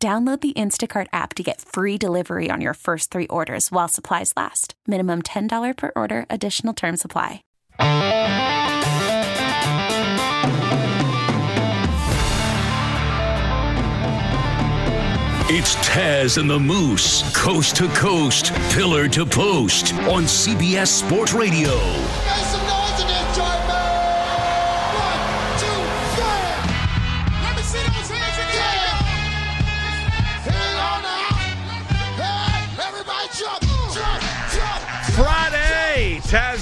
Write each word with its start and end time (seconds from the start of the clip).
Download 0.00 0.40
the 0.40 0.52
Instacart 0.52 1.08
app 1.12 1.34
to 1.34 1.42
get 1.42 1.60
free 1.60 1.98
delivery 1.98 2.50
on 2.52 2.60
your 2.60 2.74
first 2.74 3.10
three 3.10 3.26
orders 3.26 3.72
while 3.72 3.88
supplies 3.88 4.32
last. 4.36 4.74
Minimum 4.86 5.22
$10 5.22 5.76
per 5.76 5.90
order, 5.96 6.24
additional 6.30 6.72
term 6.72 6.96
supply. 6.96 7.42
It's 15.50 15.74
Taz 15.76 16.38
and 16.38 16.48
the 16.48 16.60
Moose, 16.60 17.34
coast 17.34 17.74
to 17.76 17.88
coast, 17.88 18.52
pillar 18.70 19.08
to 19.08 19.26
post 19.26 19.94
on 19.94 20.24
CBS 20.24 20.88
Sports 20.88 21.32
Radio. 21.32 21.70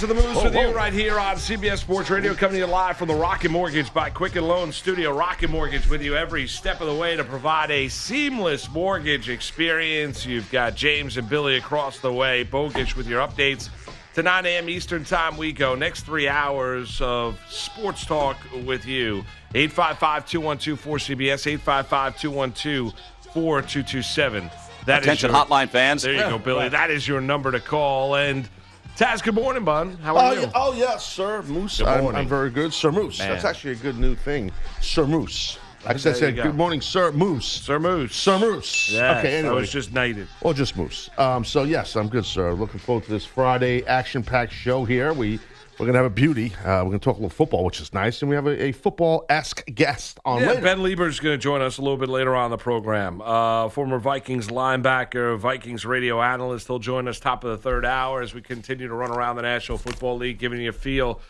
Friday, 0.06 0.14
Taz 0.14 0.16
of 0.16 0.16
the 0.16 0.34
Moose 0.34 0.44
with 0.44 0.54
you 0.54 0.74
right 0.76 0.92
here 0.92 1.18
on 1.18 1.36
CBS 1.36 1.78
Sports 1.78 2.10
Radio, 2.10 2.34
coming 2.34 2.54
to 2.54 2.58
you 2.58 2.66
live 2.66 2.96
from 2.96 3.08
the 3.08 3.14
Rocket 3.14 3.50
Mortgage 3.50 3.92
by 3.92 4.10
Quicken 4.10 4.46
Loan 4.46 4.72
Studio. 4.72 5.16
Rocket 5.16 5.50
Mortgage 5.50 5.88
with 5.88 6.02
you 6.02 6.16
every 6.16 6.46
step 6.46 6.80
of 6.80 6.86
the 6.86 6.94
way 6.94 7.16
to 7.16 7.24
provide 7.24 7.70
a 7.70 7.88
seamless 7.88 8.70
mortgage 8.70 9.28
experience. 9.28 10.24
You've 10.24 10.50
got 10.50 10.74
James 10.74 11.16
and 11.16 11.28
Billy 11.28 11.56
across 11.56 11.98
the 11.98 12.12
way. 12.12 12.44
Bogish 12.44 12.94
with 12.96 13.08
your 13.08 13.26
updates. 13.26 13.68
To 14.14 14.22
9 14.22 14.46
a.m. 14.46 14.68
Eastern 14.68 15.04
Time 15.04 15.36
we 15.36 15.52
go. 15.52 15.74
Next 15.74 16.02
three 16.02 16.28
hours 16.28 17.00
of 17.02 17.38
sports 17.50 18.06
talk 18.06 18.36
with 18.64 18.86
you. 18.86 19.24
855 19.54 20.26
212 20.26 20.82
4CBS, 20.84 21.46
855 21.46 22.18
212 22.18 22.94
4227. 23.34 24.50
That 24.86 25.00
is 25.00 25.04
Attention, 25.06 25.30
your- 25.32 25.44
hotline 25.44 25.68
fans. 25.68 26.02
There 26.02 26.12
you 26.14 26.20
go, 26.20 26.38
Billy. 26.38 26.68
That 26.68 26.90
is 26.90 27.06
your 27.06 27.20
number 27.20 27.50
to 27.52 27.60
call. 27.60 28.14
And 28.14 28.48
Taz, 28.96 29.22
good 29.22 29.34
morning, 29.34 29.62
bud. 29.62 29.98
How 30.02 30.16
Oh, 30.16 30.20
are 30.20 30.34
you? 30.34 30.40
yeah, 30.42 30.50
oh 30.54 30.72
yes, 30.72 31.04
Sir 31.04 31.42
Moose. 31.42 31.78
Good 31.78 31.86
I'm. 31.86 32.16
I'm 32.16 32.26
very 32.28 32.50
good, 32.50 32.72
Sir 32.72 32.90
Moose. 32.90 33.18
Man. 33.18 33.28
That's 33.28 33.44
actually 33.44 33.72
a 33.72 33.76
good 33.76 33.98
new 33.98 34.14
thing, 34.14 34.50
Sir 34.80 35.06
Moose. 35.06 35.58
I 35.84 35.96
said, 35.96 36.16
said 36.16 36.34
go. 36.34 36.42
good 36.44 36.54
morning, 36.54 36.80
Sir 36.80 37.12
Moose. 37.12 37.44
Sir 37.46 37.78
Moose. 37.78 38.14
Sir 38.16 38.38
Moose. 38.38 38.90
Yes, 38.90 39.18
okay, 39.18 39.34
I 39.36 39.38
anyway. 39.40 39.54
was 39.56 39.70
just 39.70 39.92
knighted. 39.92 40.28
or 40.40 40.54
just 40.54 40.76
Moose. 40.78 41.10
Um, 41.18 41.44
so 41.44 41.64
yes, 41.64 41.94
I'm 41.94 42.08
good, 42.08 42.24
sir. 42.24 42.54
Looking 42.54 42.80
forward 42.80 43.04
to 43.04 43.10
this 43.10 43.24
Friday 43.26 43.84
action-packed 43.86 44.52
show 44.52 44.84
here. 44.86 45.12
We 45.12 45.40
we're 45.78 45.86
gonna 45.86 45.98
have 45.98 46.06
a 46.06 46.10
beauty. 46.10 46.54
Uh, 46.64 46.82
we're 46.84 46.90
gonna 46.90 46.98
talk 46.98 47.14
a 47.16 47.20
little 47.20 47.30
football, 47.30 47.64
which 47.64 47.80
is 47.80 47.92
nice, 47.92 48.22
and 48.22 48.28
we 48.28 48.34
have 48.34 48.46
a, 48.46 48.64
a 48.66 48.72
football-esque 48.72 49.64
guest 49.74 50.18
on 50.24 50.40
Yeah, 50.42 50.48
later. 50.48 50.60
Ben 50.62 50.78
Leber's 50.82 51.20
going 51.20 51.34
to 51.34 51.42
join 51.42 51.60
us 51.62 51.78
a 51.78 51.82
little 51.82 51.96
bit 51.96 52.08
later 52.08 52.34
on 52.34 52.50
the 52.50 52.56
program. 52.56 53.20
Uh, 53.20 53.68
former 53.68 53.98
Vikings 53.98 54.48
linebacker, 54.48 55.38
Vikings 55.38 55.84
radio 55.84 56.22
analyst. 56.22 56.66
He'll 56.66 56.78
join 56.78 57.08
us 57.08 57.20
top 57.20 57.44
of 57.44 57.50
the 57.50 57.58
third 57.58 57.84
hour 57.84 58.22
as 58.22 58.34
we 58.34 58.40
continue 58.40 58.88
to 58.88 58.94
run 58.94 59.10
around 59.10 59.36
the 59.36 59.42
National 59.42 59.78
Football 59.78 60.16
League, 60.18 60.38
giving 60.38 60.60
you 60.60 60.70
a 60.70 60.72
feel 60.72 61.20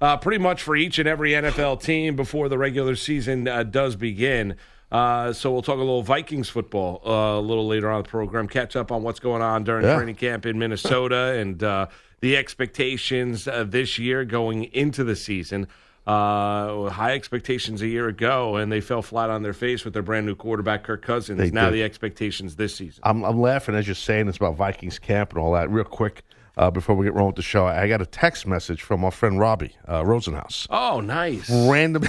uh, 0.00 0.16
pretty 0.18 0.38
much 0.38 0.62
for 0.62 0.76
each 0.76 0.98
and 0.98 1.08
every 1.08 1.30
NFL 1.32 1.82
team 1.82 2.16
before 2.16 2.48
the 2.48 2.58
regular 2.58 2.96
season 2.96 3.48
uh, 3.48 3.62
does 3.62 3.96
begin. 3.96 4.56
Uh, 4.92 5.32
so 5.32 5.50
we'll 5.52 5.62
talk 5.62 5.76
a 5.76 5.78
little 5.78 6.02
Vikings 6.02 6.48
football 6.48 7.02
uh, 7.04 7.38
a 7.38 7.40
little 7.40 7.66
later 7.66 7.90
on 7.90 8.02
the 8.02 8.08
program. 8.08 8.46
Catch 8.46 8.76
up 8.76 8.92
on 8.92 9.02
what's 9.02 9.18
going 9.20 9.42
on 9.42 9.64
during 9.64 9.84
Yeah. 9.84 9.96
training 9.96 10.14
camp 10.14 10.46
in 10.46 10.58
Minnesota 10.58 11.32
and 11.38 11.60
uh, 11.62 11.86
the 12.20 12.36
expectations 12.36 13.46
uh, 13.46 13.64
this 13.64 13.98
year 13.98 14.24
going 14.24 14.64
into 14.64 15.04
the 15.04 15.16
season. 15.16 15.68
Uh, 16.06 16.88
high 16.88 17.14
expectations 17.14 17.82
a 17.82 17.88
year 17.88 18.06
ago, 18.06 18.54
and 18.54 18.70
they 18.70 18.80
fell 18.80 19.02
flat 19.02 19.28
on 19.28 19.42
their 19.42 19.52
face 19.52 19.84
with 19.84 19.92
their 19.92 20.04
brand 20.04 20.24
new 20.24 20.36
quarterback 20.36 20.84
Kirk 20.84 21.02
Cousins. 21.02 21.36
They 21.36 21.50
now 21.50 21.64
did. 21.70 21.74
the 21.74 21.82
expectations 21.82 22.54
this 22.54 22.76
season. 22.76 23.00
I'm, 23.02 23.24
I'm 23.24 23.40
laughing 23.40 23.74
as 23.74 23.88
you're 23.88 23.96
saying 23.96 24.26
this 24.26 24.36
about 24.36 24.54
Vikings 24.54 25.00
camp 25.00 25.30
and 25.30 25.40
all 25.40 25.52
that. 25.54 25.68
Real 25.68 25.84
quick, 25.84 26.22
uh, 26.56 26.70
before 26.70 26.94
we 26.94 27.06
get 27.06 27.14
rolling 27.14 27.30
with 27.30 27.36
the 27.36 27.42
show, 27.42 27.66
I 27.66 27.88
got 27.88 28.00
a 28.00 28.06
text 28.06 28.46
message 28.46 28.82
from 28.82 29.04
our 29.04 29.10
friend 29.10 29.40
Robbie 29.40 29.74
uh, 29.88 30.02
Rosenhaus. 30.02 30.68
Oh, 30.70 31.00
nice. 31.00 31.50
random 31.50 32.04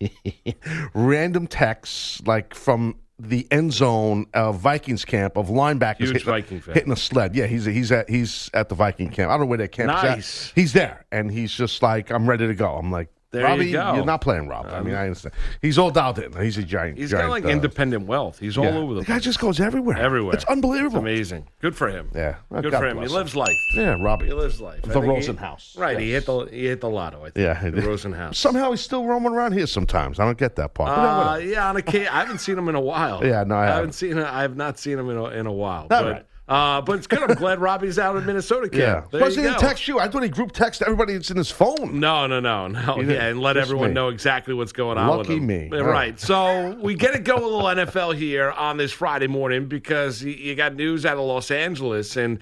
random 0.94 1.46
texts 1.46 2.22
like 2.26 2.54
from 2.54 2.96
the 3.18 3.46
end 3.50 3.72
zone 3.72 4.26
of 4.34 4.58
Vikings 4.58 5.04
camp 5.04 5.36
of 5.36 5.48
linebackers 5.48 6.12
hitting, 6.12 6.22
Viking 6.22 6.60
fan. 6.60 6.74
hitting 6.74 6.92
a 6.92 6.96
sled. 6.96 7.34
Yeah, 7.34 7.46
he's 7.46 7.64
he's 7.64 7.90
at 7.90 8.10
he's 8.10 8.50
at 8.52 8.68
the 8.68 8.74
Viking 8.74 9.10
camp. 9.10 9.30
I 9.30 9.34
don't 9.34 9.42
know 9.42 9.46
where 9.46 9.58
that 9.58 9.72
camp 9.72 9.90
is 10.18 10.48
at. 10.48 10.52
He's 10.54 10.72
there, 10.72 11.06
and 11.10 11.30
he's 11.30 11.52
just 11.52 11.82
like, 11.82 12.10
I'm 12.10 12.28
ready 12.28 12.46
to 12.46 12.54
go. 12.54 12.74
I'm 12.74 12.90
like, 12.90 13.08
There 13.32 13.42
you 13.42 13.46
Robbie, 13.48 13.72
go. 13.72 13.80
are 13.80 14.04
not 14.04 14.20
playing 14.20 14.48
Rob. 14.48 14.66
I 14.66 14.80
mean, 14.82 14.94
I 14.94 15.02
understand. 15.06 15.34
He's 15.60 15.78
all 15.78 15.90
dialed 15.90 16.18
in. 16.20 16.32
He's 16.40 16.56
a 16.58 16.62
giant. 16.62 16.96
He's 16.96 17.10
giant, 17.10 17.24
got 17.26 17.30
like 17.30 17.44
uh, 17.44 17.48
independent 17.48 18.06
wealth. 18.06 18.38
He's 18.38 18.56
all 18.56 18.64
yeah. 18.64 18.76
over 18.76 18.94
the, 18.94 19.00
the 19.00 19.06
guy 19.06 19.14
place. 19.14 19.24
just 19.24 19.40
goes 19.40 19.58
everywhere. 19.60 19.98
everywhere. 19.98 20.34
It's 20.34 20.44
unbelievable. 20.44 20.98
amazing. 20.98 21.46
Good 21.60 21.74
for 21.76 21.88
him. 21.88 22.08
Yeah. 22.14 22.36
Well, 22.48 22.62
Good 22.62 22.70
God 22.72 22.78
for 22.78 22.86
him. 22.86 23.02
He 23.02 23.08
lives 23.08 23.34
life. 23.34 23.56
Yeah, 23.74 23.96
Robbie. 24.00 24.26
He 24.26 24.32
lives 24.32 24.60
life. 24.60 24.82
The 24.82 25.00
he- 25.00 25.06
Rosenhaus. 25.06 25.76
Right. 25.76 25.98
He 25.98 26.12
hit 26.12 26.24
the 26.26 26.44
he 26.46 26.66
hit 26.66 26.80
the 26.80 26.88
lotto. 26.88 27.20
I 27.24 27.30
think. 27.30 27.36
Yeah, 27.38 27.60
The 27.68 27.82
Rosenhaus. 27.82 28.36
Somehow 28.36 28.70
he's 28.70 28.80
still 28.80 29.04
roaming 29.04 29.32
around 29.32 29.52
here 29.52 29.66
sometimes. 29.66 30.20
I 30.20 30.24
don't 30.24 30.38
get 30.38 30.56
that 30.56 30.74
part. 30.74 30.96
Yeah, 30.96 31.32
Uh, 31.32 31.36
yeah, 31.38 31.68
on 31.68 31.76
occasion, 31.76 32.08
I 32.12 32.20
haven't 32.20 32.38
seen 32.38 32.56
him 32.56 32.68
in 32.68 32.74
a 32.74 32.80
while. 32.80 33.20
Yeah, 33.26 33.42
no, 33.44 33.56
I 33.56 33.66
haven't 33.66 33.76
haven't. 33.76 33.92
seen. 33.94 34.18
I 34.18 34.42
have 34.42 34.56
not 34.56 34.78
seen 34.78 34.98
him 34.98 35.10
in 35.10 35.16
a, 35.16 35.24
in 35.26 35.46
a 35.46 35.52
while. 35.52 35.82
All 35.82 35.88
but 35.88 36.04
right. 36.04 36.26
Uh, 36.48 36.80
but 36.80 36.96
it's 36.96 37.08
good. 37.08 37.22
I'm 37.28 37.34
glad 37.36 37.60
Robbie's 37.60 37.98
out 37.98 38.16
in 38.16 38.24
Minnesota. 38.24 38.68
Camp. 38.68 38.80
yeah. 38.80 39.00
There 39.10 39.20
Plus, 39.20 39.34
he 39.34 39.42
didn't 39.42 39.58
text 39.58 39.88
you. 39.88 39.98
I 39.98 40.08
thought 40.08 40.22
he 40.22 40.28
group 40.28 40.52
text 40.52 40.80
everybody 40.80 41.14
that's 41.14 41.30
in 41.30 41.36
his 41.36 41.50
phone. 41.50 41.98
No, 41.98 42.26
no, 42.28 42.38
no, 42.38 42.68
no. 42.68 43.00
Yeah, 43.00 43.26
and 43.26 43.40
let 43.40 43.56
everyone 43.56 43.88
me. 43.88 43.94
know 43.94 44.08
exactly 44.08 44.54
what's 44.54 44.72
going 44.72 44.96
on. 44.96 45.18
with 45.18 45.28
Lucky 45.28 45.38
him. 45.38 45.46
me. 45.46 45.68
Right. 45.70 45.82
right. 45.82 46.20
So 46.20 46.76
we 46.80 46.94
get 46.94 47.14
to 47.14 47.18
go 47.18 47.34
a 47.36 47.42
little 47.42 47.62
NFL 47.62 48.16
here 48.16 48.52
on 48.52 48.76
this 48.76 48.92
Friday 48.92 49.26
morning 49.26 49.66
because 49.66 50.22
you 50.22 50.54
got 50.54 50.74
news 50.74 51.04
out 51.04 51.16
of 51.16 51.24
Los 51.24 51.50
Angeles 51.50 52.16
and. 52.16 52.40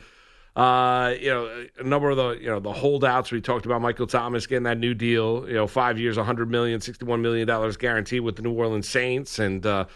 Uh, 0.56 1.12
you 1.18 1.30
know, 1.30 1.66
a 1.80 1.82
number 1.82 2.10
of 2.10 2.16
the 2.16 2.30
you 2.40 2.46
know 2.46 2.60
the 2.60 2.72
holdouts 2.72 3.32
we 3.32 3.40
talked 3.40 3.66
about. 3.66 3.82
Michael 3.82 4.06
Thomas 4.06 4.46
getting 4.46 4.62
that 4.62 4.78
new 4.78 4.94
deal. 4.94 5.44
You 5.48 5.54
know, 5.54 5.66
five 5.66 5.98
years, 5.98 6.16
100 6.16 6.48
million, 6.48 6.80
61 6.80 7.20
million 7.20 7.44
dollars 7.48 7.76
guaranteed 7.76 8.20
with 8.20 8.36
the 8.36 8.42
New 8.42 8.52
Orleans 8.52 8.88
Saints, 8.88 9.40
and 9.40 9.66
uh, 9.66 9.86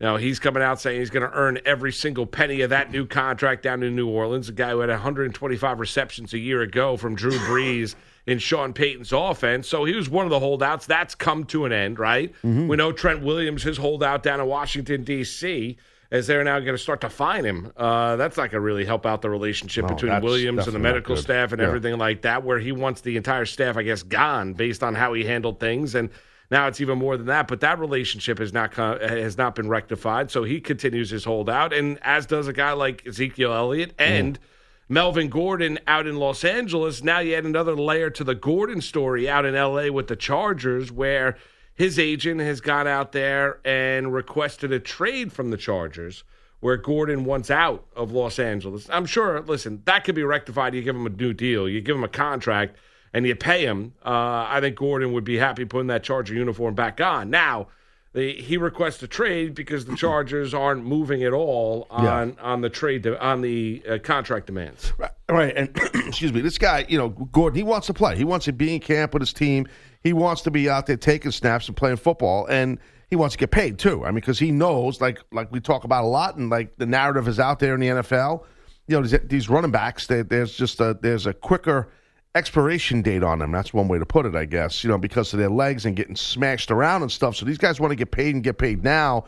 you 0.00 0.06
know 0.06 0.16
he's 0.16 0.38
coming 0.38 0.62
out 0.62 0.80
saying 0.80 0.98
he's 1.00 1.10
going 1.10 1.28
to 1.28 1.34
earn 1.36 1.58
every 1.64 1.92
single 1.92 2.26
penny 2.26 2.60
of 2.62 2.70
that 2.70 2.90
new 2.90 3.06
contract 3.06 3.62
down 3.62 3.82
in 3.82 3.94
New 3.94 4.08
Orleans. 4.08 4.48
A 4.48 4.52
guy 4.52 4.70
who 4.70 4.80
had 4.80 4.90
125 4.90 5.80
receptions 5.80 6.32
a 6.34 6.38
year 6.38 6.62
ago 6.62 6.96
from 6.96 7.14
Drew 7.14 7.32
Brees 7.32 7.94
in 8.26 8.38
Sean 8.38 8.72
Payton's 8.72 9.12
offense, 9.12 9.68
so 9.68 9.84
he 9.84 9.94
was 9.94 10.08
one 10.08 10.24
of 10.26 10.30
the 10.30 10.40
holdouts. 10.40 10.86
That's 10.86 11.14
come 11.14 11.44
to 11.46 11.64
an 11.66 11.72
end, 11.72 11.98
right? 11.98 12.32
We 12.42 12.76
know 12.76 12.90
Trent 12.92 13.22
Williams, 13.22 13.62
his 13.62 13.76
holdout 13.76 14.22
down 14.22 14.40
in 14.40 14.46
Washington 14.46 15.04
D.C 15.04 15.76
as 16.10 16.28
they're 16.28 16.44
now 16.44 16.60
going 16.60 16.76
to 16.76 16.78
start 16.78 17.00
to 17.00 17.08
fine 17.08 17.44
him. 17.44 17.72
Uh, 17.76 18.14
that's 18.14 18.36
not 18.36 18.42
going 18.42 18.50
to 18.52 18.60
really 18.60 18.84
help 18.84 19.04
out 19.04 19.20
the 19.20 19.28
relationship 19.28 19.82
No, 19.84 19.94
between 19.94 20.20
Williams 20.20 20.66
and 20.66 20.72
the 20.74 20.78
medical 20.78 21.16
staff 21.16 21.50
and 21.50 21.60
Yeah. 21.60 21.66
everything 21.66 21.98
like 21.98 22.22
that, 22.22 22.44
where 22.44 22.60
he 22.60 22.70
wants 22.70 23.00
the 23.00 23.16
entire 23.16 23.46
staff, 23.46 23.76
I 23.76 23.82
guess, 23.82 24.04
gone 24.04 24.52
based 24.52 24.84
on 24.84 24.94
how 24.94 25.12
he 25.14 25.24
handled 25.24 25.58
things. 25.58 25.96
And 25.96 26.10
now 26.50 26.66
it's 26.66 26.80
even 26.80 26.98
more 26.98 27.16
than 27.16 27.26
that. 27.26 27.48
But 27.48 27.60
that 27.60 27.78
relationship 27.78 28.38
has 28.38 28.52
not 28.52 28.72
co- 28.72 28.98
has 28.98 29.36
not 29.36 29.54
been 29.54 29.68
rectified. 29.68 30.30
So 30.30 30.44
he 30.44 30.60
continues 30.60 31.10
his 31.10 31.24
holdout, 31.24 31.72
and 31.72 31.98
as 32.02 32.26
does 32.26 32.48
a 32.48 32.52
guy 32.52 32.72
like 32.72 33.06
Ezekiel 33.06 33.52
Elliott 33.52 33.96
mm-hmm. 33.96 34.12
and. 34.12 34.38
Melvin 34.86 35.30
Gordon 35.30 35.78
out 35.86 36.06
in 36.06 36.16
Los 36.16 36.44
Angeles. 36.44 37.02
Now 37.02 37.20
you 37.20 37.34
add 37.34 37.46
another 37.46 37.74
layer 37.74 38.10
to 38.10 38.22
the 38.22 38.34
Gordon 38.34 38.82
story 38.82 39.26
out 39.26 39.46
in 39.46 39.54
LA 39.54 39.90
with 39.90 40.08
the 40.08 40.14
Chargers, 40.14 40.92
where 40.92 41.38
his 41.74 41.98
agent 41.98 42.40
has 42.40 42.60
gone 42.60 42.86
out 42.86 43.12
there 43.12 43.58
and 43.64 44.12
requested 44.12 44.72
a 44.72 44.78
trade 44.78 45.32
from 45.32 45.50
the 45.50 45.56
Chargers, 45.56 46.22
where 46.60 46.76
Gordon 46.76 47.24
wants 47.24 47.50
out 47.50 47.84
of 47.96 48.12
Los 48.12 48.38
Angeles. 48.38 48.88
I'm 48.90 49.06
sure, 49.06 49.40
listen, 49.40 49.82
that 49.84 50.04
could 50.04 50.14
be 50.14 50.22
rectified. 50.22 50.74
You 50.74 50.82
give 50.82 50.96
him 50.96 51.06
a 51.06 51.10
new 51.10 51.32
deal, 51.32 51.68
you 51.68 51.80
give 51.80 51.96
him 51.96 52.04
a 52.04 52.08
contract, 52.08 52.76
and 53.14 53.24
you 53.26 53.36
pay 53.36 53.64
him. 53.64 53.94
Uh, 54.04 54.46
I 54.48 54.58
think 54.60 54.76
Gordon 54.76 55.12
would 55.12 55.24
be 55.24 55.38
happy 55.38 55.64
putting 55.64 55.86
that 55.86 56.02
Charger 56.02 56.34
uniform 56.34 56.74
back 56.74 57.00
on. 57.00 57.30
Now, 57.30 57.68
the, 58.12 58.34
he 58.34 58.56
requests 58.56 59.02
a 59.02 59.08
trade 59.08 59.54
because 59.54 59.86
the 59.86 59.96
Chargers 59.96 60.52
aren't 60.52 60.84
moving 60.84 61.22
at 61.24 61.32
all 61.32 61.86
on 61.90 62.36
on 62.40 62.60
the 62.60 62.68
trade 62.68 63.02
de- 63.02 63.20
on 63.20 63.40
the 63.40 63.82
uh, 63.88 63.98
contract 63.98 64.46
demands. 64.46 64.92
Right, 64.98 65.10
right, 65.28 65.56
and 65.56 65.70
excuse 66.06 66.32
me, 66.32 66.40
this 66.40 66.58
guy, 66.58 66.86
you 66.88 66.98
know, 66.98 67.08
Gordon, 67.08 67.56
he 67.56 67.62
wants 67.62 67.86
to 67.86 67.94
play. 67.94 68.16
He 68.16 68.24
wants 68.24 68.44
to 68.44 68.52
be 68.52 68.74
in 68.74 68.80
camp 68.80 69.14
with 69.14 69.22
his 69.22 69.32
team. 69.32 69.66
He 70.02 70.12
wants 70.12 70.42
to 70.42 70.50
be 70.50 70.68
out 70.68 70.86
there 70.86 70.96
taking 70.96 71.30
snaps 71.30 71.66
and 71.66 71.76
playing 71.76 71.96
football. 71.96 72.46
And 72.46 72.78
he 73.10 73.16
wants 73.16 73.34
to 73.34 73.38
get 73.38 73.50
paid 73.50 73.78
too. 73.78 74.04
I 74.04 74.08
mean, 74.08 74.16
because 74.16 74.38
he 74.38 74.50
knows, 74.50 75.00
like 75.00 75.20
like 75.32 75.50
we 75.50 75.60
talk 75.60 75.84
about 75.84 76.04
a 76.04 76.08
lot, 76.08 76.36
and 76.36 76.50
like 76.50 76.76
the 76.76 76.86
narrative 76.86 77.26
is 77.26 77.40
out 77.40 77.58
there 77.58 77.74
in 77.74 77.80
the 77.80 77.88
NFL. 77.88 78.44
You 78.86 78.96
know, 78.96 79.06
these, 79.06 79.18
these 79.24 79.48
running 79.48 79.70
backs, 79.70 80.06
they, 80.06 80.22
there's 80.22 80.54
just 80.54 80.80
a 80.80 80.96
there's 81.00 81.26
a 81.26 81.32
quicker 81.32 81.88
expiration 82.34 83.02
date 83.02 83.22
on 83.22 83.38
them. 83.38 83.52
That's 83.52 83.72
one 83.72 83.88
way 83.88 83.98
to 83.98 84.06
put 84.06 84.26
it, 84.26 84.34
I 84.34 84.44
guess. 84.44 84.82
You 84.82 84.90
know, 84.90 84.98
because 84.98 85.32
of 85.32 85.38
their 85.38 85.50
legs 85.50 85.86
and 85.86 85.96
getting 85.96 86.16
smashed 86.16 86.70
around 86.70 87.02
and 87.02 87.10
stuff. 87.10 87.36
So 87.36 87.46
these 87.46 87.58
guys 87.58 87.80
want 87.80 87.92
to 87.92 87.96
get 87.96 88.10
paid 88.10 88.34
and 88.34 88.42
get 88.42 88.58
paid 88.58 88.82
now. 88.82 89.24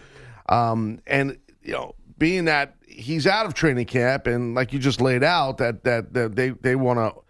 Um, 0.49 1.01
and 1.07 1.39
you 1.63 1.73
know, 1.73 1.95
being 2.19 2.47
that 2.47 2.77
he's 2.87 3.27
out 3.27 3.47
of 3.47 3.55
training 3.55 3.87
camp, 3.87 4.27
and 4.27 4.55
like 4.55 4.73
you 4.73 4.79
just 4.79 5.01
laid 5.01 5.23
out, 5.23 5.59
that 5.59 5.85
that, 5.85 6.13
that 6.15 6.37
they 6.37 6.51
they 6.51 6.77
want 6.77 6.99
to 6.99 7.21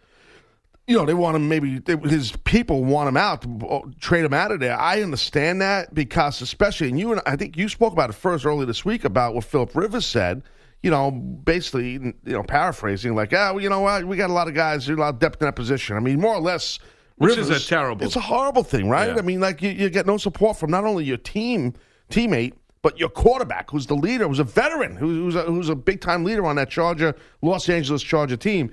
you 0.86 0.96
know, 0.96 1.04
they 1.04 1.14
want 1.14 1.34
him 1.36 1.48
maybe 1.48 1.78
they, 1.80 1.96
his 1.96 2.32
people 2.44 2.84
want 2.84 3.08
him 3.08 3.16
out, 3.16 3.42
to 3.42 3.92
trade 3.98 4.24
him 4.24 4.32
out 4.32 4.52
of 4.52 4.60
there. 4.60 4.78
I 4.78 5.02
understand 5.02 5.60
that 5.60 5.92
because, 5.92 6.40
especially, 6.40 6.88
and 6.88 6.98
you 6.98 7.12
and 7.12 7.20
I 7.26 7.36
think 7.36 7.56
you 7.56 7.68
spoke 7.68 7.92
about 7.92 8.10
it 8.10 8.12
first 8.12 8.46
earlier 8.46 8.66
this 8.66 8.84
week 8.84 9.04
about 9.04 9.34
what 9.34 9.44
Philip 9.44 9.74
Rivers 9.74 10.06
said. 10.06 10.42
You 10.86 10.92
know, 10.92 11.10
basically, 11.10 11.94
you 11.94 12.14
know, 12.24 12.44
paraphrasing, 12.44 13.16
like, 13.16 13.32
ah, 13.32 13.50
well, 13.52 13.60
you 13.60 13.68
know 13.68 13.80
what, 13.80 14.04
we 14.04 14.16
got 14.16 14.30
a 14.30 14.32
lot 14.32 14.46
of 14.46 14.54
guys, 14.54 14.88
a 14.88 14.94
lot 14.94 15.14
of 15.14 15.18
depth 15.18 15.42
in 15.42 15.46
that 15.46 15.56
position. 15.56 15.96
I 15.96 15.98
mean, 15.98 16.20
more 16.20 16.36
or 16.36 16.40
less, 16.40 16.78
Which 17.16 17.30
Rivers, 17.30 17.50
is 17.50 17.66
a 17.66 17.68
terrible- 17.68 18.06
It's 18.06 18.14
a 18.14 18.20
horrible 18.20 18.62
thing, 18.62 18.88
right? 18.88 19.08
Yeah. 19.08 19.16
I 19.18 19.22
mean, 19.22 19.40
like 19.40 19.60
you, 19.62 19.70
you 19.70 19.90
get 19.90 20.06
no 20.06 20.16
support 20.16 20.58
from 20.58 20.70
not 20.70 20.84
only 20.84 21.04
your 21.04 21.16
team 21.16 21.74
teammate, 22.08 22.52
but 22.82 23.00
your 23.00 23.08
quarterback, 23.08 23.68
who's 23.72 23.86
the 23.88 23.96
leader, 23.96 24.28
who's 24.28 24.38
a 24.38 24.44
veteran, 24.44 24.94
who, 24.94 25.08
who's 25.24 25.34
a, 25.34 25.42
who's 25.42 25.68
a 25.68 25.74
big 25.74 26.00
time 26.00 26.22
leader 26.22 26.46
on 26.46 26.54
that 26.54 26.70
Charger, 26.70 27.16
Los 27.42 27.68
Angeles 27.68 28.00
Charger 28.00 28.36
team. 28.36 28.70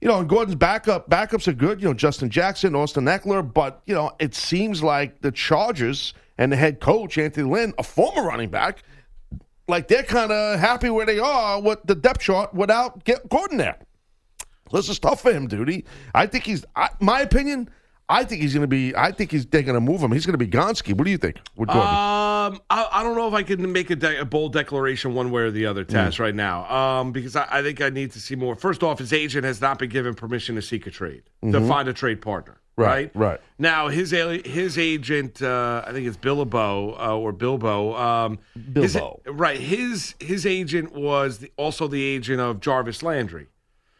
You 0.00 0.08
know, 0.08 0.18
and 0.18 0.30
Gordon's 0.30 0.54
backup 0.54 1.10
backups 1.10 1.46
are 1.46 1.52
good. 1.52 1.82
You 1.82 1.88
know, 1.88 1.94
Justin 1.94 2.30
Jackson, 2.30 2.74
Austin 2.74 3.04
Ekeler, 3.04 3.42
but 3.52 3.82
you 3.84 3.94
know, 3.94 4.12
it 4.18 4.34
seems 4.34 4.82
like 4.82 5.20
the 5.20 5.30
Chargers 5.30 6.14
and 6.38 6.50
the 6.50 6.56
head 6.56 6.80
coach 6.80 7.18
Anthony 7.18 7.50
Lynn, 7.50 7.74
a 7.76 7.82
former 7.82 8.22
running 8.26 8.48
back, 8.48 8.82
like 9.70 9.88
they're 9.88 10.02
kind 10.02 10.30
of 10.32 10.60
happy 10.60 10.90
where 10.90 11.06
they 11.06 11.18
are 11.18 11.60
with 11.60 11.78
the 11.84 11.94
depth 11.94 12.20
chart 12.20 12.52
without 12.52 13.04
get 13.04 13.28
Gordon 13.28 13.56
there. 13.58 13.78
This 14.72 14.88
is 14.88 14.98
tough 14.98 15.22
for 15.22 15.32
him, 15.32 15.48
dude. 15.48 15.84
I 16.14 16.26
think 16.26 16.44
he's, 16.44 16.64
I, 16.76 16.90
my 17.00 17.20
opinion. 17.22 17.68
I 18.08 18.24
think 18.24 18.42
he's 18.42 18.52
going 18.52 18.62
to 18.62 18.66
be. 18.68 18.92
I 18.96 19.12
think 19.12 19.30
he's 19.30 19.46
they're 19.46 19.62
going 19.62 19.74
to 19.76 19.80
move 19.80 20.02
him. 20.02 20.10
He's 20.10 20.26
going 20.26 20.36
to 20.36 20.44
be 20.44 20.48
Gonski. 20.48 20.94
What 20.94 21.04
do 21.04 21.12
you 21.12 21.16
think 21.16 21.36
with 21.54 21.68
Gordon? 21.68 21.86
Um, 21.86 22.60
I, 22.68 22.88
I 22.90 23.02
don't 23.04 23.16
know 23.16 23.28
if 23.28 23.34
I 23.34 23.44
can 23.44 23.70
make 23.70 23.88
a, 23.90 23.94
de- 23.94 24.20
a 24.20 24.24
bold 24.24 24.52
declaration 24.52 25.14
one 25.14 25.30
way 25.30 25.42
or 25.42 25.52
the 25.52 25.66
other, 25.66 25.84
Taz, 25.84 26.14
Mm. 26.14 26.18
right 26.18 26.34
now. 26.34 26.68
Um, 26.68 27.12
because 27.12 27.36
I, 27.36 27.46
I 27.48 27.62
think 27.62 27.80
I 27.80 27.88
need 27.88 28.10
to 28.12 28.20
see 28.20 28.34
more. 28.34 28.56
First 28.56 28.82
off, 28.82 28.98
his 28.98 29.12
agent 29.12 29.44
has 29.44 29.60
not 29.60 29.78
been 29.78 29.90
given 29.90 30.14
permission 30.14 30.56
to 30.56 30.62
seek 30.62 30.88
a 30.88 30.90
trade 30.90 31.22
to 31.52 31.60
find 31.68 31.88
a 31.88 31.92
trade 31.92 32.20
partner. 32.20 32.59
Right, 32.80 33.10
Right, 33.14 33.28
right. 33.30 33.40
Now 33.58 33.88
his 33.88 34.10
his 34.10 34.78
agent, 34.78 35.42
uh, 35.42 35.84
I 35.86 35.92
think 35.92 36.06
it's 36.06 36.16
Billabo 36.16 36.96
uh, 36.98 37.16
or 37.16 37.32
Bilbo. 37.32 37.94
Um, 37.96 38.38
his- 38.74 38.94
Bilbo. 38.94 39.20
right. 39.26 39.58
His 39.60 40.14
his 40.20 40.46
agent 40.46 40.92
was 40.94 41.38
the, 41.38 41.52
also 41.56 41.86
the 41.88 42.02
agent 42.02 42.40
of 42.40 42.60
Jarvis 42.60 43.02
Landry 43.02 43.48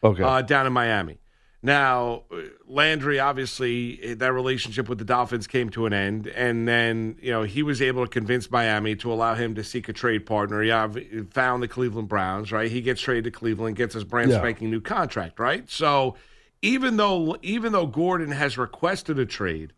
okay. 0.03 0.23
uh, 0.23 0.41
down 0.41 0.65
in 0.67 0.73
Miami. 0.73 1.17
Now, 1.63 2.23
uh, 2.33 2.37
Landry, 2.67 3.19
obviously, 3.19 3.99
eh, 4.01 4.15
that 4.17 4.33
relationship 4.33 4.89
with 4.89 4.97
the 4.97 5.05
Dolphins 5.05 5.45
came 5.45 5.69
to 5.69 5.85
an 5.85 5.93
end, 5.93 6.25
and 6.25 6.67
then 6.67 7.17
you 7.21 7.31
know 7.31 7.43
he 7.43 7.61
was 7.61 7.83
able 7.83 8.03
to 8.03 8.09
convince 8.09 8.49
Miami 8.49 8.95
to 8.95 9.13
allow 9.13 9.35
him 9.35 9.53
to 9.53 9.63
seek 9.63 9.87
a 9.87 9.93
trade 9.93 10.25
partner. 10.25 10.63
He 10.63 11.21
found 11.29 11.61
the 11.61 11.67
Cleveland 11.67 12.09
Browns, 12.09 12.51
right? 12.51 12.71
He 12.71 12.81
gets 12.81 12.99
traded 12.99 13.25
to 13.25 13.31
Cleveland, 13.31 13.75
gets 13.75 13.93
his 13.93 14.03
brand 14.03 14.31
Yeah. 14.31 14.39
spanking 14.39 14.71
new 14.71 14.81
contract, 14.81 15.39
right? 15.39 15.69
So, 15.69 16.15
even 16.61 16.97
though 16.97 17.37
even 17.41 17.71
though 17.71 17.87
Gordon 17.87 18.31
has 18.31 18.57
requested 18.57 19.17
a 19.19 19.25
trade, 19.25 19.73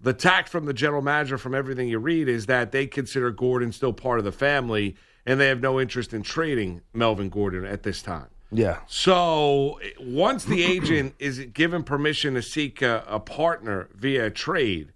the 0.00 0.12
tact 0.12 0.48
from 0.48 0.66
the 0.66 0.74
general 0.74 1.02
manager, 1.02 1.38
from 1.38 1.54
everything 1.54 1.88
you 1.88 1.98
read, 1.98 2.28
is 2.28 2.46
that 2.46 2.72
they 2.72 2.86
consider 2.86 3.30
Gordon 3.30 3.72
still 3.72 3.92
part 3.92 4.18
of 4.18 4.24
the 4.24 4.32
family, 4.32 4.96
and 5.24 5.40
they 5.40 5.48
have 5.48 5.60
no 5.60 5.80
interest 5.80 6.12
in 6.12 6.22
trading 6.22 6.82
Melvin 6.92 7.28
Gordon 7.28 7.64
at 7.64 7.82
this 7.82 8.02
time. 8.02 8.28
yeah. 8.50 8.78
So 8.86 9.80
once 10.00 10.44
the 10.44 10.64
agent 10.64 11.14
is 11.18 11.38
given 11.38 11.82
permission 11.82 12.34
to 12.34 12.42
seek 12.42 12.82
a, 12.82 13.04
a 13.06 13.20
partner 13.20 13.88
via 13.94 14.30
trade, 14.30 14.92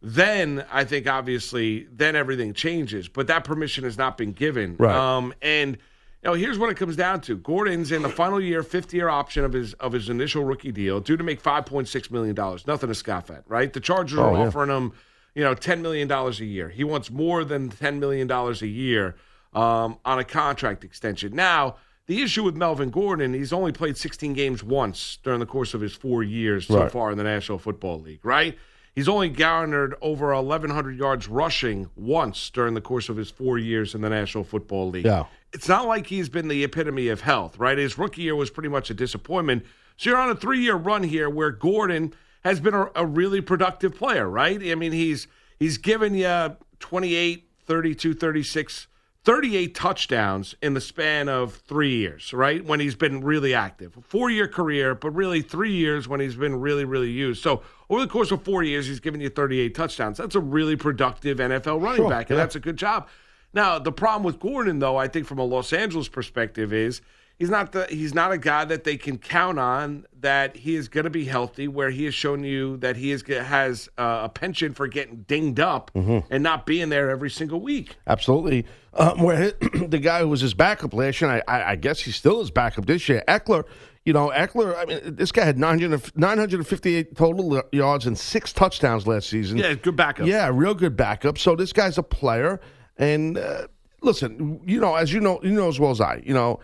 then 0.00 0.64
I 0.72 0.84
think 0.84 1.06
obviously 1.08 1.86
then 1.92 2.16
everything 2.16 2.54
changes. 2.54 3.08
But 3.08 3.26
that 3.26 3.44
permission 3.44 3.84
has 3.84 3.98
not 3.98 4.16
been 4.16 4.32
given. 4.32 4.76
Right. 4.78 4.94
Um, 4.94 5.34
and 5.42 5.78
know, 6.24 6.34
here's 6.34 6.58
what 6.58 6.70
it 6.70 6.76
comes 6.76 6.96
down 6.96 7.20
to: 7.22 7.36
Gordon's 7.36 7.92
in 7.92 8.02
the 8.02 8.08
final 8.08 8.40
year, 8.40 8.62
fifth 8.62 8.92
year 8.92 9.08
option 9.08 9.44
of 9.44 9.52
his 9.52 9.74
of 9.74 9.92
his 9.92 10.08
initial 10.08 10.44
rookie 10.44 10.72
deal, 10.72 11.00
due 11.00 11.16
to 11.16 11.24
make 11.24 11.40
five 11.40 11.64
point 11.66 11.88
six 11.88 12.10
million 12.10 12.34
dollars. 12.34 12.66
Nothing 12.66 12.88
to 12.88 12.94
scoff 12.94 13.30
at, 13.30 13.44
right? 13.46 13.72
The 13.72 13.80
Chargers 13.80 14.18
are 14.18 14.30
Oh, 14.30 14.34
yeah. 14.34 14.46
offering 14.48 14.70
him, 14.70 14.92
you 15.34 15.44
know, 15.44 15.54
ten 15.54 15.80
million 15.82 16.08
dollars 16.08 16.40
a 16.40 16.44
year. 16.44 16.68
He 16.68 16.84
wants 16.84 17.10
more 17.10 17.44
than 17.44 17.68
ten 17.70 18.00
million 18.00 18.26
dollars 18.26 18.62
a 18.62 18.66
year 18.66 19.14
um, 19.54 19.98
on 20.04 20.18
a 20.18 20.24
contract 20.24 20.84
extension. 20.84 21.34
Now, 21.34 21.76
the 22.06 22.20
issue 22.22 22.42
with 22.42 22.56
Melvin 22.56 22.90
Gordon, 22.90 23.34
he's 23.34 23.52
only 23.52 23.70
played 23.72 23.96
16 23.96 24.32
games 24.32 24.62
once 24.64 25.18
during 25.22 25.40
the 25.40 25.46
course 25.46 25.74
of 25.74 25.80
his 25.82 25.94
four 25.94 26.22
years 26.22 26.66
so 26.66 26.80
Right. 26.80 26.90
far 26.90 27.10
in 27.12 27.18
the 27.18 27.24
National 27.24 27.58
Football 27.58 28.00
League, 28.00 28.24
right? 28.24 28.56
He's 28.98 29.08
only 29.08 29.28
garnered 29.28 29.94
over 30.02 30.34
1,100 30.34 30.98
yards 30.98 31.28
rushing 31.28 31.88
once 31.94 32.50
during 32.50 32.74
the 32.74 32.80
course 32.80 33.08
of 33.08 33.16
his 33.16 33.30
four 33.30 33.56
years 33.56 33.94
in 33.94 34.00
the 34.00 34.10
National 34.10 34.42
Football 34.42 34.90
League. 34.90 35.04
Yeah. 35.04 35.26
It's 35.52 35.68
not 35.68 35.86
like 35.86 36.08
he's 36.08 36.28
been 36.28 36.48
the 36.48 36.64
epitome 36.64 37.06
of 37.06 37.20
health, 37.20 37.60
right? 37.60 37.78
His 37.78 37.96
rookie 37.96 38.22
year 38.22 38.34
was 38.34 38.50
pretty 38.50 38.70
much 38.70 38.90
a 38.90 38.94
disappointment. 38.94 39.64
So 39.98 40.10
you're 40.10 40.18
on 40.18 40.30
a 40.30 40.34
three 40.34 40.62
year 40.62 40.74
run 40.74 41.04
here 41.04 41.30
where 41.30 41.52
Gordon 41.52 42.12
has 42.42 42.58
been 42.58 42.74
a, 42.74 42.90
a 42.96 43.06
really 43.06 43.40
productive 43.40 43.94
player, 43.94 44.28
right? 44.28 44.60
I 44.60 44.74
mean, 44.74 44.90
he's 44.90 45.28
he's 45.60 45.78
given 45.78 46.16
you 46.16 46.56
28, 46.80 47.48
32, 47.66 48.14
36, 48.14 48.88
38 49.28 49.74
touchdowns 49.74 50.54
in 50.62 50.72
the 50.72 50.80
span 50.80 51.28
of 51.28 51.56
three 51.56 51.96
years, 51.96 52.32
right? 52.32 52.64
When 52.64 52.80
he's 52.80 52.94
been 52.94 53.22
really 53.22 53.52
active. 53.52 53.94
Four 54.00 54.30
year 54.30 54.48
career, 54.48 54.94
but 54.94 55.10
really 55.10 55.42
three 55.42 55.70
years 55.70 56.08
when 56.08 56.18
he's 56.18 56.36
been 56.36 56.58
really, 56.58 56.86
really 56.86 57.10
used. 57.10 57.42
So 57.42 57.60
over 57.90 58.00
the 58.00 58.08
course 58.08 58.30
of 58.30 58.42
four 58.42 58.62
years, 58.62 58.86
he's 58.86 59.00
given 59.00 59.20
you 59.20 59.28
38 59.28 59.74
touchdowns. 59.74 60.16
That's 60.16 60.34
a 60.34 60.40
really 60.40 60.76
productive 60.76 61.36
NFL 61.36 61.82
running 61.82 61.98
Sure, 61.98 62.08
back, 62.08 62.30
and 62.30 62.38
yeah. 62.38 62.42
that's 62.42 62.56
a 62.56 62.60
good 62.60 62.78
job. 62.78 63.06
Now, 63.52 63.78
the 63.78 63.92
problem 63.92 64.22
with 64.22 64.40
Gordon, 64.40 64.78
though, 64.78 64.96
I 64.96 65.08
think 65.08 65.26
from 65.26 65.38
a 65.38 65.44
Los 65.44 65.74
Angeles 65.74 66.08
perspective, 66.08 66.72
is 66.72 67.02
he's 67.38 67.50
not 67.50 67.72
the 67.72 67.86
he's 67.88 68.14
not 68.14 68.32
a 68.32 68.38
guy 68.38 68.64
that 68.64 68.84
they 68.84 68.96
can 68.96 69.18
count 69.18 69.58
on 69.58 70.06
that 70.20 70.56
he 70.56 70.74
is 70.74 70.88
going 70.88 71.04
to 71.04 71.10
be 71.10 71.24
healthy. 71.24 71.68
Where 71.68 71.90
he 71.90 72.04
has 72.04 72.14
shown 72.14 72.44
you 72.44 72.76
that 72.78 72.96
he 72.96 73.12
is 73.12 73.22
has 73.26 73.88
uh, 73.98 74.22
a 74.24 74.28
penchant 74.28 74.76
for 74.76 74.86
getting 74.88 75.22
dinged 75.28 75.60
up 75.60 75.90
Mm-hmm. 75.94 76.32
and 76.32 76.42
not 76.42 76.66
being 76.66 76.88
there 76.88 77.10
every 77.10 77.30
single 77.30 77.60
week. 77.60 77.96
Absolutely. 78.06 78.66
Um, 78.94 79.22
where 79.22 79.50
the 79.86 79.98
guy 79.98 80.20
who 80.20 80.28
was 80.28 80.40
his 80.40 80.54
backup 80.54 80.92
last 80.92 81.20
year, 81.20 81.30
I, 81.30 81.42
I, 81.58 81.70
I 81.72 81.76
guess 81.76 82.00
he 82.00 82.10
still 82.10 82.40
is 82.40 82.50
backup 82.50 82.86
this 82.86 83.08
year. 83.08 83.22
Ekeler, 83.28 83.64
you 84.04 84.12
know, 84.12 84.30
Ekeler. 84.34 84.76
I 84.76 84.84
mean, 84.86 85.14
this 85.16 85.30
guy 85.32 85.44
had 85.44 85.58
900, 85.58 86.16
958 86.16 87.14
total 87.16 87.62
yards 87.72 88.06
and 88.06 88.18
six 88.18 88.52
touchdowns 88.52 89.06
last 89.06 89.28
season. 89.28 89.58
Yeah, 89.58 89.74
good 89.74 89.96
backup. 89.96 90.26
Yeah, 90.26 90.50
real 90.52 90.74
good 90.74 90.96
backup. 90.96 91.38
So 91.38 91.54
this 91.54 91.72
guy's 91.72 91.98
a 91.98 92.02
player. 92.02 92.60
And 92.96 93.38
uh, 93.38 93.68
listen, 94.02 94.60
you 94.66 94.80
know, 94.80 94.94
as 94.96 95.12
you 95.12 95.20
know, 95.20 95.38
you 95.42 95.50
know 95.52 95.68
as 95.68 95.78
well 95.78 95.90
as 95.90 96.00
I, 96.00 96.22
you 96.24 96.34
know, 96.34 96.58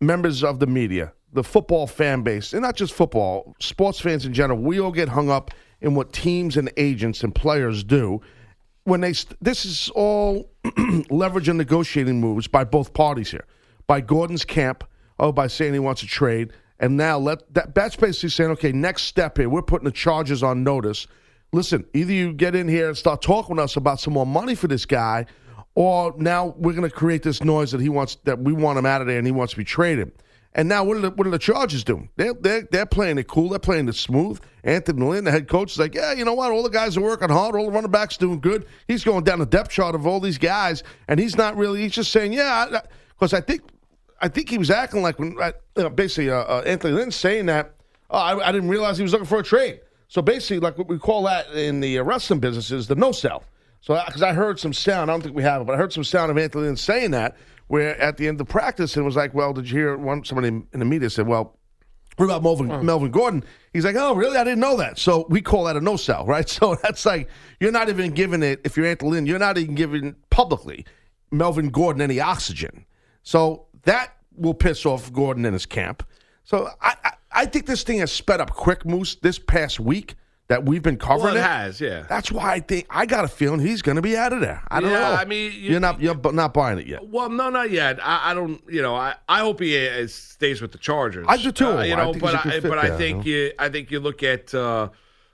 members 0.00 0.44
of 0.44 0.58
the 0.58 0.66
media, 0.66 1.12
the 1.32 1.44
football 1.44 1.86
fan 1.86 2.22
base, 2.22 2.52
and 2.52 2.62
not 2.62 2.76
just 2.76 2.92
football, 2.92 3.54
sports 3.60 4.00
fans 4.00 4.24
in 4.24 4.32
general, 4.32 4.58
we 4.58 4.80
all 4.80 4.92
get 4.92 5.08
hung 5.08 5.30
up 5.30 5.50
in 5.80 5.94
what 5.94 6.12
teams 6.12 6.56
and 6.56 6.70
agents 6.76 7.22
and 7.22 7.34
players 7.34 7.84
do. 7.84 8.20
When 8.84 9.00
they, 9.00 9.12
st- 9.12 9.36
this 9.42 9.64
is 9.64 9.90
all 9.94 10.50
leverage 11.10 11.48
and 11.48 11.58
negotiating 11.58 12.20
moves 12.20 12.46
by 12.46 12.64
both 12.64 12.94
parties 12.94 13.30
here, 13.30 13.46
by 13.86 14.00
Gordon's 14.00 14.44
camp, 14.44 14.84
oh, 15.20 15.32
by 15.32 15.46
saying 15.46 15.72
he 15.72 15.78
wants 15.78 16.00
to 16.00 16.06
trade, 16.06 16.52
and 16.80 16.96
now 16.96 17.18
let 17.18 17.52
that, 17.54 17.74
that's 17.74 17.96
basically 17.96 18.28
saying, 18.30 18.50
okay, 18.52 18.72
next 18.72 19.02
step 19.02 19.36
here, 19.36 19.48
we're 19.48 19.62
putting 19.62 19.84
the 19.84 19.92
charges 19.92 20.42
on 20.42 20.62
notice. 20.62 21.06
Listen, 21.52 21.84
either 21.92 22.12
you 22.12 22.32
get 22.32 22.54
in 22.54 22.68
here 22.68 22.88
and 22.88 22.96
start 22.96 23.20
talking 23.20 23.56
with 23.56 23.64
us 23.64 23.76
about 23.76 24.00
some 24.00 24.12
more 24.12 24.26
money 24.26 24.54
for 24.54 24.68
this 24.68 24.86
guy, 24.86 25.26
or 25.78 26.12
now 26.16 26.56
we're 26.58 26.72
going 26.72 26.82
to 26.82 26.90
create 26.90 27.22
this 27.22 27.44
noise 27.44 27.70
that 27.70 27.80
he 27.80 27.88
wants 27.88 28.16
that 28.24 28.36
we 28.40 28.52
want 28.52 28.76
him 28.76 28.84
out 28.84 29.00
of 29.00 29.06
there 29.06 29.16
and 29.16 29.24
he 29.24 29.30
wants 29.30 29.52
to 29.52 29.56
be 29.56 29.62
traded. 29.62 30.10
And 30.54 30.68
now 30.68 30.82
what 30.82 30.96
are 30.96 31.00
the, 31.00 31.10
what 31.10 31.24
are 31.24 31.30
the 31.30 31.38
Chargers 31.38 31.84
doing? 31.84 32.08
They're, 32.16 32.34
they're, 32.34 32.62
they're 32.62 32.84
playing 32.84 33.18
it 33.18 33.28
cool. 33.28 33.50
They're 33.50 33.60
playing 33.60 33.88
it 33.88 33.94
smooth. 33.94 34.40
Anthony 34.64 35.06
Lynn, 35.06 35.22
the 35.22 35.30
head 35.30 35.46
coach, 35.46 35.70
is 35.70 35.78
like, 35.78 35.94
yeah, 35.94 36.12
you 36.14 36.24
know 36.24 36.34
what? 36.34 36.50
All 36.50 36.64
the 36.64 36.68
guys 36.68 36.96
are 36.96 37.00
working 37.00 37.28
hard. 37.28 37.54
All 37.54 37.66
the 37.66 37.70
running 37.70 37.92
backs 37.92 38.16
doing 38.16 38.40
good. 38.40 38.66
He's 38.88 39.04
going 39.04 39.22
down 39.22 39.38
the 39.38 39.46
depth 39.46 39.70
chart 39.70 39.94
of 39.94 40.04
all 40.04 40.18
these 40.18 40.36
guys, 40.36 40.82
and 41.06 41.20
he's 41.20 41.36
not 41.36 41.56
really. 41.56 41.82
He's 41.82 41.92
just 41.92 42.10
saying, 42.10 42.32
yeah, 42.32 42.80
because 43.10 43.32
I 43.32 43.40
think 43.40 43.62
I 44.20 44.26
think 44.26 44.50
he 44.50 44.58
was 44.58 44.70
acting 44.70 45.00
like 45.00 45.20
when 45.20 45.36
basically 45.94 46.30
uh, 46.30 46.38
uh, 46.38 46.62
Anthony 46.66 46.94
Lynn 46.94 47.12
saying 47.12 47.46
that. 47.46 47.76
Oh, 48.10 48.18
I, 48.18 48.48
I 48.48 48.50
didn't 48.50 48.68
realize 48.68 48.96
he 48.96 49.04
was 49.04 49.12
looking 49.12 49.28
for 49.28 49.38
a 49.38 49.44
trade. 49.44 49.82
So 50.08 50.22
basically, 50.22 50.58
like 50.58 50.76
what 50.76 50.88
we 50.88 50.98
call 50.98 51.22
that 51.24 51.52
in 51.52 51.78
the 51.78 52.00
uh, 52.00 52.02
wrestling 52.02 52.40
business 52.40 52.72
is 52.72 52.88
the 52.88 52.96
no 52.96 53.12
sell. 53.12 53.44
So 53.80 54.00
because 54.06 54.22
I 54.22 54.32
heard 54.32 54.58
some 54.58 54.72
sound, 54.72 55.10
I 55.10 55.14
don't 55.14 55.22
think 55.22 55.36
we 55.36 55.42
have 55.42 55.62
it, 55.62 55.66
but 55.66 55.74
I 55.74 55.78
heard 55.78 55.92
some 55.92 56.04
sound 56.04 56.30
of 56.30 56.38
Anthony 56.38 56.64
Lynn 56.64 56.76
saying 56.76 57.12
that. 57.12 57.36
Where 57.68 58.00
at 58.00 58.16
the 58.16 58.26
end 58.28 58.40
of 58.40 58.46
the 58.46 58.50
practice, 58.50 58.96
and 58.96 59.02
it 59.02 59.04
was 59.04 59.14
like, 59.14 59.34
well, 59.34 59.52
did 59.52 59.68
you 59.70 59.78
hear 59.78 59.96
one? 59.98 60.24
Somebody 60.24 60.48
in 60.48 60.78
the 60.78 60.86
media 60.86 61.10
said, 61.10 61.26
well, 61.26 61.58
What 62.16 62.24
about 62.24 62.42
Melvin, 62.42 62.84
Melvin 62.84 63.12
Gordon? 63.12 63.44
He's 63.72 63.84
like, 63.84 63.94
oh, 63.96 64.14
really? 64.14 64.36
I 64.36 64.42
didn't 64.42 64.58
know 64.58 64.76
that. 64.78 64.98
So 64.98 65.26
we 65.28 65.40
call 65.40 65.64
that 65.64 65.76
a 65.76 65.80
no 65.80 65.96
sell, 65.96 66.26
right? 66.34 66.48
So 66.48 66.74
that's 66.82 67.06
like, 67.06 67.28
you're 67.60 67.70
not 67.70 67.88
even 67.88 68.10
giving 68.12 68.42
it, 68.42 68.60
if 68.64 68.76
you're 68.76 68.86
Anthony 68.86 69.12
Lynn, 69.12 69.26
you're 69.26 69.38
not 69.38 69.56
even 69.56 69.76
giving 69.76 70.16
publicly 70.30 70.84
Melvin 71.30 71.68
Gordon 71.68 72.02
any 72.02 72.18
oxygen. 72.20 72.84
So 73.22 73.66
that 73.84 74.16
will 74.34 74.54
piss 74.54 74.84
off 74.84 75.12
Gordon 75.12 75.44
and 75.44 75.52
his 75.52 75.66
camp. 75.66 76.02
So 76.42 76.70
I, 76.80 76.96
I, 77.04 77.12
I 77.30 77.46
think 77.46 77.66
this 77.66 77.84
thing 77.84 77.98
has 77.98 78.10
sped 78.10 78.40
up 78.40 78.50
quick, 78.50 78.84
Moose, 78.84 79.14
this 79.16 79.38
past 79.38 79.78
week 79.78 80.16
that 80.48 80.64
we've 80.64 80.82
been 80.82 80.96
covering 80.96 81.34
Well, 81.34 81.36
it 81.36 81.40
it. 81.40 81.42
has, 81.42 81.80
yeah. 81.80 82.04
That's 82.08 82.32
why 82.32 82.52
I 82.54 82.60
think 82.60 82.86
I 82.88 83.04
got 83.06 83.24
a 83.24 83.28
feeling 83.28 83.60
he's 83.60 83.82
going 83.82 83.96
to 83.96 84.02
be 84.02 84.16
out 84.16 84.32
of 84.32 84.40
there. 84.40 84.62
I 84.70 84.80
don't 84.80 84.90
Yeah, 84.90 85.00
know. 85.00 85.12
I 85.14 85.24
mean, 85.26 85.52
you- 85.54 85.76
are 85.76 85.80
not 85.80 86.00
you're 86.00 86.14
not 86.32 86.54
buying 86.54 86.78
it 86.78 86.86
yet. 86.86 87.06
Well, 87.06 87.28
no, 87.28 87.50
not 87.50 87.70
yet. 87.70 87.98
I, 88.02 88.30
I 88.30 88.34
don't. 88.34 88.60
You 88.68 88.80
know, 88.82 88.94
I, 88.94 89.14
I 89.28 89.40
hope 89.40 89.60
he 89.60 89.86
uh, 89.86 90.06
stays 90.06 90.60
with 90.62 90.72
the 90.72 90.78
Chargers. 90.78 91.26
I 91.28 91.36
do 91.36 91.52
too. 91.52 91.66
Uh, 91.66 91.82
you 91.82 91.92
I 91.92 91.96
know, 91.96 92.12
but 92.14 92.34
he's 92.44 92.54
a 92.56 92.60
good 92.60 92.66
I, 92.66 92.68
but 92.76 92.78
I 92.78 92.96
think 92.96 93.26
you 93.26 93.34
you. 93.36 93.52
I 93.58 93.68
think 93.68 93.90
you 93.90 94.00
look 94.00 94.22
at 94.22 94.54
uh, 94.54 94.88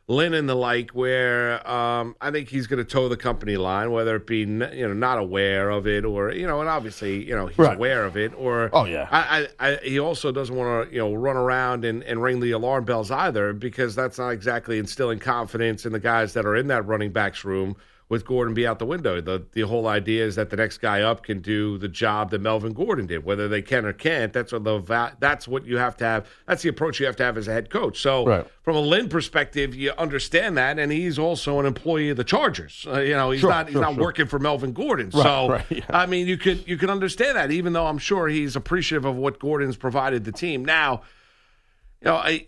Lynn 0.06 0.34
and 0.34 0.46
the 0.46 0.54
like, 0.54 0.90
where 0.90 1.66
um, 1.68 2.14
I 2.20 2.30
think 2.30 2.50
he's 2.50 2.66
going 2.66 2.76
to 2.78 2.84
toe 2.84 3.08
the 3.08 3.16
company 3.16 3.56
line, 3.56 3.90
whether 3.90 4.16
it 4.16 4.26
be 4.26 4.42
n- 4.42 4.70
you 4.74 4.86
know 4.86 4.92
not 4.92 5.18
aware 5.18 5.70
of 5.70 5.86
it 5.86 6.04
or 6.04 6.30
you 6.30 6.46
know, 6.46 6.60
and 6.60 6.68
obviously 6.68 7.24
you 7.26 7.34
know 7.34 7.46
he's 7.46 7.58
Right. 7.58 7.76
aware 7.76 8.04
of 8.04 8.14
it, 8.16 8.34
or 8.36 8.68
Oh, 8.72 8.84
yeah. 8.84 9.08
I, 9.10 9.48
I, 9.58 9.70
I 9.70 9.76
he 9.82 9.98
also 9.98 10.30
doesn't 10.30 10.54
want 10.54 10.88
to 10.88 10.94
you 10.94 11.00
know 11.00 11.14
run 11.14 11.36
around 11.38 11.86
and, 11.86 12.02
and 12.04 12.22
ring 12.22 12.40
the 12.40 12.50
alarm 12.50 12.84
bells 12.84 13.10
either 13.10 13.54
because 13.54 13.94
that's 13.94 14.18
not 14.18 14.28
exactly 14.30 14.78
instilling 14.78 15.20
confidence 15.20 15.86
in 15.86 15.92
the 15.92 16.00
guys 16.00 16.34
that 16.34 16.44
are 16.44 16.54
in 16.56 16.66
that 16.66 16.86
running 16.86 17.10
backs 17.10 17.42
room 17.44 17.74
with 18.14 18.24
Gordon 18.24 18.54
be 18.54 18.64
out 18.66 18.78
the 18.78 18.86
window. 18.86 19.20
The 19.20 19.44
the 19.52 19.62
whole 19.62 19.88
idea 19.88 20.24
is 20.24 20.36
that 20.36 20.48
the 20.50 20.56
next 20.56 20.78
guy 20.78 21.02
up 21.02 21.24
can 21.24 21.40
do 21.40 21.76
the 21.78 21.88
job 21.88 22.30
that 22.30 22.40
Melvin 22.40 22.72
Gordon 22.72 23.06
did, 23.06 23.24
whether 23.24 23.48
they 23.48 23.60
can 23.60 23.84
or 23.84 23.92
can't. 23.92 24.32
That's 24.32 24.52
what 24.52 24.62
the 24.62 25.12
that's 25.18 25.48
what 25.48 25.66
you 25.66 25.76
have 25.78 25.96
to 25.98 26.04
have. 26.04 26.28
That's 26.46 26.62
the 26.62 26.68
approach 26.68 27.00
you 27.00 27.06
have 27.06 27.16
to 27.16 27.24
have 27.24 27.36
as 27.36 27.48
a 27.48 27.52
head 27.52 27.70
coach. 27.70 28.00
So 28.00 28.24
Right. 28.26 28.46
from 28.62 28.76
a 28.76 28.80
Lynn 28.80 29.08
perspective, 29.08 29.74
you 29.74 29.90
understand 29.98 30.56
that, 30.56 30.78
and 30.78 30.92
he's 30.92 31.18
also 31.18 31.58
an 31.58 31.66
employee 31.66 32.10
of 32.10 32.16
the 32.16 32.24
Chargers. 32.24 32.86
Uh, 32.88 33.00
you 33.00 33.14
know, 33.14 33.32
he's 33.32 33.40
Sure, 33.40 33.50
not 33.50 33.66
he's 33.66 33.72
sure, 33.74 33.82
not 33.82 33.94
sure. 33.94 34.02
working 34.04 34.26
for 34.26 34.38
Melvin 34.38 34.72
Gordon. 34.72 35.10
Right, 35.12 35.22
so 35.24 35.48
right, 35.50 35.64
yeah. 35.70 35.84
I 35.90 36.06
mean, 36.06 36.26
you 36.28 36.36
could 36.38 36.66
you 36.68 36.76
could 36.76 36.90
understand 36.90 37.36
that, 37.36 37.50
even 37.50 37.72
though 37.72 37.86
I'm 37.88 37.98
sure 37.98 38.28
he's 38.28 38.54
appreciative 38.54 39.04
of 39.04 39.16
what 39.16 39.38
Gordon's 39.40 39.76
provided 39.76 40.24
the 40.24 40.32
team. 40.32 40.64
Now, 40.64 41.02
you 42.00 42.06
know, 42.10 42.16
I, 42.16 42.46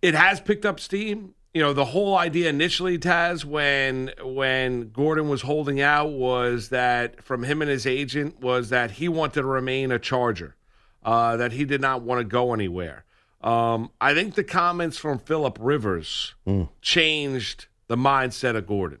it 0.00 0.14
has 0.14 0.40
picked 0.40 0.64
up 0.64 0.78
steam. 0.78 1.34
You 1.54 1.62
know, 1.62 1.72
the 1.72 1.84
whole 1.84 2.16
idea 2.18 2.48
initially, 2.48 2.98
Taz, 2.98 3.44
when 3.44 4.10
when 4.24 4.90
Gordon 4.90 5.28
was 5.28 5.42
holding 5.42 5.80
out, 5.80 6.10
was 6.10 6.70
that 6.70 7.22
from 7.22 7.44
him 7.44 7.62
and 7.62 7.70
his 7.70 7.86
agent 7.86 8.40
was 8.40 8.70
that 8.70 8.90
he 8.90 9.08
wanted 9.08 9.34
to 9.42 9.44
remain 9.46 9.92
a 9.92 10.00
Charger, 10.00 10.56
uh, 11.04 11.36
that 11.36 11.52
he 11.52 11.64
did 11.64 11.80
not 11.80 12.02
want 12.02 12.18
to 12.18 12.24
go 12.24 12.52
anywhere. 12.52 13.04
Um, 13.40 13.92
I 14.00 14.14
think 14.14 14.34
the 14.34 14.42
comments 14.42 14.98
from 14.98 15.20
Philip 15.20 15.56
Rivers 15.60 16.34
changed 16.82 17.66
the 17.86 17.96
mindset 17.96 18.56
of 18.56 18.66
Gordon. 18.66 18.98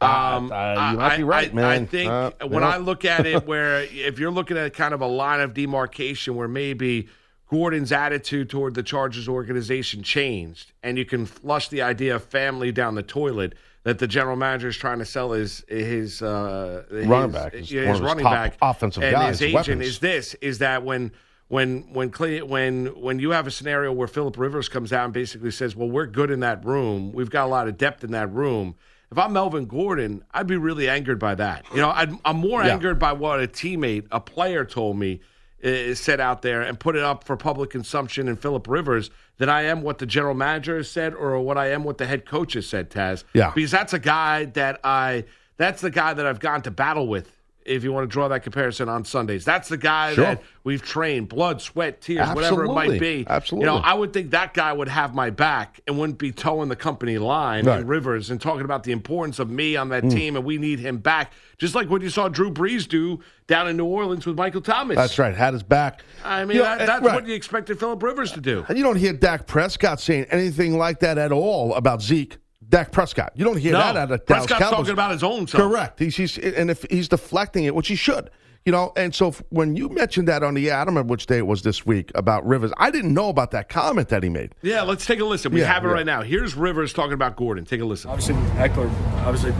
Ah, 0.00 0.36
Um, 0.36 0.52
uh, 0.52 0.92
you 0.92 0.98
might 0.98 1.16
be 1.16 1.22
right, 1.24 1.50
I, 1.50 1.54
man. 1.54 1.64
I 1.64 1.84
think 1.84 2.10
Uh, 2.12 2.30
when 2.46 2.62
yeah. 2.62 2.68
I 2.68 2.76
look 2.76 3.04
at 3.04 3.26
it, 3.26 3.44
where 3.44 3.82
if 3.82 4.20
you're 4.20 4.30
looking 4.30 4.56
at 4.56 4.72
kind 4.74 4.94
of 4.94 5.00
a 5.00 5.06
line 5.06 5.40
of 5.40 5.52
demarcation 5.52 6.36
where 6.36 6.48
maybe 6.48 7.08
Gordon's 7.52 7.92
attitude 7.92 8.48
toward 8.48 8.74
the 8.74 8.82
Chargers 8.82 9.28
organization 9.28 10.02
changed, 10.02 10.72
and 10.82 10.96
you 10.96 11.04
can 11.04 11.26
flush 11.26 11.68
the 11.68 11.82
idea 11.82 12.16
of 12.16 12.24
family 12.24 12.72
down 12.72 12.94
the 12.94 13.02
toilet 13.02 13.54
that 13.82 13.98
the 13.98 14.06
general 14.06 14.36
manager 14.36 14.68
is 14.68 14.76
trying 14.78 15.00
to 15.00 15.04
sell 15.04 15.32
his 15.32 15.62
his 15.68 16.22
uh, 16.22 16.84
Running 16.90 17.28
his, 17.30 17.32
back. 17.34 17.54
He's 17.54 17.70
yeah, 17.70 17.80
one 17.82 17.88
his 17.90 17.98
his 17.98 18.06
running 18.08 18.24
back 18.24 18.56
offensive 18.62 19.02
and 19.02 19.12
guys, 19.12 19.38
his 19.40 19.42
agent 19.50 19.66
weapons. 19.66 19.86
is 19.86 19.98
this 19.98 20.32
is 20.40 20.58
that 20.60 20.82
when 20.82 21.12
when 21.48 21.92
when 21.92 22.10
Cle- 22.10 22.46
when 22.46 22.86
when 22.98 23.18
you 23.18 23.32
have 23.32 23.46
a 23.46 23.50
scenario 23.50 23.92
where 23.92 24.08
Philip 24.08 24.38
Rivers 24.38 24.70
comes 24.70 24.90
out 24.90 25.04
and 25.04 25.12
basically 25.12 25.50
says, 25.50 25.76
"Well, 25.76 25.90
we're 25.90 26.06
good 26.06 26.30
in 26.30 26.40
that 26.40 26.64
room. 26.64 27.12
We've 27.12 27.28
got 27.28 27.44
a 27.44 27.50
lot 27.50 27.68
of 27.68 27.76
depth 27.76 28.02
in 28.02 28.12
that 28.12 28.32
room." 28.32 28.76
If 29.10 29.18
I'm 29.18 29.34
Melvin 29.34 29.66
Gordon, 29.66 30.24
I'd 30.32 30.46
be 30.46 30.56
really 30.56 30.88
angered 30.88 31.18
by 31.18 31.34
that. 31.34 31.66
You 31.74 31.82
know, 31.82 31.90
I'd, 31.90 32.12
I'm 32.24 32.38
more 32.38 32.64
Yeah. 32.64 32.72
angered 32.72 32.98
by 32.98 33.12
what 33.12 33.42
a 33.42 33.46
teammate, 33.46 34.06
a 34.10 34.20
player, 34.20 34.64
told 34.64 34.96
me 34.96 35.20
is 35.62 36.00
said 36.00 36.20
out 36.20 36.42
there 36.42 36.60
and 36.60 36.78
put 36.78 36.96
it 36.96 37.02
up 37.02 37.24
for 37.24 37.36
public 37.36 37.70
consumption 37.70 38.28
in 38.28 38.36
Philip 38.36 38.66
Rivers 38.68 39.10
than 39.38 39.48
I 39.48 39.62
am 39.62 39.82
what 39.82 39.98
the 39.98 40.06
general 40.06 40.34
manager 40.34 40.76
has 40.76 40.90
said 40.90 41.14
or 41.14 41.40
what 41.40 41.56
I 41.56 41.70
am 41.70 41.84
what 41.84 41.98
the 41.98 42.06
head 42.06 42.26
coach 42.26 42.54
has 42.54 42.66
said, 42.66 42.90
Taz. 42.90 43.24
Yeah. 43.32 43.52
Because 43.54 43.70
that's 43.70 43.92
a 43.92 43.98
guy 43.98 44.46
that 44.46 44.80
I 44.82 45.24
that's 45.56 45.80
the 45.80 45.90
guy 45.90 46.14
that 46.14 46.26
I've 46.26 46.40
gone 46.40 46.62
to 46.62 46.70
battle 46.70 47.06
with. 47.06 47.30
If 47.64 47.84
you 47.84 47.92
want 47.92 48.04
to 48.08 48.12
draw 48.12 48.28
that 48.28 48.42
comparison 48.42 48.88
on 48.88 49.04
Sundays, 49.04 49.44
that's 49.44 49.68
the 49.68 49.76
guy 49.76 50.14
Sure. 50.14 50.24
that 50.24 50.42
we've 50.64 50.82
trained, 50.82 51.28
blood, 51.28 51.60
sweat, 51.60 52.00
tears, 52.00 52.28
whatever 52.30 52.64
it 52.64 52.72
might 52.72 52.98
be. 52.98 53.24
Absolutely. 53.28 53.68
You 53.68 53.74
know, 53.74 53.78
I 53.84 53.94
would 53.94 54.12
think 54.12 54.30
that 54.32 54.52
guy 54.54 54.72
would 54.72 54.88
have 54.88 55.14
my 55.14 55.30
back 55.30 55.80
and 55.86 55.98
wouldn't 55.98 56.18
be 56.18 56.32
towing 56.32 56.68
the 56.68 56.76
company 56.76 57.18
line 57.18 57.64
Right. 57.66 57.80
and 57.80 57.88
Rivers 57.88 58.30
and 58.30 58.40
talking 58.40 58.64
about 58.64 58.82
the 58.82 58.92
importance 58.92 59.38
of 59.38 59.48
me 59.50 59.76
on 59.76 59.88
that 59.90 60.08
team 60.10 60.36
and 60.36 60.44
we 60.44 60.58
need 60.58 60.78
him 60.80 60.98
back. 60.98 61.32
Just 61.58 61.74
like 61.74 61.88
what 61.88 62.02
you 62.02 62.10
saw 62.10 62.28
Drew 62.28 62.50
Brees 62.50 62.88
do 62.88 63.20
down 63.46 63.68
in 63.68 63.76
New 63.76 63.84
Orleans 63.84 64.26
with 64.26 64.36
Michael 64.36 64.60
Thomas. 64.60 64.96
That's 64.96 65.18
right. 65.18 65.34
Had 65.34 65.52
his 65.54 65.62
back. 65.62 66.02
I 66.24 66.44
mean, 66.44 66.56
You 66.56 66.62
know, 66.62 66.68
that, 66.68 66.80
uh, 66.82 66.86
that's 66.86 67.04
right. 67.04 67.14
what 67.14 67.26
you 67.26 67.34
expected 67.34 67.78
Philip 67.78 68.02
Rivers 68.02 68.32
to 68.32 68.40
do. 68.40 68.64
And 68.68 68.76
you 68.76 68.82
don't 68.82 68.96
hear 68.96 69.12
Dak 69.12 69.46
Prescott 69.46 70.00
saying 70.00 70.26
anything 70.30 70.76
like 70.76 71.00
that 71.00 71.18
at 71.18 71.30
all 71.32 71.74
about 71.74 72.02
Zeke. 72.02 72.38
Dak 72.72 72.90
Prescott. 72.90 73.32
You 73.36 73.44
don't 73.44 73.58
hear 73.58 73.72
No, 73.74 73.78
that 73.78 73.96
out 73.96 74.10
of 74.10 74.24
Dallas 74.26 74.46
Prescott's 74.46 74.52
Cowboys. 74.64 74.76
talking 74.78 74.92
about 74.94 75.12
his 75.12 75.22
own 75.22 75.46
self. 75.46 75.62
Correct. 75.70 75.98
He's, 76.00 76.16
he's 76.16 76.38
and 76.38 76.70
if 76.70 76.84
he's 76.90 77.06
deflecting 77.06 77.64
it, 77.64 77.74
which 77.74 77.86
he 77.86 77.94
should, 77.94 78.30
you 78.64 78.72
know. 78.72 78.92
And 78.96 79.14
so 79.14 79.28
f- 79.28 79.42
when 79.50 79.76
you 79.76 79.90
mentioned 79.90 80.26
that 80.28 80.42
on 80.42 80.54
the 80.54 80.70
air, 80.70 80.76
I 80.76 80.84
don't 80.84 80.94
remember 80.94 81.10
which 81.12 81.26
day 81.26 81.36
it 81.36 81.46
was 81.46 81.60
this 81.62 81.84
week 81.84 82.10
about 82.14 82.46
Rivers. 82.46 82.72
I 82.78 82.90
didn't 82.90 83.12
know 83.12 83.28
about 83.28 83.50
that 83.50 83.68
comment 83.68 84.08
that 84.08 84.22
he 84.22 84.30
made. 84.30 84.54
Yeah, 84.62 84.82
let's 84.82 85.04
take 85.04 85.20
a 85.20 85.24
listen. 85.26 85.52
We 85.52 85.60
Yeah, 85.60 85.66
have 85.72 85.84
it 85.84 85.88
yeah. 85.88 85.92
right 85.92 86.06
now. 86.06 86.22
Here's 86.22 86.56
Rivers 86.56 86.94
talking 86.94 87.12
about 87.12 87.36
Gordon. 87.36 87.66
Take 87.66 87.82
a 87.82 87.84
listen. 87.84 88.10
Obviously, 88.10 88.34
Ekeler, 88.56 88.90
obviously 89.26 89.50
a 89.50 89.54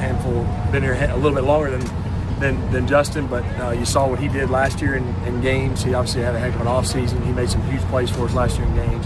handful, 0.00 0.42
been 0.72 0.82
here 0.82 0.94
a 0.94 1.16
little 1.16 1.34
bit 1.34 1.44
longer 1.44 1.70
than 1.76 2.08
than, 2.40 2.70
than 2.70 2.86
Justin, 2.86 3.26
but 3.26 3.42
uh, 3.60 3.72
you 3.72 3.84
saw 3.84 4.06
what 4.08 4.20
he 4.20 4.28
did 4.28 4.48
last 4.48 4.80
year 4.80 4.94
in, 4.94 5.04
in 5.26 5.40
games. 5.40 5.82
He 5.82 5.92
obviously 5.92 6.22
had 6.22 6.36
a 6.36 6.38
heck 6.38 6.54
of 6.54 6.60
an 6.60 6.68
offseason. 6.68 7.20
He 7.26 7.32
made 7.32 7.50
some 7.50 7.60
huge 7.68 7.82
plays 7.88 8.10
for 8.10 8.26
us 8.26 8.32
last 8.32 8.56
year 8.56 8.66
in 8.68 8.76
games. 8.76 9.04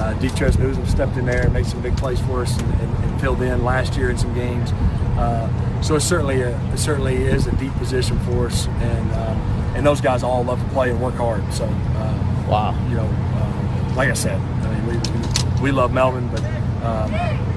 Uh, 0.00 0.14
Detrez 0.18 0.58
Newsome 0.58 0.86
stepped 0.86 1.16
in 1.18 1.26
there 1.26 1.42
and 1.44 1.52
made 1.52 1.66
some 1.66 1.82
big 1.82 1.94
plays 1.96 2.18
for 2.20 2.40
us 2.42 2.58
and, 2.58 2.74
and, 2.80 3.04
and 3.04 3.20
filled 3.20 3.42
in 3.42 3.62
last 3.64 3.96
year 3.96 4.08
in 4.08 4.16
some 4.16 4.32
games. 4.32 4.72
Uh, 5.18 5.82
so 5.82 5.94
it's 5.96 6.04
certainly 6.06 6.40
a, 6.40 6.56
it 6.72 6.78
certainly 6.78 7.16
is 7.16 7.46
a 7.46 7.52
deep 7.56 7.72
position 7.74 8.18
for 8.20 8.46
us, 8.46 8.66
and 8.66 9.12
um, 9.12 9.36
and 9.76 9.84
those 9.86 10.00
guys 10.00 10.22
all 10.22 10.42
love 10.42 10.58
to 10.62 10.68
play 10.70 10.90
and 10.90 11.00
work 11.00 11.14
hard. 11.16 11.42
So 11.52 11.64
uh, 11.66 12.46
Wow. 12.48 12.74
you 12.88 12.94
know, 12.96 13.04
um, 13.06 13.94
like 13.96 14.08
I 14.08 14.14
said, 14.14 14.40
I 14.40 14.74
mean, 14.74 14.86
we, 14.86 14.96
we, 15.60 15.62
we 15.64 15.70
love 15.72 15.92
Melvin, 15.92 16.26
but 16.28 16.42
um, 16.84 17.12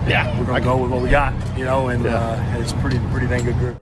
yeah, 0.08 0.38
we're 0.38 0.46
gonna 0.46 0.60
go 0.62 0.76
with 0.78 0.92
what 0.92 1.02
we 1.02 1.10
got, 1.10 1.34
you 1.58 1.64
know, 1.64 1.88
and 1.88 2.06
uh, 2.06 2.38
it's 2.60 2.74
pretty 2.74 3.00
pretty 3.12 3.28
dang 3.28 3.46
good 3.46 3.58
group. 3.58 3.82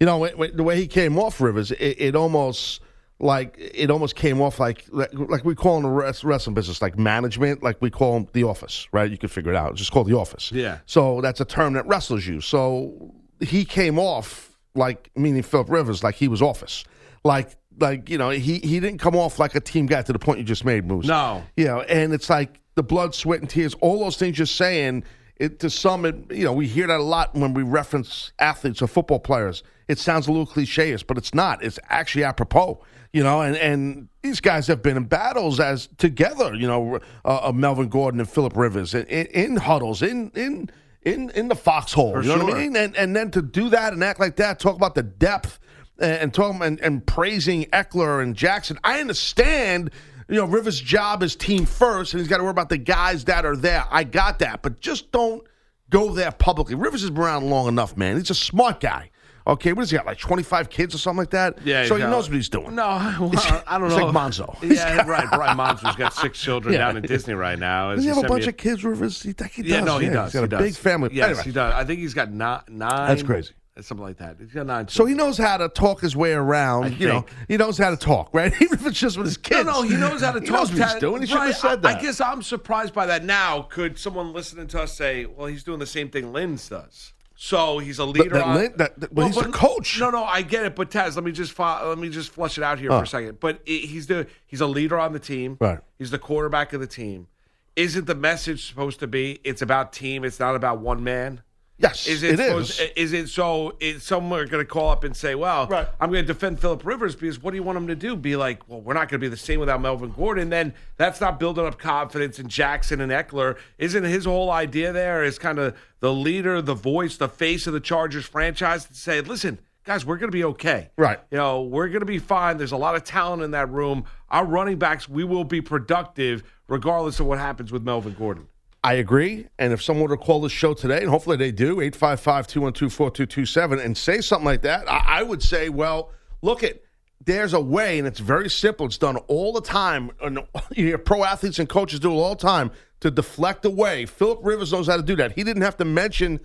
You 0.00 0.06
know, 0.06 0.18
when- 0.18 0.36
when- 0.36 0.56
the 0.56 0.64
way 0.64 0.76
he 0.76 0.88
came 0.88 1.16
off 1.18 1.40
Rivers, 1.40 1.70
it, 1.70 1.96
it 2.00 2.16
almost 2.16 2.80
like 3.20 3.54
it 3.58 3.90
almost 3.90 4.16
came 4.16 4.40
off 4.40 4.58
like 4.58 4.84
like, 4.90 5.10
like 5.12 5.44
we 5.44 5.54
call 5.54 5.76
in 5.76 5.82
the 5.82 5.88
rest, 5.90 6.24
wrestling 6.24 6.54
business 6.54 6.80
like 6.80 6.98
management, 6.98 7.62
like 7.62 7.80
we 7.80 7.90
call 7.90 8.28
the 8.32 8.44
office, 8.44 8.88
right? 8.92 9.10
You 9.10 9.18
can 9.18 9.28
figure 9.28 9.52
it 9.52 9.56
out. 9.56 9.74
Just 9.74 9.92
call 9.92 10.04
the 10.04 10.16
office. 10.16 10.50
Yeah. 10.50 10.78
So 10.86 11.20
that's 11.20 11.40
a 11.40 11.44
term 11.44 11.74
that 11.74 11.86
wrestlers 11.86 12.26
use. 12.26 12.46
So 12.46 13.14
he 13.40 13.64
came 13.64 13.98
off 13.98 14.56
like 14.74 15.10
meaning 15.14 15.42
Philip 15.42 15.68
Rivers, 15.68 16.02
like 16.02 16.14
he 16.14 16.28
was 16.28 16.40
office, 16.40 16.84
like 17.22 17.50
like 17.78 18.08
you 18.08 18.16
know 18.16 18.30
he 18.30 18.58
he 18.58 18.80
didn't 18.80 18.98
come 18.98 19.14
off 19.14 19.38
like 19.38 19.54
a 19.54 19.60
team 19.60 19.86
guy 19.86 20.00
to 20.02 20.12
the 20.12 20.18
point 20.18 20.38
you 20.38 20.44
just 20.44 20.64
made, 20.64 20.86
Moose. 20.86 21.06
No. 21.06 21.42
You 21.56 21.66
know, 21.66 21.80
and 21.82 22.14
it's 22.14 22.30
like 22.30 22.58
the 22.74 22.82
blood, 22.82 23.14
sweat, 23.14 23.40
and 23.40 23.50
tears, 23.50 23.74
all 23.80 24.00
those 24.00 24.16
things 24.16 24.38
you're 24.38 24.46
saying. 24.46 25.04
It, 25.36 25.58
to 25.60 25.70
some, 25.70 26.04
it, 26.04 26.16
you 26.30 26.44
know, 26.44 26.52
we 26.52 26.66
hear 26.66 26.86
that 26.86 27.00
a 27.00 27.02
lot 27.02 27.34
when 27.34 27.54
we 27.54 27.62
reference 27.62 28.30
athletes 28.38 28.82
or 28.82 28.86
football 28.86 29.18
players. 29.18 29.62
It 29.88 29.98
sounds 29.98 30.28
a 30.28 30.30
little 30.30 30.44
cliche-ish, 30.44 31.02
but 31.04 31.16
it's 31.16 31.32
not. 31.32 31.64
It's 31.64 31.78
actually 31.88 32.24
apropos, 32.24 32.84
you 33.12 33.22
know. 33.22 33.42
And, 33.42 33.56
and 33.56 34.08
these 34.22 34.40
guys 34.40 34.66
have 34.66 34.82
been 34.82 34.96
in 34.96 35.04
battles 35.04 35.60
as 35.60 35.88
together, 35.98 36.54
you 36.54 36.66
know, 36.66 37.00
uh, 37.24 37.48
uh, 37.48 37.52
Melvin 37.52 37.88
Gordon 37.88 38.20
and 38.20 38.28
Philip 38.28 38.56
Rivers 38.56 38.94
in, 38.94 39.06
in, 39.06 39.26
in 39.26 39.56
huddles, 39.56 40.02
in 40.02 40.30
in 40.34 40.70
in 41.02 41.30
in 41.30 41.48
the 41.48 41.54
foxhole. 41.54 42.12
For 42.12 42.22
you 42.22 42.36
know 42.36 42.44
what. 42.44 42.54
I 42.54 42.58
mean? 42.58 42.76
And 42.76 42.96
and 42.96 43.14
then 43.14 43.30
to 43.32 43.42
do 43.42 43.68
that 43.70 43.92
and 43.92 44.02
act 44.02 44.20
like 44.20 44.36
that, 44.36 44.58
talk 44.58 44.76
about 44.76 44.94
the 44.94 45.02
depth 45.02 45.58
and, 45.98 46.12
and 46.12 46.34
talk 46.34 46.62
and, 46.62 46.80
and 46.80 47.06
praising 47.06 47.64
Ekeler 47.66 48.22
and 48.22 48.34
Jackson. 48.34 48.78
I 48.84 49.00
understand 49.00 49.90
you 50.30 50.36
know, 50.36 50.44
Rivers' 50.44 50.80
job 50.80 51.24
is 51.24 51.34
team 51.34 51.66
first, 51.66 52.14
and 52.14 52.20
he's 52.20 52.28
got 52.28 52.36
to 52.36 52.44
worry 52.44 52.52
about 52.52 52.68
the 52.68 52.78
guys 52.78 53.24
that 53.24 53.44
are 53.44 53.56
there. 53.56 53.84
I 53.90 54.04
got 54.04 54.38
that, 54.38 54.62
but 54.62 54.80
just 54.80 55.10
don't 55.10 55.44
go 55.90 56.14
there 56.14 56.30
publicly. 56.30 56.76
Rivers 56.76 57.00
has 57.00 57.10
been 57.10 57.20
around 57.20 57.50
long 57.50 57.66
enough, 57.66 57.96
man. 57.96 58.16
He's 58.16 58.30
a 58.30 58.34
smart 58.34 58.78
guy. 58.78 59.09
Okay, 59.46 59.72
what 59.72 59.82
does 59.82 59.90
he 59.90 59.96
got? 59.96 60.06
Like 60.06 60.18
twenty 60.18 60.42
five 60.42 60.68
kids 60.70 60.94
or 60.94 60.98
something 60.98 61.18
like 61.18 61.30
that. 61.30 61.58
Yeah, 61.64 61.86
so 61.86 61.96
he 61.96 62.02
knows 62.02 62.28
what 62.28 62.36
he's 62.36 62.48
doing. 62.48 62.74
No, 62.74 62.86
well, 63.20 63.62
I 63.66 63.78
don't 63.78 63.88
know. 63.88 64.06
like 64.06 64.14
Monzo. 64.14 64.56
Yeah, 64.62 65.06
right. 65.06 65.28
Brian 65.30 65.56
Monzo's 65.56 65.96
got 65.96 66.12
six 66.14 66.40
children 66.40 66.72
Yeah. 66.74 66.80
down 66.80 66.96
in 66.98 67.02
Disney 67.02 67.34
right 67.34 67.58
now. 67.58 67.94
Does 67.94 68.04
he 68.04 68.08
have 68.10 68.18
a 68.18 68.22
bunch 68.28 68.46
of 68.46 68.56
kids, 68.56 68.84
Rivers? 68.84 69.22
He, 69.22 69.32
think 69.32 69.52
he 69.52 69.62
Yeah, 69.62 69.80
no, 69.80 69.98
he 69.98 70.08
does. 70.08 70.32
He's 70.32 70.40
got 70.40 70.40
he 70.40 70.44
a 70.44 70.48
does. 70.48 70.60
big 70.60 70.74
family. 70.76 71.10
Yes, 71.12 71.28
Anyway, 71.28 71.42
he 71.44 71.52
does. 71.52 71.74
I 71.74 71.84
think 71.84 72.00
he's 72.00 72.14
got 72.14 72.30
nine. 72.30 72.60
nine 72.68 73.08
That's 73.08 73.22
crazy. 73.22 73.52
something 73.80 74.04
like 74.06 74.18
that. 74.18 74.36
He's 74.38 74.52
got 74.52 74.66
nine. 74.66 74.88
So 74.88 75.06
he 75.06 75.14
knows 75.14 75.38
how 75.38 75.56
to 75.56 75.68
talk 75.70 76.00
his 76.02 76.14
way 76.14 76.32
around. 76.32 76.84
I 76.84 76.88
you 76.88 77.08
know, 77.08 77.24
he 77.48 77.56
knows 77.56 77.78
how 77.78 77.90
to 77.90 77.96
talk, 77.96 78.28
right? 78.34 78.52
Even 78.60 78.78
if 78.78 78.86
it's 78.86 79.00
just 79.00 79.16
with 79.16 79.26
his 79.26 79.38
kids. 79.38 79.64
no, 79.64 79.80
no, 79.80 79.82
he 79.82 79.96
knows 79.96 80.20
how 80.20 80.32
to 80.32 80.40
He 80.40 80.46
talk. 80.46 80.54
knows 80.70 80.72
what 80.78 80.90
he's 80.90 81.00
doing. 81.00 81.22
He 81.22 81.26
should 81.28 81.38
have 81.40 81.56
said 81.56 81.70
I, 81.70 81.76
that. 81.76 81.98
I 81.98 82.00
guess 82.02 82.20
I'm 82.20 82.42
surprised 82.42 82.92
by 82.94 83.06
that. 83.06 83.24
Now, 83.24 83.62
could 83.62 83.98
someone 83.98 84.32
listening 84.34 84.66
to 84.68 84.82
us 84.82 84.92
say, 84.96 85.24
"Well, 85.24 85.46
he's 85.46 85.64
doing 85.64 85.78
the 85.78 85.86
same 85.86 86.10
thing 86.10 86.32
Linz 86.32 86.68
does"? 86.68 87.14
So 87.42 87.78
he's 87.78 87.98
a 87.98 88.04
leader. 88.04 88.34
that 88.34 88.44
on, 88.44 88.54
that- 88.76 89.00
that- 89.00 89.12
well, 89.14 89.26
he's 89.26 89.38
a 89.38 89.44
coach. 89.44 89.98
No, 89.98 90.10
no, 90.10 90.24
I 90.24 90.42
get 90.42 90.66
it. 90.66 90.76
But 90.76 90.90
Taz, 90.90 91.14
let 91.14 91.24
me 91.24 91.32
just 91.32 91.58
let 91.58 91.96
me 91.96 92.10
just 92.10 92.32
flush 92.32 92.58
it 92.58 92.62
out 92.62 92.78
here 92.78 92.90
for 92.90 93.02
a 93.02 93.06
second. 93.06 93.40
But 93.40 93.62
i 93.66 93.70
he's 93.70 94.08
the 94.08 94.26
he's 94.46 94.60
a 94.60 94.66
leader 94.66 94.98
on 94.98 95.14
the 95.14 95.18
team. 95.18 95.56
Right. 95.58 95.78
He's 95.98 96.10
the 96.10 96.18
quarterback 96.18 96.74
of 96.74 96.82
the 96.82 96.86
team. 96.86 97.28
Isn't 97.76 98.06
the 98.06 98.14
message 98.14 98.68
supposed 98.68 99.00
to 99.00 99.06
be 99.06 99.40
it's 99.42 99.62
about 99.62 99.94
team? 99.94 100.22
It's 100.22 100.38
not 100.38 100.54
about 100.54 100.80
one 100.80 101.02
man. 101.02 101.40
Yes, 101.80 102.06
Is 102.06 102.22
it, 102.22 102.38
it 102.38 102.44
supposed- 102.44 102.80
is. 102.80 102.90
Is 102.94 103.12
it 103.14 103.28
so? 103.30 103.74
Is 103.80 104.02
someone 104.02 104.46
going 104.48 104.62
to 104.62 104.70
call 104.70 104.90
up 104.90 105.02
and 105.02 105.16
say, 105.16 105.34
"Well, 105.34 105.66
Right. 105.66 105.88
I'm 105.98 106.10
going 106.10 106.22
to 106.22 106.26
defend 106.32 106.60
Philip 106.60 106.84
Rivers 106.84 107.16
because 107.16 107.42
what 107.42 107.52
do 107.52 107.56
you 107.56 107.62
want 107.62 107.78
him 107.78 107.86
to 107.86 107.94
do? 107.94 108.16
Be 108.16 108.36
like, 108.36 108.68
well, 108.68 108.82
we're 108.82 108.92
not 108.92 109.08
going 109.08 109.18
to 109.20 109.24
be 109.24 109.28
the 109.28 109.36
same 109.38 109.60
without 109.60 109.80
Melvin 109.80 110.12
Gordon." 110.12 110.50
Then 110.50 110.74
that's 110.98 111.20
not 111.22 111.40
building 111.40 111.64
up 111.64 111.78
confidence 111.78 112.38
in 112.38 112.48
Jackson 112.48 113.00
and 113.00 113.10
Ekeler. 113.10 113.56
Isn't 113.78 114.04
his 114.04 114.26
whole 114.26 114.50
idea 114.50 114.92
there 114.92 115.24
is 115.24 115.38
kind 115.38 115.58
of 115.58 115.74
the 116.00 116.12
leader, 116.12 116.60
the 116.60 116.74
voice, 116.74 117.16
the 117.16 117.28
face 117.30 117.66
of 117.66 117.72
the 117.72 117.80
Chargers 117.80 118.26
franchise 118.26 118.84
to 118.84 118.94
say, 118.94 119.22
"Listen, 119.22 119.58
guys, 119.84 120.04
we're 120.04 120.18
going 120.18 120.30
to 120.30 120.36
be 120.36 120.44
okay. 120.44 120.90
Right. 120.98 121.18
You 121.30 121.38
know, 121.38 121.62
we're 121.62 121.88
going 121.88 122.00
to 122.00 122.06
be 122.06 122.18
fine. 122.18 122.58
There's 122.58 122.72
a 122.72 122.76
lot 122.76 122.94
of 122.94 123.04
talent 123.04 123.42
in 123.42 123.52
that 123.52 123.70
room. 123.70 124.04
Our 124.28 124.44
running 124.44 124.78
backs, 124.78 125.08
we 125.08 125.24
will 125.24 125.44
be 125.44 125.62
productive 125.62 126.42
regardless 126.68 127.20
of 127.20 127.26
what 127.26 127.38
happens 127.38 127.72
with 127.72 127.82
Melvin 127.82 128.14
Gordon." 128.18 128.48
I 128.82 128.94
agree. 128.94 129.46
And 129.58 129.72
if 129.72 129.82
someone 129.82 130.08
were 130.08 130.16
to 130.16 130.22
call 130.22 130.40
this 130.40 130.52
show 130.52 130.72
today, 130.72 131.00
and 131.00 131.08
hopefully 131.08 131.36
they 131.36 131.52
do, 131.52 131.80
855 131.80 132.46
212 132.46 132.92
4227, 132.92 133.78
and 133.78 133.96
say 133.96 134.20
something 134.20 134.46
like 134.46 134.62
that, 134.62 134.90
I, 134.90 135.20
I 135.20 135.22
would 135.22 135.42
say, 135.42 135.68
well, 135.68 136.10
look 136.42 136.62
at 136.62 136.80
there's 137.22 137.52
a 137.52 137.60
way, 137.60 137.98
and 137.98 138.08
it's 138.08 138.20
very 138.20 138.48
simple. 138.48 138.86
It's 138.86 138.96
done 138.96 139.18
all 139.28 139.52
the 139.52 139.60
time. 139.60 140.10
And 140.22 140.38
you 140.70 140.86
hear 140.86 140.98
pro 140.98 141.24
athletes 141.24 141.58
and 141.58 141.68
coaches 141.68 142.00
do 142.00 142.10
it 142.10 142.14
all 142.14 142.34
the 142.34 142.40
time 142.40 142.70
to 143.00 143.10
deflect 143.10 143.64
away. 143.64 144.06
Philip 144.06 144.40
Rivers 144.42 144.72
knows 144.72 144.86
how 144.86 144.96
to 144.96 145.02
do 145.02 145.16
that. 145.16 145.32
He 145.32 145.44
didn't 145.44 145.62
have 145.62 145.76
to 145.78 145.84
mention, 145.84 146.40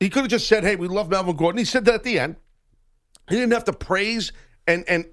he 0.00 0.08
could 0.08 0.22
have 0.22 0.30
just 0.30 0.48
said, 0.48 0.64
hey, 0.64 0.76
we 0.76 0.88
love 0.88 1.10
Melvin 1.10 1.36
Gordon. 1.36 1.58
He 1.58 1.64
said 1.64 1.84
that 1.84 1.94
at 1.94 2.02
the 2.02 2.18
end. 2.18 2.36
He 3.28 3.36
didn't 3.36 3.52
have 3.52 3.64
to 3.64 3.72
praise 3.72 4.32
and, 4.66 4.84
and 4.88 5.06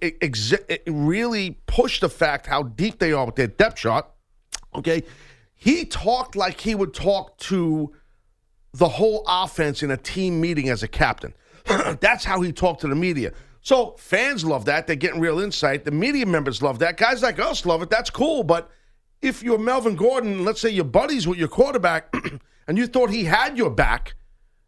really 0.88 1.52
push 1.66 2.00
the 2.00 2.10
fact 2.10 2.46
how 2.46 2.64
deep 2.64 3.00
they 3.00 3.12
are 3.12 3.26
with 3.26 3.36
their 3.36 3.48
depth 3.48 3.78
chart. 3.78 4.10
Okay. 4.76 5.04
He 5.62 5.86
talked 5.86 6.36
like 6.36 6.60
he 6.62 6.74
would 6.74 6.92
talk 6.92 7.38
to 7.38 7.94
the 8.74 8.90
whole 8.90 9.24
offense 9.28 9.84
in 9.84 9.92
a 9.92 9.98
team 9.98 10.42
meeting 10.42 10.70
as 10.70 10.82
a 10.82 10.88
captain. 10.88 11.36
That's 12.00 12.26
how 12.26 12.42
he 12.42 12.52
talked 12.52 12.82
to 12.82 12.88
the 12.88 12.96
media. 12.96 13.32
So 13.62 13.94
fans 14.00 14.44
love 14.44 14.66
that. 14.66 14.88
They're 14.88 14.96
getting 14.96 15.20
real 15.20 15.40
insight. 15.40 15.86
The 15.86 15.92
media 15.92 16.26
members 16.26 16.64
love 16.64 16.80
that. 16.80 16.98
Guys 16.98 17.22
like 17.22 17.38
us 17.38 17.64
love 17.64 17.84
it. 17.84 17.92
That's 17.92 18.10
cool. 18.10 18.42
But 18.42 18.72
if 19.22 19.44
you're 19.44 19.60
Melvin 19.60 19.96
Gordon, 19.96 20.44
let's 20.44 20.60
say 20.60 20.72
you're 20.72 20.84
buddies 20.84 21.28
with 21.28 21.38
your 21.38 21.48
quarterback, 21.48 22.12
and 22.68 22.76
you 22.76 22.88
thought 22.88 23.12
he 23.12 23.26
had 23.26 23.56
your 23.56 23.70
back, 23.70 24.16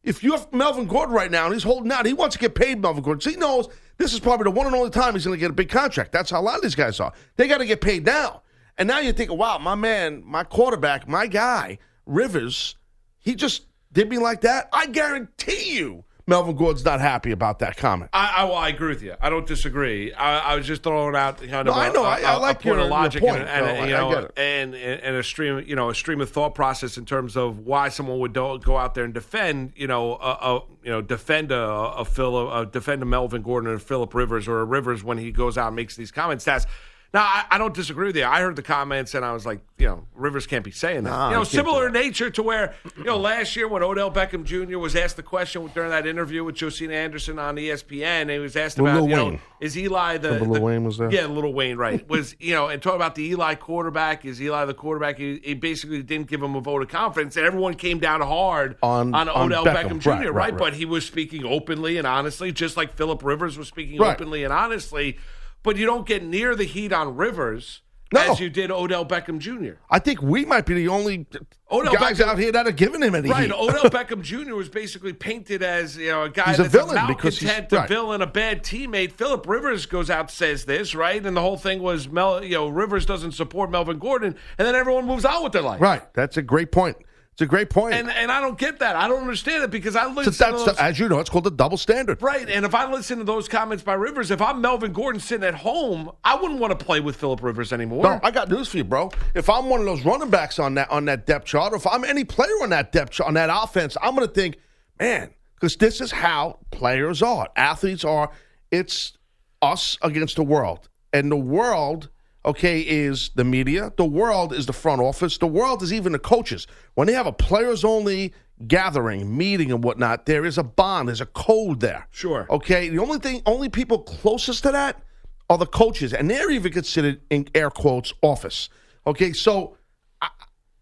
if 0.03 0.23
you're 0.23 0.45
Melvin 0.51 0.85
Gordon 0.85 1.15
right 1.15 1.31
now 1.31 1.45
and 1.45 1.55
he's 1.55 1.63
holding 1.63 1.91
out, 1.91 2.05
he 2.05 2.13
wants 2.13 2.35
to 2.35 2.39
get 2.39 2.53
paid 2.53 2.79
Melvin 2.79 3.01
Gordon. 3.01 3.21
So 3.21 3.31
he 3.31 3.35
knows 3.35 3.67
this 3.97 4.13
is 4.13 4.19
probably 4.19 4.43
the 4.43 4.51
one 4.51 4.67
and 4.67 4.75
only 4.75 4.91
time 4.91 5.15
he's 5.15 5.25
going 5.25 5.37
to 5.37 5.41
get 5.41 5.49
a 5.49 5.55
big 5.55 5.69
contract. 5.69 6.11
That's 6.11 6.29
how 6.29 6.39
a 6.39 6.43
lot 6.43 6.57
of 6.57 6.61
these 6.61 6.75
guys 6.75 6.99
are. 6.99 7.13
They 7.35 7.47
got 7.47 7.57
to 7.57 7.65
get 7.65 7.81
paid 7.81 8.05
now. 8.05 8.42
And 8.77 8.87
now 8.87 8.99
you're 8.99 9.13
thinking, 9.13 9.37
wow, 9.37 9.57
my 9.57 9.75
man, 9.75 10.23
my 10.25 10.43
quarterback, 10.43 11.07
my 11.07 11.27
guy, 11.27 11.77
Rivers, 12.05 12.75
he 13.19 13.35
just 13.35 13.65
did 13.91 14.09
me 14.09 14.17
like 14.17 14.41
that. 14.41 14.67
I 14.73 14.87
guarantee 14.87 15.75
you 15.75 16.03
Melvin 16.25 16.55
Gordon's 16.55 16.85
not 16.85 17.01
happy 17.01 17.31
about 17.31 17.59
that 17.59 17.75
comment. 17.77 18.09
I, 18.13 18.33
I, 18.37 18.43
well, 18.45 18.55
I 18.55 18.69
agree 18.69 18.87
with 18.87 19.03
you. 19.03 19.13
I 19.21 19.29
don't 19.29 19.45
disagree. 19.45 20.13
I, 20.13 20.39
I 20.53 20.55
was 20.55 20.65
just 20.65 20.81
throwing 20.81 21.15
out 21.17 21.37
kind 21.39 21.65
No, 21.65 21.71
of 21.73 21.77
I 21.77 21.87
a, 21.87 21.93
know. 21.93 22.03
a- 22.03 22.07
I- 22.07 22.21
I 22.21 22.33
a- 22.33 22.37
a 22.37 22.39
like 22.39 22.55
point 22.57 22.65
your- 22.65 22.75
of 22.75 22.81
your 22.83 22.89
logic 22.89 23.21
point. 23.21 23.41
and, 23.41 23.49
and, 23.49 23.77
No, 23.77 23.83
you 23.85 23.91
know, 24.15 24.29
and, 24.37 24.73
and 24.73 25.15
a 25.17 25.23
stream, 25.23 25.63
you 25.67 25.75
know, 25.75 25.89
a 25.89 25.95
stream 25.95 26.21
of 26.21 26.29
thought 26.29 26.55
process 26.55 26.97
in 26.97 27.05
terms 27.05 27.35
of 27.37 27.59
why 27.59 27.89
someone 27.89 28.19
would 28.19 28.31
do, 28.33 28.57
go 28.63 28.77
out 28.77 28.95
there 28.95 29.03
and 29.03 29.13
defend, 29.13 29.73
you 29.75 29.85
know, 29.85 30.13
a, 30.15 30.37
a 30.41 30.59
you 30.83 30.91
know, 30.91 31.01
defend 31.01 31.51
a, 31.51 31.59
a 31.61 32.05
Phil, 32.05 32.51
a, 32.51 32.65
defend 32.65 33.01
a 33.01 33.05
Melvin 33.05 33.41
Gordon 33.41 33.69
or 33.69 33.77
Philip 33.77 34.13
Rivers 34.13 34.47
or 34.47 34.61
a 34.61 34.65
Rivers 34.65 35.03
when 35.03 35.17
he 35.17 35.31
goes 35.31 35.57
out 35.57 35.67
and 35.67 35.75
makes 35.75 35.95
these 35.97 36.11
comments. 36.11 36.45
That's 36.45 36.65
now, 37.13 37.21
I, 37.21 37.45
I 37.51 37.57
don't 37.59 37.73
disagree 37.73 38.07
with 38.07 38.15
you. 38.15 38.25
I 38.25 38.41
heard 38.41 38.55
the 38.55 38.63
comments 38.63 39.13
and 39.13 39.23
I 39.23 39.33
was 39.33 39.45
like, 39.45 39.59
you 39.77 39.85
know, 39.87 40.05
Rivers 40.15 40.47
can't 40.47 40.63
be 40.63 40.71
saying 40.71 41.03
that. 41.03 41.09
Nah, 41.11 41.29
you 41.29 41.35
know, 41.35 41.41
he 41.41 41.45
can't 41.45 41.51
do 41.51 41.57
similar 41.71 41.89
nature 41.91 42.29
to 42.31 42.41
where, 42.41 42.73
you 42.97 43.03
know, 43.03 43.17
last 43.17 43.55
year 43.55 43.67
when 43.67 43.83
Odell 43.83 44.09
Beckham 44.11 44.43
Jr. 44.45 44.79
was 44.79 44.95
asked 44.95 45.15
the 45.17 45.23
question 45.23 45.69
during 45.75 45.91
that 45.91 46.07
interview 46.07 46.43
with 46.43 46.57
Josina 46.59 46.93
Anderson 46.95 47.37
on 47.37 47.55
ESPN, 47.57 48.03
and 48.03 48.31
he 48.31 48.39
was 48.39 48.55
asked 48.55 48.79
Lil 48.79 48.87
about, 48.97 49.09
you 49.09 49.15
know, 49.15 49.25
Wayne. 49.25 49.39
is 49.61 49.77
Eli 49.77 50.17
the. 50.17 50.29
Remember 50.29 50.45
Lil 50.45 50.53
the- 50.55 50.61
Wayne 50.61 50.83
was 50.85 50.97
there? 50.97 51.11
Yeah, 51.11 51.27
Little 51.27 51.53
Wayne, 51.53 51.77
right. 51.77 52.07
Was, 52.13 52.35
you 52.39 52.53
know, 52.55 52.67
and 52.69 52.81
talk 52.81 52.95
about 52.95 53.13
the 53.15 53.23
Eli 53.29 53.55
quarterback. 53.55 54.25
Is 54.25 54.41
Eli 54.41 54.65
the 54.65 54.73
quarterback? 54.73 55.17
He, 55.17 55.39
he 55.43 55.53
basically 55.53 56.01
didn't 56.01 56.27
give 56.27 56.41
him 56.41 56.55
a 56.55 56.61
vote 56.61 56.81
of 56.81 56.87
confidence, 56.87 57.37
and 57.37 57.45
everyone 57.45 57.75
came 57.75 57.99
down 57.99 58.21
hard 58.21 58.77
On- 58.81 59.13
on 59.13 59.29
Odell 59.29 59.65
Beckham. 59.65 59.99
Beckham, 59.99 59.99
Jr., 59.99 60.09
Right, 60.09 60.17
right, 60.19 60.25
right, 60.25 60.35
right. 60.53 60.57
But 60.57 60.73
he 60.73 60.85
was 60.85 61.05
speaking 61.05 61.45
openly 61.45 61.97
and 61.97 62.07
honestly, 62.07 62.51
just 62.51 62.75
like 62.77 62.95
Philip 62.95 63.21
Rivers 63.23 63.57
was 63.57 63.67
speaking 63.67 63.99
Right. 63.99 64.13
openly 64.15 64.43
and 64.43 64.51
honestly. 64.53 65.17
But 65.63 65.77
you 65.77 65.85
don't 65.85 66.05
get 66.05 66.23
near 66.23 66.55
the 66.55 66.65
heat 66.65 66.91
on 66.93 67.15
Rivers 67.15 67.81
No. 68.13 68.19
as 68.33 68.39
you 68.39 68.49
did 68.49 68.69
Odell 68.69 69.05
Beckham 69.05 69.39
Jr. 69.39 69.79
I 69.89 69.97
think 69.99 70.21
we 70.21 70.43
might 70.45 70.65
be 70.65 70.73
the 70.75 70.89
only 70.89 71.25
Odell 71.71 71.93
guys 71.93 72.19
Beckham- 72.19 72.27
out 72.27 72.37
here 72.37 72.51
that 72.51 72.67
are 72.67 72.71
giving 72.71 73.01
him 73.01 73.15
any 73.15 73.29
Right, 73.29 73.45
heat. 73.45 73.51
Odell 73.53 73.83
Beckham 73.89 74.21
Jr. 74.21 74.53
was 74.55 74.69
basically 74.69 75.13
painted 75.13 75.63
as 75.63 75.97
you 75.97 76.09
know 76.11 76.23
a 76.23 76.29
guy 76.29 76.49
He's 76.49 76.59
a 76.59 76.65
villain 76.65 76.97
a 76.97 77.07
because 77.07 77.39
he's- 77.39 77.71
a 77.71 77.75
right. 77.75 77.87
villain, 77.89 78.21
a 78.21 78.27
bad 78.27 78.61
teammate. 78.63 79.13
Philip 79.13 79.47
Rivers 79.47 79.85
goes 79.85 80.09
out 80.09 80.29
says 80.29 80.65
this 80.65 80.93
right, 80.93 81.25
and 81.25 81.35
the 81.35 81.41
whole 81.41 81.57
thing 81.57 81.81
was 81.81 82.07
Mel. 82.09 82.43
You 82.43 82.51
know, 82.55 82.67
Rivers 82.67 83.05
doesn't 83.05 83.31
support 83.31 83.71
Melvin 83.71 83.97
Gordon, 83.99 84.35
and 84.57 84.67
then 84.67 84.75
everyone 84.75 85.05
moves 85.07 85.25
on 85.25 85.43
with 85.43 85.53
their 85.53 85.61
life. 85.63 85.81
right. 85.81 86.03
That's 86.13 86.37
a 86.37 86.41
great 86.43 86.71
point. 86.71 86.97
It's 87.33 87.41
a 87.41 87.47
great 87.47 87.71
point. 87.71 87.95
And 87.95 88.11
and 88.11 88.31
I 88.31 88.39
don't 88.39 88.59
get 88.59 88.77
that. 88.79 88.95
I 88.95 89.07
don't 89.07 89.21
understand 89.21 89.63
it 89.63 89.71
because 89.71 89.95
I 89.95 90.03
So 90.03 90.09
listen. 90.11 90.33
to 90.33 90.37
that's 90.37 90.65
those, 90.65 90.77
as 90.77 90.99
you 90.99 91.09
know, 91.09 91.19
it's 91.19 91.31
called 91.31 91.45
the 91.45 91.51
double 91.51 91.77
standard. 91.77 92.21
Right, 92.21 92.47
and 92.47 92.63
if 92.63 92.75
I 92.75 92.89
listen 92.91 93.17
to 93.17 93.23
those 93.23 93.47
comments 93.47 93.83
by 93.83 93.95
Rivers, 93.95 94.29
if 94.29 94.39
I'm 94.39 94.61
Melvin 94.61 94.93
Gordon 94.93 95.19
sitting 95.19 95.43
at 95.43 95.55
home, 95.55 96.11
I 96.23 96.35
wouldn't 96.35 96.59
want 96.59 96.77
to 96.77 96.85
play 96.85 96.99
with 96.99 97.15
Philip 97.15 97.41
Rivers 97.41 97.73
anymore. 97.73 98.03
No, 98.03 98.19
I 98.21 98.29
got 98.29 98.49
news 98.49 98.67
for 98.67 98.77
you, 98.77 98.83
bro. 98.83 99.09
If 99.33 99.49
I'm 99.49 99.67
one 99.67 99.79
of 99.79 99.87
those 99.87 100.05
running 100.05 100.29
backs 100.29 100.59
on 100.59 100.75
that 100.75 100.91
on 100.91 101.05
that 101.05 101.25
depth 101.25 101.45
chart, 101.45 101.73
or 101.73 101.77
if 101.77 101.87
I'm 101.87 102.03
any 102.03 102.23
player 102.23 102.53
on 102.61 102.69
that 102.69 102.91
depth 102.91 103.13
chart, 103.13 103.27
on 103.27 103.33
that 103.33 103.49
offense, 103.51 103.97
I'm 103.99 104.15
going 104.15 104.27
to 104.27 104.33
think, 104.33 104.57
man, 104.99 105.33
because 105.55 105.75
this 105.75 106.01
is 106.01 106.11
how 106.11 106.59
players 106.69 107.23
are, 107.23 107.49
athletes 107.55 108.05
are. 108.05 108.29
It's 108.69 109.17
us 109.63 109.97
against 110.03 110.35
the 110.35 110.43
world, 110.43 110.87
and 111.11 111.31
the 111.31 111.37
world, 111.37 112.09
okay, 112.45 112.81
is 112.81 113.31
the 113.35 113.43
media. 113.43 113.91
The 113.97 114.05
world 114.05 114.53
is 114.53 114.65
the 114.65 114.73
front 114.73 115.01
office. 115.01 115.37
The 115.37 115.47
world 115.47 115.81
is 115.83 115.93
even 115.93 116.11
the 116.11 116.19
coaches. 116.19 116.67
When 116.95 117.07
they 117.07 117.13
have 117.13 117.27
a 117.27 117.31
players 117.31 117.83
only 117.83 118.33
gathering, 118.67 119.35
meeting, 119.35 119.71
and 119.71 119.83
whatnot, 119.83 120.25
there 120.25 120.45
is 120.45 120.57
a 120.57 120.63
bond. 120.63 121.07
There's 121.07 121.21
a 121.21 121.25
code 121.25 121.79
there. 121.79 122.07
Sure. 122.11 122.47
Okay. 122.49 122.89
The 122.89 122.99
only 122.99 123.19
thing, 123.19 123.41
only 123.45 123.69
people 123.69 123.99
closest 123.99 124.63
to 124.63 124.71
that 124.71 125.01
are 125.49 125.57
the 125.57 125.65
coaches, 125.65 126.13
and 126.13 126.29
they're 126.29 126.51
even 126.51 126.71
considered 126.71 127.21
in 127.29 127.47
air 127.53 127.69
quotes 127.69 128.13
office. 128.21 128.69
Okay, 129.05 129.33
so 129.33 129.77
I, 130.21 130.29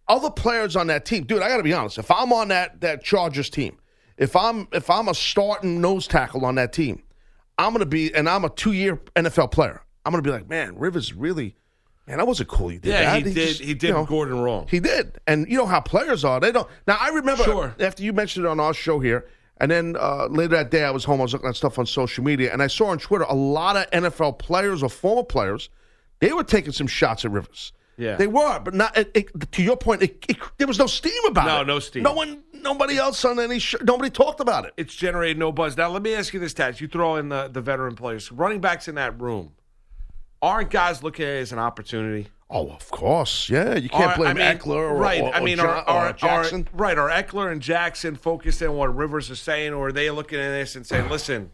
other 0.08 0.30
players 0.30 0.76
on 0.76 0.88
that 0.88 1.06
team, 1.06 1.24
dude, 1.24 1.42
I 1.42 1.50
got 1.50 1.58
to 1.58 1.64
be 1.64 1.74
honest. 1.74 1.98
If 1.98 2.12
I'm 2.12 2.32
on 2.34 2.50
that 2.50 2.82
that 2.82 3.04
Chargers 3.04 3.50
team, 3.50 3.78
if 4.18 4.36
I'm 4.36 4.68
if 4.72 4.90
I'm 4.90 5.08
a 5.08 5.14
starting 5.14 5.82
nose 5.82 6.08
tackle 6.08 6.46
on 6.46 6.56
that 6.56 6.74
team, 6.74 7.04
I'm 7.58 7.74
gonna 7.74 7.86
be, 7.86 8.14
and 8.14 8.30
I'm 8.30 8.46
a 8.46 8.50
two 8.50 8.72
year 8.72 8.98
NFL 9.16 9.52
player. 9.52 9.82
I'm 10.06 10.12
gonna 10.12 10.22
be 10.24 10.32
like, 10.32 10.50
man, 10.50 10.78
Rivers 10.78 11.14
really, 11.14 11.56
man, 12.08 12.18
that 12.18 12.28
wasn't 12.28 12.50
cool. 12.50 12.70
He 12.70 12.78
did 12.80 12.90
yeah, 12.92 13.02
that. 13.14 13.18
he 13.18 13.34
did. 13.34 13.48
just, 13.48 13.62
he 13.62 13.74
did 13.74 13.88
you 13.90 13.94
know, 13.94 14.06
Gordon 14.06 14.40
wrong. 14.42 14.68
he 14.70 14.80
did. 14.80 15.20
And 15.28 15.48
you 15.50 15.58
know 15.58 15.66
how 15.66 15.80
players 15.82 16.24
are. 16.26 16.40
They 16.40 16.52
don't. 16.52 16.68
Now, 16.88 16.98
I 17.00 17.10
remember 17.10 17.44
Sure. 17.44 17.76
after 17.80 18.04
you 18.04 18.14
mentioned 18.14 18.46
it 18.46 18.50
on 18.50 18.60
our 18.60 18.74
show 18.74 19.00
here, 19.00 19.28
and 19.58 19.70
then 19.70 19.96
uh, 20.00 20.26
later 20.28 20.56
that 20.56 20.72
day 20.72 20.84
I 20.84 20.92
was 20.92 21.04
home, 21.04 21.20
I 21.20 21.24
was 21.24 21.34
looking 21.34 21.50
at 21.50 21.56
stuff 21.56 21.78
on 21.78 21.86
social 21.86 22.24
media, 22.24 22.52
and 22.52 22.64
I 22.64 22.68
saw 22.68 22.88
on 22.88 22.98
Twitter 22.98 23.26
a 23.30 23.36
lot 23.36 23.76
of 23.78 23.90
NFL 23.92 24.40
players 24.40 24.82
or 24.82 24.90
former 24.90 25.24
players, 25.24 25.70
they 26.20 26.34
were 26.34 26.44
taking 26.44 26.72
some 26.72 26.88
shots 26.88 27.26
at 27.26 27.32
Rivers. 27.32 27.72
Yeah. 27.98 28.16
They 28.16 28.26
were, 28.26 28.60
but 28.60 28.74
not. 28.74 28.98
It, 28.98 29.12
it, 29.14 29.52
to 29.52 29.62
your 29.62 29.78
point, 29.78 30.02
it, 30.02 30.26
there 30.58 30.66
was 30.66 30.80
no 30.80 30.88
steam 30.88 31.14
about 31.28 31.46
No, 31.46 31.62
it. 31.62 31.68
no 31.68 31.78
steam. 31.80 32.02
No 32.02 32.14
one, 32.14 32.42
nobody 32.54 32.98
else 32.98 33.24
on 33.26 33.40
any. 33.40 33.60
Sh- 33.60 33.76
nobody 33.84 34.10
talked 34.10 34.40
about 34.40 34.66
it. 34.66 34.74
it's 34.78 34.96
generated 34.96 35.38
no 35.38 35.52
buzz. 35.52 35.78
Now, 35.78 35.90
let 35.90 36.02
me 36.02 36.16
ask 36.16 36.34
you 36.34 36.40
this, 36.40 36.54
Taz. 36.56 36.80
You 36.80 36.88
throw 36.88 37.18
in 37.18 37.30
the, 37.30 37.48
the 37.52 37.62
veteran 37.62 37.96
players. 37.96 38.32
Running 38.32 38.60
backs 38.62 38.88
in 38.88 38.96
that 38.96 39.22
room, 39.22 39.52
aren't 40.42 40.70
guys 40.70 41.04
looking 41.04 41.26
at 41.26 41.32
it 41.36 41.42
as 41.42 41.52
an 41.52 41.60
opportunity? 41.60 42.28
Oh, 42.50 42.70
of 42.70 42.90
course, 42.92 43.50
yeah. 43.50 43.76
You 43.76 43.88
can't 43.88 44.12
Are- 44.12 44.18
blame 44.18 44.38
I 44.38 44.54
mean, 44.54 44.58
Ekeler 44.58 44.76
or, 44.92 44.96
right. 44.96 45.22
or, 45.22 45.34
I 45.34 45.40
mean, 45.42 45.60
or, 45.60 45.68
are, 45.68 45.76
Ja- 45.78 45.84
are, 45.88 46.10
or 46.10 46.14
Jackson. 46.14 46.68
Right. 46.74 46.98
Are 46.98 47.10
Ekeler 47.10 47.50
and 47.52 47.62
Jackson 47.62 48.16
focused 48.16 48.62
on 48.62 48.76
what 48.76 48.94
Rivers 48.96 49.30
is 49.30 49.40
saying, 49.40 49.74
or 49.74 49.88
are 49.88 49.92
they 49.94 50.10
looking 50.12 50.38
at 50.40 50.50
this 50.50 50.76
and 50.76 50.86
saying, 50.86 51.10
listen, 51.10 51.52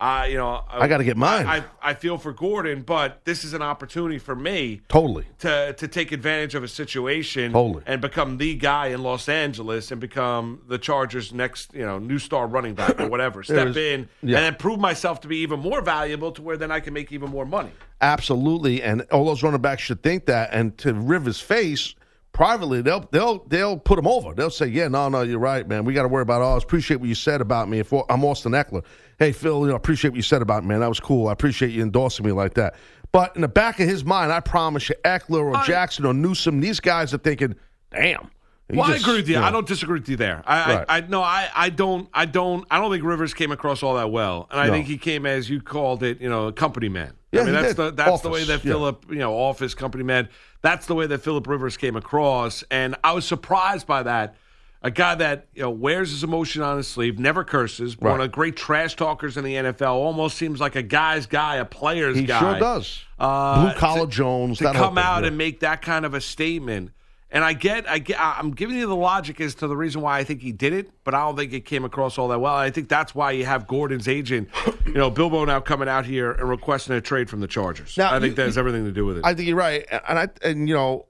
I 0.00 0.26
you 0.26 0.38
know 0.38 0.64
I 0.68 0.88
gotta 0.88 1.04
get 1.04 1.16
mine. 1.16 1.46
I, 1.46 1.62
I 1.82 1.94
feel 1.94 2.16
for 2.16 2.32
Gordon, 2.32 2.82
but 2.82 3.24
this 3.24 3.44
is 3.44 3.52
an 3.52 3.60
opportunity 3.60 4.18
for 4.18 4.34
me 4.34 4.80
Totally. 4.88 5.26
to 5.40 5.74
to 5.74 5.88
take 5.88 6.10
advantage 6.12 6.54
of 6.54 6.64
a 6.64 6.68
situation 6.68 7.52
Totally. 7.52 7.84
and 7.86 8.00
become 8.00 8.38
the 8.38 8.54
guy 8.54 8.88
in 8.88 9.02
Los 9.02 9.28
Angeles 9.28 9.90
and 9.90 10.00
become 10.00 10.62
the 10.68 10.78
Chargers' 10.78 11.34
next 11.34 11.74
you 11.74 11.84
know 11.84 11.98
new 11.98 12.18
star 12.18 12.46
running 12.46 12.74
back 12.74 12.98
or 12.98 13.08
whatever. 13.08 13.42
Step 13.50 13.76
in 13.76 14.08
yeah. 14.22 14.38
and 14.38 14.46
then 14.46 14.54
prove 14.54 14.80
myself 14.80 15.20
to 15.20 15.28
be 15.28 15.38
even 15.38 15.60
more 15.60 15.82
valuable 15.82 16.32
to 16.32 16.40
where 16.40 16.56
then 16.56 16.70
I 16.70 16.80
can 16.80 16.94
make 16.94 17.12
even 17.12 17.28
more 17.30 17.44
money. 17.44 17.72
Absolutely, 18.00 18.82
and 18.82 19.02
all 19.12 19.26
those 19.26 19.42
running 19.42 19.60
backs 19.60 19.82
should 19.82 20.02
think 20.02 20.24
that. 20.26 20.48
And 20.52 20.78
to 20.78 20.94
Rivers' 20.94 21.40
face, 21.40 21.94
privately, 22.40 22.80
they'll 22.80 23.06
they'll 23.10 23.44
they'll 23.48 23.76
put 23.76 23.98
him 23.98 24.06
over. 24.06 24.32
They'll 24.32 24.48
say, 24.48 24.66
"Yeah, 24.66 24.88
no, 24.88 25.10
no, 25.10 25.20
you're 25.20 25.38
right, 25.38 25.68
man. 25.68 25.84
We 25.84 25.92
got 25.92 26.02
to 26.02 26.08
worry 26.08 26.22
about 26.22 26.40
ours. 26.40 26.62
Appreciate 26.62 26.96
what 26.98 27.08
you 27.10 27.14
said 27.14 27.42
about 27.42 27.68
me. 27.68 27.80
If 27.80 27.92
I'm 27.92 28.24
Austin 28.24 28.52
Ekeler, 28.52 28.82
hey 29.18 29.32
Phil, 29.32 29.60
you 29.60 29.66
know, 29.68 29.74
appreciate 29.74 30.10
what 30.12 30.16
you 30.16 30.22
said 30.22 30.40
about 30.40 30.62
me, 30.62 30.70
man. 30.70 30.80
That 30.80 30.88
was 30.88 31.00
cool. 31.00 31.28
I 31.28 31.32
appreciate 31.32 31.70
you 31.72 31.82
endorsing 31.82 32.24
me 32.24 32.32
like 32.32 32.54
that." 32.54 32.76
But 33.12 33.34
in 33.34 33.42
the 33.42 33.48
back 33.48 33.78
of 33.78 33.86
his 33.88 34.04
mind, 34.06 34.32
I 34.32 34.40
promise 34.40 34.88
you, 34.88 34.94
Ekeler 35.04 35.42
or 35.42 35.56
I- 35.56 35.66
Jackson 35.66 36.06
or 36.06 36.14
Newsome, 36.14 36.60
these 36.60 36.80
guys 36.80 37.12
are 37.12 37.18
thinking, 37.18 37.56
"Damn." 37.90 38.30
Well, 38.72 38.86
just- 38.88 39.00
I 39.06 39.10
agree 39.10 39.20
with 39.20 39.28
you. 39.28 39.34
know, 39.34 39.42
I 39.42 39.50
don't 39.50 39.66
disagree 39.66 39.98
with 39.98 40.08
you 40.08 40.16
there. 40.16 40.42
I, 40.46 40.74
Right. 40.76 40.84
I, 40.88 40.96
I 40.96 41.00
no, 41.00 41.22
I, 41.22 41.48
I 41.54 41.68
don't, 41.70 42.08
I 42.14 42.24
don't, 42.24 42.64
I 42.70 42.78
don't 42.78 42.90
think 42.90 43.04
Rivers 43.04 43.34
came 43.34 43.50
across 43.52 43.82
all 43.82 43.96
that 43.96 44.10
well, 44.12 44.46
and 44.50 44.58
I 44.60 44.68
No. 44.68 44.72
think 44.72 44.86
he 44.86 44.96
came 44.96 45.26
as 45.26 45.50
you 45.50 45.60
called 45.60 46.02
it, 46.04 46.20
you 46.22 46.30
know, 46.30 46.46
a 46.46 46.52
company 46.52 46.88
man. 46.88 47.12
Yeah, 47.32 47.42
I 47.42 47.44
mean 47.44 47.54
that's 47.54 47.68
did. 47.68 47.76
the 47.76 47.90
that's 47.92 48.22
the 48.22 48.28
way 48.28 48.42
Office, 48.42 48.48
that 48.48 48.64
yeah. 48.64 48.72
Philip, 48.72 49.06
you 49.08 49.16
know, 49.16 49.34
office 49.34 49.74
company 49.74 50.04
man. 50.04 50.28
That's 50.62 50.86
the 50.86 50.94
way 50.94 51.06
that 51.06 51.18
Philip 51.18 51.46
Rivers 51.46 51.76
came 51.76 51.96
across, 51.96 52.64
and 52.70 52.96
I 53.04 53.12
was 53.12 53.24
surprised 53.24 53.86
by 53.86 54.02
that. 54.02 54.36
A 54.82 54.90
guy 54.90 55.14
that 55.16 55.46
you 55.52 55.62
know 55.62 55.70
wears 55.70 56.10
his 56.10 56.24
emotion 56.24 56.62
on 56.62 56.78
his 56.78 56.88
sleeve, 56.88 57.18
never 57.18 57.44
curses, 57.44 57.98
one 57.98 58.14
of 58.14 58.18
the 58.20 58.28
great 58.28 58.56
trash 58.56 58.96
talkers 58.96 59.36
in 59.36 59.44
the 59.44 59.54
NFL. 59.54 59.92
Almost 59.92 60.38
seems 60.38 60.58
like 60.58 60.74
a 60.74 60.82
guy's 60.82 61.26
guy, 61.26 61.56
a 61.56 61.66
player's 61.66 62.16
He 62.16 62.24
guy. 62.24 62.38
He 62.38 62.44
sure 62.44 62.58
does. 62.58 63.04
Uh, 63.18 63.66
Blue 63.66 63.78
collar 63.78 64.06
Jones. 64.06 64.58
to 64.58 64.72
come 64.72 64.94
thing, 64.94 65.04
out 65.04 65.22
yeah. 65.22 65.28
and 65.28 65.36
make 65.36 65.60
that 65.60 65.82
kind 65.82 66.06
of 66.06 66.14
a 66.14 66.20
statement. 66.20 66.92
And 67.32 67.44
I 67.44 67.52
get, 67.52 67.88
I 67.88 67.98
get, 68.00 68.18
I'm 68.20 68.50
giving 68.50 68.76
you 68.76 68.88
the 68.88 68.96
logic 68.96 69.40
as 69.40 69.54
to 69.56 69.68
the 69.68 69.76
reason 69.76 70.00
why 70.00 70.18
I 70.18 70.24
think 70.24 70.42
he 70.42 70.50
did 70.50 70.72
it, 70.72 70.90
but 71.04 71.14
I 71.14 71.20
don't 71.20 71.36
think 71.36 71.52
it 71.52 71.60
came 71.64 71.84
across 71.84 72.18
all 72.18 72.26
that 72.28 72.40
well. 72.40 72.54
I 72.56 72.70
think 72.70 72.88
that's 72.88 73.14
why 73.14 73.30
you 73.30 73.44
have 73.44 73.68
Gordon's 73.68 74.08
agent, 74.08 74.48
you 74.84 74.94
know, 74.94 75.10
Bilbo 75.10 75.44
now 75.44 75.60
coming 75.60 75.88
out 75.88 76.04
here 76.06 76.32
and 76.32 76.48
requesting 76.48 76.96
a 76.96 77.00
trade 77.00 77.30
from 77.30 77.38
the 77.40 77.46
Chargers. 77.46 77.96
Now, 77.96 78.08
I 78.12 78.18
think 78.18 78.30
you- 78.32 78.34
that 78.36 78.46
has 78.46 78.58
everything 78.58 78.84
to 78.84 78.90
do 78.92 79.06
with 79.06 79.18
it. 79.18 79.24
I 79.24 79.34
think 79.34 79.46
you're 79.46 79.56
right, 79.56 79.86
and 80.08 80.18
I 80.18 80.28
and 80.42 80.68
you 80.68 80.74
know, 80.74 81.06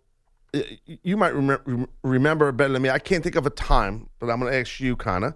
you 1.03 1.17
might 1.17 1.33
remember 1.35 1.87
remember 2.03 2.53
better 2.53 2.73
than 2.73 2.83
me. 2.83 2.91
I 2.91 2.99
can't 2.99 3.23
think 3.23 3.37
of 3.37 3.47
a 3.47 3.51
time, 3.51 4.09
but 4.19 4.29
I'm 4.29 4.41
going 4.41 4.53
to 4.53 4.59
ask 4.59 4.79
you, 4.81 4.97
kind 4.97 5.25
of. 5.25 5.35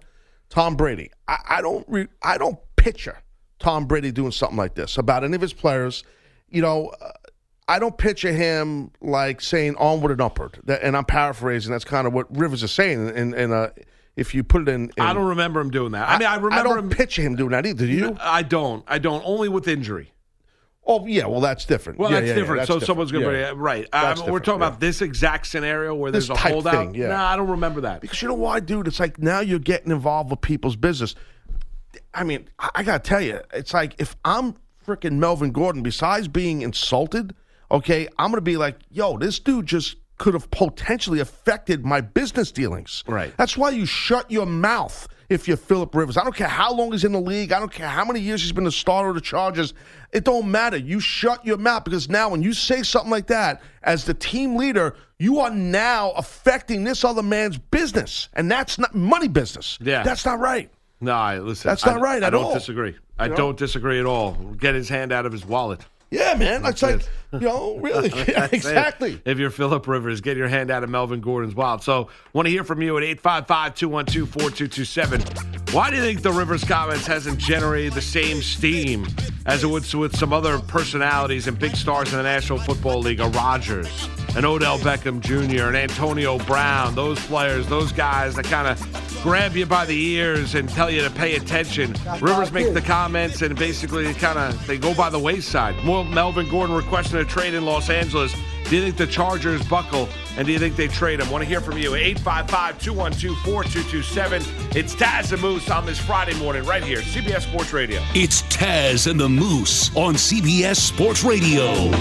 Tom 0.49 0.75
Brady. 0.75 1.09
I, 1.27 1.37
I 1.49 1.61
don't 1.61 1.83
re, 1.87 2.07
I 2.21 2.37
don't 2.37 2.59
picture 2.75 3.17
Tom 3.57 3.85
Brady 3.87 4.11
doing 4.11 4.31
something 4.31 4.57
like 4.57 4.75
this 4.75 4.97
about 4.99 5.23
any 5.23 5.33
of 5.35 5.41
his 5.41 5.53
players. 5.53 6.03
You 6.49 6.61
know, 6.61 6.89
uh, 7.01 7.11
I 7.67 7.79
don't 7.79 7.97
picture 7.97 8.31
him 8.31 8.91
like 9.01 9.41
saying 9.41 9.75
onward 9.77 10.11
and 10.11 10.21
upward. 10.21 10.59
That, 10.65 10.83
and 10.83 10.95
I'm 10.95 11.05
paraphrasing. 11.05 11.71
That's 11.71 11.85
kind 11.85 12.05
of 12.05 12.13
what 12.13 12.27
Rivers 12.35 12.61
is 12.63 12.71
saying. 12.71 13.09
And 13.09 13.33
and 13.33 13.51
uh, 13.53 13.69
if 14.15 14.35
you 14.35 14.43
put 14.43 14.61
it 14.63 14.69
in, 14.69 14.91
in 14.95 15.03
I 15.03 15.13
don't 15.13 15.25
remember 15.25 15.59
him 15.61 15.71
doing 15.71 15.93
that. 15.93 16.07
I 16.07 16.19
mean, 16.19 16.27
I 16.27 16.35
remember 16.35 16.55
I 16.55 16.63
don't 16.63 16.77
him. 16.77 16.89
picture 16.89 17.21
him 17.23 17.35
doing 17.35 17.51
that 17.51 17.65
either. 17.65 17.85
Do 17.87 17.91
you? 17.91 18.17
I 18.19 18.43
don't. 18.43 18.83
I 18.87 18.99
don't. 18.99 19.23
Only 19.25 19.49
with 19.49 19.67
injury. 19.67 20.11
Oh 20.85 21.07
yeah. 21.07 21.25
Well, 21.25 21.41
that's 21.41 21.65
different. 21.65 21.97
Well, 21.97 22.11
Yeah, 22.11 22.17
that's 22.19 22.27
yeah, 22.27 22.33
yeah, 22.33 22.39
different. 22.39 22.59
that's 22.59 22.67
so 22.67 22.73
different. 22.75 22.87
someone's 22.87 23.11
going 23.11 23.23
to 23.25 23.31
Yeah. 23.31 23.45
bring 23.53 23.57
it. 23.57 23.61
Right. 23.61 23.89
I 23.91 24.13
mean, 24.13 24.31
we're 24.31 24.39
talking 24.39 24.61
about 24.61 24.79
this 24.79 25.01
exact 25.01 25.47
scenario 25.47 25.95
where 25.95 26.11
This 26.11 26.27
there's 26.27 26.37
a 26.37 26.41
holdout. 26.41 26.73
thing, 26.73 26.93
yeah. 26.93 27.07
Nah, 27.07 27.31
I 27.31 27.35
don't 27.35 27.49
remember 27.49 27.81
that. 27.81 28.01
Because 28.01 28.21
you 28.21 28.27
know 28.27 28.35
why, 28.35 28.59
dude? 28.59 28.87
It's 28.87 28.99
like 28.99 29.17
now 29.17 29.39
you're 29.39 29.57
getting 29.57 29.91
involved 29.91 30.29
with 30.29 30.41
people's 30.41 30.75
business. 30.75 31.15
I 32.13 32.23
mean, 32.23 32.47
I, 32.59 32.69
I 32.75 32.83
got 32.83 33.03
to 33.03 33.09
tell 33.09 33.21
you, 33.21 33.39
it's 33.51 33.73
like 33.73 33.95
if 33.97 34.15
I'm 34.23 34.55
freaking 34.85 35.13
Melvin 35.13 35.51
Gordon, 35.51 35.81
besides 35.81 36.27
being 36.27 36.61
insulted, 36.61 37.33
okay, 37.71 38.07
I'm 38.17 38.31
going 38.31 38.37
to 38.37 38.41
be 38.41 38.57
like, 38.57 38.79
yo, 38.91 39.17
this 39.17 39.39
dude 39.39 39.65
just 39.65 39.97
could 40.17 40.33
have 40.33 40.49
potentially 40.51 41.19
affected 41.19 41.85
my 41.85 41.99
business 42.01 42.51
dealings. 42.51 43.03
Right. 43.07 43.33
That's 43.37 43.57
why 43.57 43.71
you 43.71 43.85
shut 43.85 44.31
your 44.31 44.45
mouth 44.45 45.07
if 45.27 45.47
you're 45.47 45.57
Philip 45.57 45.93
Rivers. 45.93 46.15
I 46.17 46.23
don't 46.23 46.35
care 46.35 46.47
how 46.47 46.73
long 46.73 46.91
he's 46.93 47.03
in 47.03 47.11
the 47.11 47.19
league. 47.19 47.51
I 47.51 47.59
don't 47.59 47.71
care 47.71 47.89
how 47.89 48.05
many 48.05 48.21
years 48.21 48.41
he's 48.41 48.51
been 48.53 48.63
the 48.63 48.71
starter 48.71 49.09
of 49.09 49.15
the 49.15 49.21
Chargers. 49.21 49.73
It 50.13 50.23
don't 50.23 50.49
matter. 50.49 50.77
You 50.77 50.99
shut 51.01 51.45
your 51.45 51.57
mouth 51.57 51.83
because 51.83 52.07
now 52.09 52.29
when 52.29 52.41
you 52.43 52.53
say 52.53 52.81
something 52.83 53.11
like 53.11 53.27
that 53.27 53.61
as 53.83 54.05
the 54.05 54.13
team 54.13 54.55
leader, 54.55 54.95
you 55.19 55.39
are 55.39 55.49
now 55.49 56.11
affecting 56.11 56.83
this 56.85 57.03
other 57.03 57.23
man's 57.23 57.57
business, 57.57 58.29
and 58.33 58.49
that's 58.51 58.77
not 58.79 58.93
money 58.95 59.27
business. 59.27 59.77
Yeah. 59.81 60.03
that's 60.03 60.25
not 60.25 60.39
right. 60.39 60.69
No, 61.01 61.13
I, 61.13 61.39
listen. 61.39 61.67
That's 61.69 61.85
not 61.85 61.97
I- 61.97 62.01
right 62.01 62.23
I 62.23 62.27
at 62.27 62.29
don't 62.29 62.45
all. 62.45 62.53
disagree. 62.53 62.95
I 63.19 63.25
You 63.25 63.29
know? 63.31 63.35
don't 63.37 63.57
disagree 63.57 63.99
at 63.99 64.05
all. 64.05 64.31
Get 64.57 64.75
his 64.75 64.87
hand 64.89 65.11
out 65.11 65.25
of 65.25 65.31
his 65.33 65.45
wallet. 65.45 65.81
Yeah, 66.15 66.33
man. 66.35 66.65
It's 66.65 66.81
like 66.81 66.95
it. 66.95 67.09
you 67.33 67.39
know, 67.41 67.77
really, 67.77 68.09
That's 68.25 68.29
it. 68.29 68.53
exactly. 68.53 69.21
If 69.25 69.37
you're 69.37 69.49
Philip 69.49 69.85
Rivers, 69.87 70.21
get 70.21 70.37
your 70.37 70.47
hand 70.47 70.71
out 70.71 70.83
of 70.83 70.89
Melvin 70.89 71.19
Gordon's 71.21 71.53
wallet. 71.55 71.83
So, 71.83 72.09
want 72.33 72.45
to 72.45 72.49
hear 72.49 72.63
from 72.63 72.81
you 72.81 72.97
at 72.97 73.03
855-212-4227. 73.21 75.54
Why 75.75 75.89
do 75.89 75.97
you 75.97 76.01
think 76.01 76.21
the 76.21 76.31
Rivers 76.31 76.63
comments 76.63 77.05
hasn't 77.05 77.37
generated 77.37 77.91
the 77.91 78.01
same 78.01 78.41
steam 78.41 79.05
as 79.45 79.65
it 79.65 79.67
would 79.67 79.93
with 79.93 80.15
some 80.15 80.31
other 80.31 80.57
personalities 80.57 81.47
and 81.47 81.59
big 81.59 81.75
stars 81.75 82.13
in 82.13 82.17
the 82.17 82.23
National 82.23 82.59
Football 82.59 82.99
League, 82.99 83.19
a 83.19 83.27
Rodgers, 83.27 84.07
an 84.37 84.45
Odell 84.45 84.79
Beckham 84.79 85.19
Jr., 85.19 85.63
an 85.63 85.75
Antonio 85.75 86.39
Brown, 86.39 86.95
those 86.95 87.19
players, 87.25 87.67
those 87.67 87.91
guys 87.91 88.35
that 88.35 88.45
kind 88.45 88.69
of 88.69 89.21
grab 89.21 89.57
you 89.57 89.65
by 89.65 89.85
the 89.85 90.01
ears 90.01 90.55
and 90.55 90.69
tell 90.69 90.89
you 90.89 91.01
to 91.01 91.09
pay 91.09 91.35
attention. 91.35 91.93
Rivers 92.21 92.53
makes 92.53 92.69
the 92.69 92.81
comments 92.81 93.41
and 93.41 93.53
basically 93.59 94.13
kind 94.13 94.39
of 94.39 94.67
they 94.67 94.77
go 94.77 94.95
by 94.95 95.09
the 95.09 95.19
wayside. 95.19 95.75
Melvin 95.83 96.47
Gordon 96.49 96.73
requesting 96.73 97.19
a 97.19 97.25
trade 97.25 97.53
in 97.53 97.65
Los 97.65 97.89
Angeles. 97.89 98.33
Do 98.69 98.75
you 98.75 98.81
think 98.81 98.97
the 98.97 99.05
Chargers 99.05 99.63
buckle 99.67 100.09
and 100.37 100.47
do 100.47 100.53
you 100.53 100.59
think 100.59 100.75
they 100.75 100.87
trade 100.87 101.19
him? 101.19 101.29
Want 101.29 101.43
to 101.43 101.47
hear 101.47 101.61
from 101.61 101.77
you. 101.77 101.91
855-212-4227. 101.91 104.75
It's 104.75 104.95
Taz 104.95 105.31
and 105.31 105.39
Moose 105.41 105.69
on 105.69 105.85
this 105.85 105.99
Friday 105.99 106.33
morning 106.39 106.65
right 106.65 106.83
here, 106.83 106.97
CBS 106.99 107.43
Sports 107.43 107.71
Radio. 107.73 108.01
It's 108.15 108.41
Taz 108.43 109.09
and 109.09 109.19
the 109.19 109.29
Moose 109.29 109.95
on 109.95 110.15
CBS 110.15 110.77
Sports 110.77 111.23
Radio. 111.23 111.91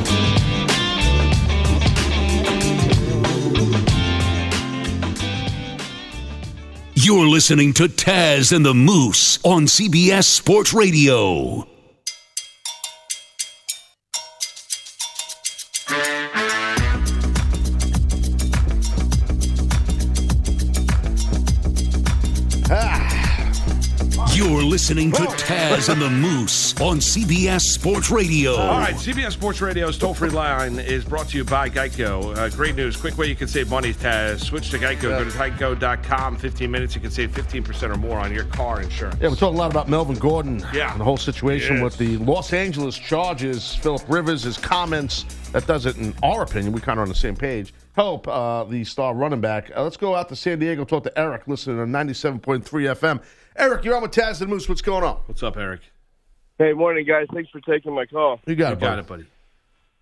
You're 6.95 7.29
listening 7.29 7.75
to 7.75 7.85
Taz 7.85 8.57
and 8.57 8.65
the 8.65 8.73
Moose 8.73 9.39
on 9.45 9.67
CBS 9.67 10.25
Sports 10.25 10.73
Radio. 10.73 11.74
Listening 24.85 25.11
to 25.13 25.23
Taz 25.23 25.89
and 25.91 25.99
the 26.03 26.11
Moose 26.11 26.79
on 26.79 26.99
CBS 26.99 27.63
Sports 27.63 28.11
Radio. 28.11 28.53
All 28.55 28.79
right, 28.79 28.93
CBS 28.95 29.33
Sports 29.33 29.63
Radio's 29.63 29.97
toll 29.97 30.13
free 30.13 30.29
line 30.29 30.79
is 30.79 31.07
brought 31.07 31.31
to 31.31 31.39
you 31.39 31.45
by 31.45 31.71
Geico. 31.71 32.37
Uh, 32.37 32.51
great 32.51 32.75
news. 32.77 32.95
Quick 32.95 33.17
way 33.17 33.27
you 33.27 33.35
can 33.35 33.49
save 33.49 33.71
money, 33.71 33.95
Taz. 33.95 34.41
Switch 34.45 34.69
to 34.73 34.79
Geico. 34.79 35.01
Go 35.05 35.25
to 35.25 35.31
geico.com. 35.31 36.37
15 36.37 36.71
minutes, 36.71 36.95
you 36.95 37.01
can 37.01 37.11
save 37.11 37.31
15% 37.31 37.95
or 37.95 37.97
more 37.97 38.19
on 38.19 38.31
your 38.35 38.45
car 38.45 38.83
insurance. 38.83 39.17
Yeah, 39.23 39.29
we're 39.31 39.37
talking 39.37 39.55
a 39.57 39.59
lot 39.59 39.71
about 39.71 39.89
Melvin 39.89 40.17
Gordon 40.17 40.63
Yeah. 40.75 40.93
and 40.93 41.01
the 41.01 41.05
whole 41.05 41.17
situation 41.17 41.77
Yes. 41.77 41.83
with 41.85 41.97
the 41.97 42.19
Los 42.19 42.53
Angeles 42.53 42.99
Chargers. 42.99 43.75
Philip 43.77 44.03
Rivers, 44.07 44.43
his 44.43 44.59
comments. 44.59 45.25
That 45.53 45.67
does 45.67 45.87
it, 45.87 45.97
in 45.97 46.13
our 46.23 46.43
opinion. 46.43 46.75
We 46.75 46.83
kind 46.83 46.99
of 46.99 47.05
on 47.05 47.09
the 47.09 47.15
same 47.15 47.37
page. 47.37 47.73
Help 47.97 48.29
uh, 48.29 48.65
the 48.65 48.85
star 48.85 49.15
running 49.15 49.41
back. 49.41 49.71
Uh, 49.75 49.83
let's 49.83 49.97
go 49.97 50.15
out 50.15 50.29
to 50.29 50.37
San 50.37 50.59
Diego. 50.59 50.85
Talk 50.85 51.05
to 51.05 51.19
Eric, 51.19 51.49
listening 51.49 51.79
on 51.81 51.89
97.3 51.91 52.61
FM. 52.95 53.23
Eric, 53.57 53.85
you're 53.85 53.95
on 53.97 54.03
with 54.03 54.11
Taz 54.11 54.41
and 54.41 54.51
Moose. 54.51 54.69
What's 54.69 54.83
going 54.83 55.05
on? 55.05 55.17
What's 55.27 55.43
up, 55.43 55.57
Eric? 55.57 55.81
Hey, 56.59 56.73
morning, 56.73 57.07
guys. 57.07 57.27
Thanks 57.33 57.51
for 57.51 57.61
taking 57.61 57.95
my 57.95 58.07
call. 58.07 58.41
You 58.47 58.55
got 58.57 58.69
You 58.71 58.73
it, 58.75 58.81
got 58.81 59.07
buddy. 59.07 59.23
it, 59.23 59.27
buddy. 59.27 59.31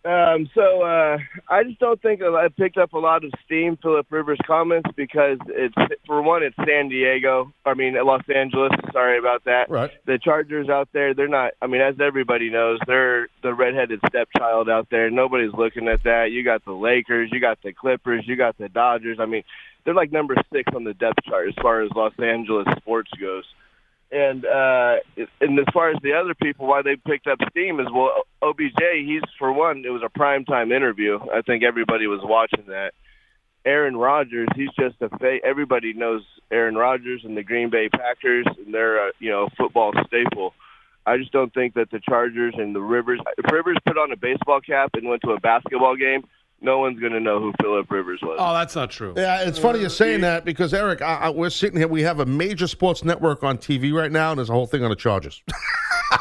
Um, 0.04 0.50
so 0.52 0.82
uh, 0.82 1.16
I 1.48 1.62
just 1.62 1.78
don't 1.78 2.00
think 2.02 2.22
I 2.22 2.48
picked 2.48 2.76
up 2.76 2.92
a 2.92 2.98
lot 2.98 3.24
of 3.24 3.30
steam 3.44 3.78
Philip 3.80 4.06
Rivers' 4.10 4.38
comments 4.44 4.90
because 4.96 5.38
it's 5.46 5.74
for 6.06 6.20
one, 6.22 6.42
it's 6.42 6.56
San 6.66 6.88
Diego. 6.88 7.52
I 7.64 7.74
mean, 7.74 7.94
Los 8.04 8.22
Angeles. 8.34 8.72
Sorry 8.92 9.16
about 9.16 9.44
that. 9.44 9.70
Right. 9.70 9.92
The 10.06 10.18
Chargers 10.18 10.68
out 10.68 10.88
there, 10.92 11.14
they're 11.14 11.28
not. 11.28 11.52
I 11.62 11.68
mean, 11.68 11.80
as 11.82 11.94
everybody 12.00 12.50
knows, 12.50 12.80
they're 12.88 13.28
the 13.44 13.54
redheaded 13.54 14.00
stepchild 14.08 14.68
out 14.68 14.88
there. 14.90 15.08
Nobody's 15.08 15.52
looking 15.54 15.86
at 15.86 16.02
that. 16.02 16.32
You 16.32 16.42
got 16.42 16.64
the 16.64 16.72
Lakers, 16.72 17.28
you 17.32 17.38
got 17.38 17.58
the 17.62 17.72
Clippers, 17.72 18.24
you 18.26 18.34
got 18.34 18.58
the 18.58 18.68
Dodgers. 18.68 19.18
I 19.20 19.26
mean, 19.26 19.44
they're 19.84 19.94
like 19.94 20.12
number 20.12 20.36
six 20.52 20.72
on 20.74 20.84
the 20.84 20.94
depth 20.94 21.24
chart 21.24 21.48
as 21.48 21.54
far 21.60 21.82
as 21.82 21.90
Los 21.94 22.12
Angeles 22.18 22.66
sports 22.76 23.10
goes. 23.20 23.44
And 24.10 24.44
uh, 24.44 24.96
and 25.40 25.58
as 25.58 25.64
far 25.72 25.90
as 25.90 25.96
the 26.02 26.12
other 26.12 26.34
people, 26.34 26.66
why 26.66 26.82
they 26.82 26.96
picked 26.96 27.26
up 27.26 27.38
steam 27.50 27.80
is 27.80 27.86
well, 27.92 28.24
OBJ. 28.42 28.80
He's 29.06 29.22
for 29.38 29.52
one, 29.52 29.84
it 29.86 29.90
was 29.90 30.02
a 30.04 30.10
prime 30.10 30.44
time 30.44 30.70
interview. 30.70 31.18
I 31.32 31.40
think 31.40 31.64
everybody 31.64 32.06
was 32.06 32.20
watching 32.22 32.66
that. 32.66 32.92
Aaron 33.64 33.96
Rodgers, 33.96 34.48
he's 34.56 34.68
just 34.78 34.96
a 35.00 35.08
fa- 35.08 35.38
everybody 35.44 35.92
knows 35.92 36.22
Aaron 36.50 36.74
Rodgers 36.74 37.22
and 37.24 37.36
the 37.36 37.42
Green 37.42 37.70
Bay 37.70 37.88
Packers, 37.88 38.46
and 38.58 38.74
they're 38.74 39.08
a 39.08 39.12
you 39.18 39.30
know 39.30 39.48
football 39.56 39.92
staple. 40.06 40.52
I 41.06 41.16
just 41.16 41.32
don't 41.32 41.52
think 41.52 41.74
that 41.74 41.90
the 41.90 42.00
Chargers 42.00 42.54
and 42.56 42.74
the 42.74 42.80
Rivers. 42.80 43.20
If 43.38 43.50
Rivers 43.50 43.78
put 43.86 43.96
on 43.96 44.12
a 44.12 44.16
baseball 44.16 44.60
cap 44.60 44.90
and 44.94 45.08
went 45.08 45.22
to 45.22 45.32
a 45.32 45.40
basketball 45.40 45.96
game, 45.96 46.24
no 46.62 46.78
one's 46.78 46.98
going 47.00 47.12
to 47.12 47.20
know 47.20 47.40
who 47.40 47.52
Philip 47.60 47.90
Rivers 47.90 48.20
was. 48.22 48.36
Oh, 48.40 48.54
that's 48.54 48.74
not 48.74 48.90
true. 48.90 49.14
Yeah, 49.16 49.42
it's 49.42 49.58
funny 49.58 49.80
you're 49.80 49.90
saying 49.90 50.20
that 50.22 50.44
because 50.44 50.72
Eric, 50.72 51.02
I, 51.02 51.14
I, 51.14 51.30
we're 51.30 51.50
sitting 51.50 51.78
here. 51.78 51.88
We 51.88 52.02
have 52.02 52.20
a 52.20 52.26
major 52.26 52.66
sports 52.66 53.04
network 53.04 53.42
on 53.42 53.58
TV 53.58 53.92
right 53.92 54.12
now, 54.12 54.30
and 54.30 54.38
there's 54.38 54.50
a 54.50 54.52
whole 54.54 54.66
thing 54.66 54.82
on 54.84 54.90
the 54.90 54.96
Chargers. 54.96 55.42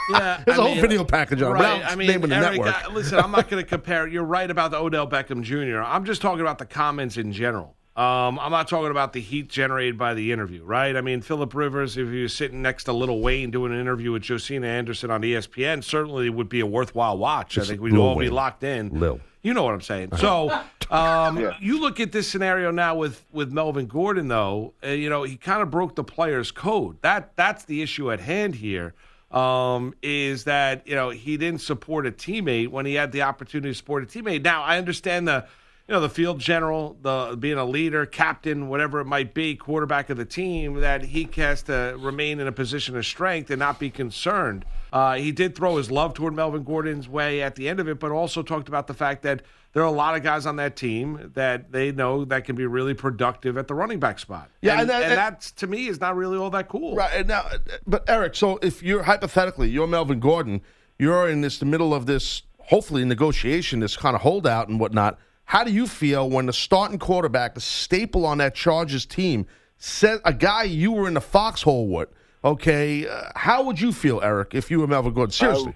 Yeah, 0.09 0.41
There's 0.45 0.57
I 0.57 0.61
a 0.61 0.63
whole 0.63 0.71
mean, 0.73 0.81
video 0.81 1.03
package 1.03 1.41
on 1.41 1.51
it. 1.51 1.59
Right. 1.59 1.83
I 1.85 1.95
mean, 1.95 2.07
naming 2.07 2.29
the 2.29 2.35
Eric, 2.37 2.61
network. 2.61 2.87
uh, 2.87 2.91
listen, 2.91 3.19
I'm 3.19 3.31
not 3.31 3.49
going 3.49 3.61
to 3.61 3.67
compare. 3.67 4.07
You're 4.07 4.23
right 4.23 4.49
about 4.49 4.71
the 4.71 4.77
Odell 4.77 5.07
Beckham 5.07 5.41
Jr. 5.41 5.81
I'm 5.81 6.05
just 6.05 6.21
talking 6.21 6.41
about 6.41 6.57
the 6.59 6.65
comments 6.65 7.17
in 7.17 7.31
general. 7.31 7.75
Um, 7.93 8.39
I'm 8.39 8.51
not 8.51 8.69
talking 8.69 8.89
about 8.89 9.11
the 9.11 9.19
heat 9.19 9.49
generated 9.49 9.97
by 9.97 10.13
the 10.13 10.31
interview, 10.31 10.63
right? 10.63 10.95
I 10.95 11.01
mean, 11.01 11.19
Philip 11.21 11.53
Rivers, 11.53 11.97
if 11.97 12.09
he 12.09 12.23
was 12.23 12.33
sitting 12.33 12.61
next 12.61 12.85
to 12.85 12.93
Little 12.93 13.19
Wayne 13.19 13.51
doing 13.51 13.73
an 13.73 13.81
interview 13.81 14.13
with 14.13 14.23
Josina 14.23 14.65
Anderson 14.65 15.11
on 15.11 15.21
ESPN, 15.21 15.83
certainly 15.83 16.29
would 16.29 16.47
be 16.47 16.61
a 16.61 16.65
worthwhile 16.65 17.17
watch. 17.17 17.57
I 17.57 17.65
think 17.65 17.81
we'd 17.81 17.91
Lil 17.91 18.01
all 18.01 18.15
be 18.17 18.29
locked 18.29 18.63
in. 18.63 18.97
Lil. 18.97 19.19
You 19.41 19.53
know 19.53 19.63
what 19.63 19.73
I'm 19.73 19.81
saying. 19.81 20.15
So, 20.17 20.57
um, 20.89 21.51
you 21.59 21.81
look 21.81 21.99
at 21.99 22.13
this 22.13 22.29
scenario 22.29 22.71
now 22.71 22.95
with 22.95 23.25
with 23.33 23.51
Melvin 23.51 23.87
Gordon, 23.87 24.29
though. 24.29 24.73
Uh, 24.81 24.89
you 24.89 25.09
know, 25.09 25.23
he 25.23 25.35
kind 25.35 25.61
of 25.61 25.69
broke 25.69 25.95
the 25.95 26.03
player's 26.03 26.51
code. 26.51 27.01
That 27.01 27.35
that's 27.35 27.65
the 27.65 27.81
issue 27.81 28.09
at 28.11 28.21
hand 28.21 28.55
here. 28.55 28.93
Um, 29.31 29.95
is 30.01 30.43
that 30.45 30.87
you 30.87 30.95
know 30.95 31.09
he 31.09 31.37
didn't 31.37 31.61
support 31.61 32.07
a 32.07 32.11
teammate 32.11 32.69
when 32.69 32.85
he 32.85 32.93
had 32.93 33.11
the 33.11 33.23
opportunity 33.23 33.71
to 33.71 33.75
support 33.75 34.03
a 34.03 34.05
teammate. 34.05 34.43
Now 34.43 34.63
I 34.63 34.77
understand 34.77 35.27
the 35.27 35.45
you 35.91 35.97
know 35.97 35.99
the 35.99 36.07
field 36.07 36.39
general, 36.39 36.95
the 37.01 37.35
being 37.37 37.57
a 37.57 37.65
leader, 37.65 38.05
captain, 38.05 38.69
whatever 38.69 39.01
it 39.01 39.05
might 39.05 39.33
be, 39.33 39.57
quarterback 39.57 40.09
of 40.09 40.15
the 40.15 40.23
team, 40.23 40.75
that 40.75 41.03
he 41.03 41.27
has 41.35 41.63
to 41.63 41.97
remain 41.99 42.39
in 42.39 42.47
a 42.47 42.51
position 42.53 42.95
of 42.95 43.05
strength 43.05 43.49
and 43.49 43.59
not 43.59 43.77
be 43.77 43.89
concerned. 43.89 44.63
Uh, 44.93 45.15
he 45.15 45.33
did 45.33 45.53
throw 45.53 45.75
his 45.75 45.91
love 45.91 46.13
toward 46.13 46.33
Melvin 46.33 46.63
Gordon's 46.63 47.09
way 47.09 47.41
at 47.41 47.55
the 47.55 47.67
end 47.67 47.81
of 47.81 47.89
it, 47.89 47.99
but 47.99 48.09
also 48.09 48.41
talked 48.41 48.69
about 48.69 48.87
the 48.87 48.93
fact 48.93 49.21
that 49.23 49.41
there 49.73 49.83
are 49.83 49.87
a 49.87 49.91
lot 49.91 50.15
of 50.15 50.23
guys 50.23 50.45
on 50.45 50.55
that 50.55 50.77
team 50.77 51.31
that 51.33 51.73
they 51.73 51.91
know 51.91 52.23
that 52.23 52.45
can 52.45 52.55
be 52.55 52.65
really 52.65 52.93
productive 52.93 53.57
at 53.57 53.67
the 53.67 53.75
running 53.75 53.99
back 53.99 54.17
spot. 54.17 54.49
Yeah, 54.61 54.79
and, 54.79 54.81
and 54.81 54.89
that- 54.91 55.03
and 55.03 55.11
that's 55.17 55.51
to 55.51 55.67
me 55.67 55.87
is 55.89 55.99
not 55.99 56.15
really 56.15 56.37
all 56.37 56.51
that 56.51 56.69
cool. 56.69 56.95
Right 56.95 57.11
and 57.15 57.27
now, 57.27 57.49
but 57.85 58.05
Eric, 58.09 58.35
so 58.35 58.59
if 58.61 58.81
you're 58.81 59.03
hypothetically 59.03 59.69
you're 59.69 59.87
Melvin 59.87 60.21
Gordon, 60.21 60.61
you're 60.97 61.27
in 61.27 61.41
this 61.41 61.57
the 61.57 61.65
middle 61.65 61.93
of 61.93 62.05
this 62.05 62.43
hopefully 62.59 63.03
negotiation, 63.03 63.81
this 63.81 63.97
kind 63.97 64.15
of 64.15 64.21
holdout 64.21 64.69
and 64.69 64.79
whatnot. 64.79 65.19
How 65.45 65.63
do 65.63 65.71
you 65.71 65.87
feel 65.87 66.29
when 66.29 66.45
the 66.45 66.53
starting 66.53 66.99
quarterback, 66.99 67.55
the 67.55 67.61
staple 67.61 68.25
on 68.25 68.37
that 68.37 68.55
Chargers 68.55 69.05
team, 69.05 69.45
said 69.77 70.19
a 70.23 70.33
guy 70.33 70.63
you 70.63 70.91
were 70.91 71.07
in 71.07 71.13
the 71.15 71.21
foxhole 71.21 71.87
with? 71.87 72.09
Okay, 72.43 73.07
uh, 73.07 73.23
how 73.35 73.63
would 73.63 73.79
you 73.79 73.91
feel, 73.91 74.19
Eric, 74.21 74.55
if 74.55 74.71
you 74.71 74.79
were 74.79 74.87
Melvin 74.87 75.13
Gordon? 75.13 75.31
Seriously, 75.31 75.75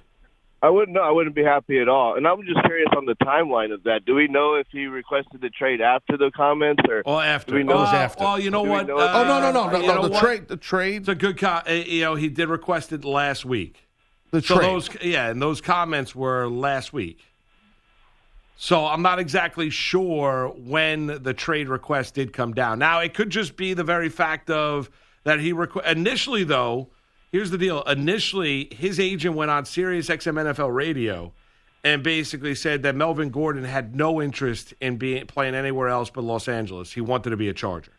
I 0.64 0.70
wouldn't 0.70 0.96
know. 0.96 1.02
I 1.04 1.12
wouldn't 1.12 1.36
be 1.36 1.44
happy 1.44 1.80
at 1.80 1.88
all. 1.88 2.16
And 2.16 2.26
I'm 2.28 2.42
just 2.44 2.64
curious 2.64 2.88
on 2.98 3.06
the 3.06 3.14
timeline 3.18 3.72
of 3.72 3.84
that. 3.84 4.04
Do 4.06 4.16
we 4.16 4.28
know 4.28 4.56
if 4.56 4.66
he 4.72 4.88
requested 4.88 5.42
the 5.42 5.50
trade 5.50 5.80
after 5.82 6.18
the 6.18 6.32
comments 6.36 6.82
or? 6.90 7.04
Or 7.06 7.22
after. 7.24 7.52
Do 7.52 7.58
we 7.58 7.64
know 7.64 7.76
well, 7.76 7.84
it's 7.84 7.94
after? 7.94 8.24
well, 8.24 8.40
you 8.40 8.50
know 8.50 8.64
Do 8.64 8.72
what? 8.72 8.88
know 8.88 8.98
uh, 8.98 9.12
oh 9.14 9.24
no, 9.28 9.40
no, 9.40 9.52
no, 9.52 9.70
no, 9.70 9.80
you 9.80 9.88
no, 9.88 10.08
the 10.08 10.20
trade, 10.20 10.48
the 10.48 10.58
trade, 10.58 11.02
It's 11.02 11.08
a 11.10 11.14
good, 11.16 11.38
co- 11.38 11.62
uh, 11.68 11.72
you 11.72 12.02
know, 12.02 12.16
he 12.16 12.30
did 12.30 12.50
request 12.50 12.92
it 12.94 13.06
last 13.06 13.46
week. 13.46 13.88
the 14.32 14.42
So 14.42 14.56
trade. 14.56 14.70
those, 14.72 14.90
yeah, 15.04 15.30
and 15.30 15.40
those 15.40 15.62
comments 15.62 16.16
were 16.16 16.48
last 16.50 16.94
week. 16.94 17.20
So 18.58 18.86
I'm 18.86 19.02
not 19.02 19.20
exactly 19.20 19.70
sure 19.70 20.48
when 20.56 21.08
the 21.24 21.34
trade 21.34 21.68
request 21.68 22.14
did 22.16 22.32
come 22.34 22.54
down. 22.54 22.80
Now 22.80 23.00
it 23.02 23.14
could 23.14 23.30
just 23.30 23.58
be 23.58 23.74
the 23.74 23.84
very 23.84 24.10
fact 24.10 24.50
of 24.50 24.90
that 25.24 25.40
he 25.40 25.54
requ- 25.54 25.86
initially 25.86 26.44
though. 26.44 26.90
Here's 27.32 27.52
the 27.52 27.58
deal. 27.58 27.82
Initially, 27.84 28.70
his 28.72 28.98
agent 28.98 29.36
went 29.36 29.52
on 29.52 29.66
Sirius 29.66 30.08
XM 30.08 30.36
NFL 30.54 30.74
radio 30.74 31.34
and 31.84 32.02
basically 32.02 32.56
said 32.56 32.82
that 32.84 32.96
Melvin 32.96 33.30
Gordon 33.30 33.66
had 33.66 33.94
no 33.96 34.22
interest 34.22 34.74
in 34.80 34.96
being 34.98 35.28
playing 35.28 35.54
anywhere 35.54 35.90
else 35.90 36.10
but 36.10 36.24
Los 36.24 36.48
Angeles. 36.48 36.94
He 36.94 37.02
wanted 37.02 37.32
to 37.32 37.38
be 37.38 37.50
a 37.50 37.54
Charger. 37.54 37.92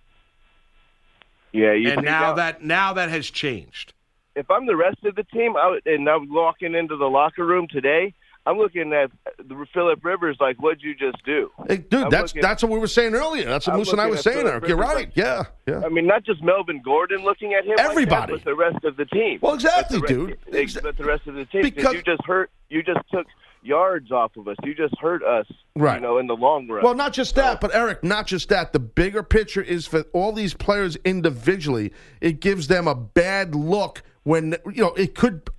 Yeah, 1.52 1.72
you 1.72 1.90
and 1.90 2.02
now 2.04 2.34
that 2.34 2.62
now 2.62 2.94
that 2.94 3.10
has 3.10 3.30
changed. 3.30 3.92
if 4.34 4.50
I'm 4.50 4.66
the 4.66 4.76
rest 4.76 4.98
of 5.04 5.14
the 5.14 5.24
team, 5.24 5.56
I 5.56 5.68
would, 5.68 5.86
and 5.86 6.08
I'm 6.08 6.32
walking 6.32 6.74
into 6.74 6.96
the 6.96 7.06
locker 7.06 7.44
room 7.46 7.66
today, 7.70 8.14
I'm 8.46 8.58
looking 8.58 8.92
at 8.92 9.10
the 9.38 9.66
Philip 9.74 10.04
Rivers 10.04 10.36
like, 10.40 10.56
"What'd 10.62 10.82
you 10.82 10.94
just 10.94 11.22
do?" 11.24 11.50
Hey, 11.68 11.78
dude, 11.78 12.04
I'm 12.04 12.10
that's 12.10 12.30
looking- 12.32 12.42
that's 12.42 12.62
what 12.62 12.70
we 12.72 12.78
were 12.78 12.86
saying 12.86 13.14
earlier. 13.14 13.44
That's 13.44 13.66
what 13.66 13.72
I'm 13.74 13.78
Moose 13.80 13.92
and 13.92 14.00
I 14.00 14.06
were 14.08 14.16
saying, 14.16 14.46
Eric. 14.46 14.68
You're 14.68 14.76
right. 14.76 14.94
like- 14.94 15.16
Yeah, 15.16 15.44
yeah. 15.66 15.82
I 15.84 15.88
mean, 15.88 16.06
not 16.06 16.22
just 16.24 16.42
Melvin 16.42 16.80
Gordon 16.84 17.24
looking 17.24 17.54
at 17.54 17.64
him, 17.64 17.70
like 17.70 17.76
that, 17.78 17.90
Everybody. 17.90 18.32
but 18.34 18.44
the 18.44 18.54
rest 18.54 18.84
of 18.84 18.96
the 18.96 19.04
team. 19.06 19.40
Well, 19.42 19.54
exactly, 19.54 19.98
But 19.98 20.08
dude. 20.08 20.28
rest- 20.52 20.76
Exa- 20.76 20.82
But 20.82 20.96
the 20.96 21.04
rest 21.04 21.26
of 21.26 21.34
the 21.34 21.44
team, 21.46 21.62
Because- 21.62 21.94
you 21.94 22.02
just 22.02 22.24
hurt. 22.24 22.50
You 22.70 22.82
just 22.82 23.00
took 23.12 23.26
yards 23.62 24.12
off 24.12 24.36
of 24.36 24.46
us. 24.46 24.56
You 24.62 24.74
just 24.74 24.94
hurt 25.00 25.24
us. 25.24 25.46
Right. 25.74 25.96
You 25.96 26.00
know, 26.02 26.18
in 26.18 26.28
the 26.28 26.36
long 26.36 26.68
run. 26.68 26.84
Well, 26.84 26.94
not 26.94 27.12
just 27.12 27.34
that, 27.34 27.60
but 27.60 27.74
Eric, 27.74 28.04
not 28.04 28.28
just 28.28 28.48
that. 28.50 28.72
The 28.72 28.78
bigger 28.78 29.24
picture 29.24 29.60
is 29.60 29.86
for 29.88 30.02
all 30.12 30.30
these 30.32 30.54
players 30.54 30.96
individually, 31.04 31.92
it 32.20 32.38
gives 32.40 32.68
them 32.68 32.86
a 32.86 32.94
bad 32.94 33.56
look 33.56 34.02
when 34.22 34.54
you 34.72 34.82
know 34.82 34.94
it 34.94 35.16
could. 35.16 35.50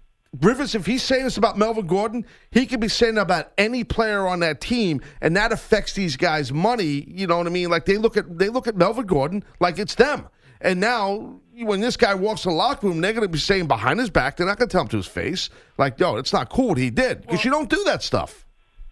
Rivers, 0.42 0.76
if 0.76 0.86
he's 0.86 1.04
saying 1.04 1.24
this 1.24 1.38
about 1.38 1.58
Melvin 1.58 1.88
Gordon, 1.88 2.26
he 2.52 2.66
could 2.66 2.80
be 2.80 2.88
saying 2.88 3.18
about 3.18 3.52
any 3.58 3.84
player 3.84 4.28
on 4.28 4.40
that 4.42 4.62
team, 4.62 5.02
and 5.22 5.36
that 5.38 5.52
affects 5.52 5.94
these 5.94 6.18
guys' 6.18 6.52
money. 6.52 7.06
You 7.08 7.28
know 7.28 7.38
what 7.38 7.48
I 7.48 7.50
mean? 7.50 7.70
Like 7.70 7.86
they 7.86 7.98
look 7.98 8.18
at 8.18 8.38
they 8.38 8.50
look 8.50 8.68
at 8.68 8.76
Melvin 8.76 9.06
Gordon 9.06 9.44
like 9.60 9.80
it's 9.80 9.96
them. 9.96 10.28
And 10.60 10.80
now, 10.80 11.40
when 11.54 11.82
this 11.82 11.98
guy 11.98 12.16
walks 12.16 12.46
in 12.46 12.52
the 12.52 12.58
locker 12.58 12.88
room, 12.88 13.02
they're 13.02 13.14
going 13.14 13.22
to 13.22 13.32
be 13.32 13.38
saying 13.38 13.68
behind 13.68 14.00
his 14.00 14.10
back, 14.10 14.38
they're 14.38 14.48
not 14.48 14.58
going 14.58 14.70
to 14.70 14.72
tell 14.72 14.82
him 14.82 14.88
to 14.90 14.98
his 14.98 15.06
face, 15.06 15.50
like, 15.78 16.00
"Yo, 16.00 16.16
it's 16.16 16.34
not 16.34 16.50
cool 16.50 16.70
what 16.70 16.78
he 16.78 16.90
did," 16.90 17.22
because 17.22 17.46
you 17.46 17.52
don't 17.52 17.70
do 17.70 17.84
that 17.86 18.04
stuff. 18.04 18.46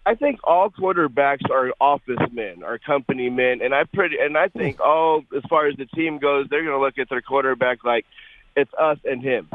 I 0.06 0.14
think 0.14 0.38
all 0.44 0.70
quarterbacks 0.70 1.50
are 1.50 1.72
office 1.80 2.20
men, 2.32 2.62
are 2.62 2.78
company 2.78 3.28
men, 3.28 3.60
and 3.60 3.74
I 3.74 3.82
pretty 3.92 4.16
and 4.20 4.38
I 4.38 4.48
think 4.48 4.78
all 4.80 5.24
as 5.36 5.42
far 5.50 5.66
as 5.66 5.76
the 5.76 5.86
team 5.86 6.18
goes, 6.18 6.46
they're 6.48 6.62
going 6.62 6.78
to 6.78 6.80
look 6.80 6.98
at 6.98 7.08
their 7.08 7.20
quarterback 7.20 7.84
like 7.84 8.06
it's 8.54 8.72
us 8.78 8.98
and 9.04 9.20
him. 9.20 9.48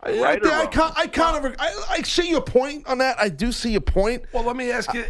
I, 0.00 0.20
Right 0.20 0.40
or 0.44 0.48
I, 0.48 0.50
I, 0.52 0.58
wrong? 0.62 0.70
kind- 0.70 0.92
I 0.96 1.06
kind 1.08 1.44
of 1.44 1.56
I, 1.58 1.84
I 1.90 2.02
see 2.02 2.30
your 2.30 2.40
point 2.40 2.86
on 2.86 2.98
that. 2.98 3.18
I 3.18 3.28
do 3.28 3.50
see 3.50 3.72
your 3.72 3.80
point. 3.80 4.22
Well, 4.32 4.44
let 4.44 4.54
me 4.54 4.70
ask 4.70 4.94
you, 4.94 5.04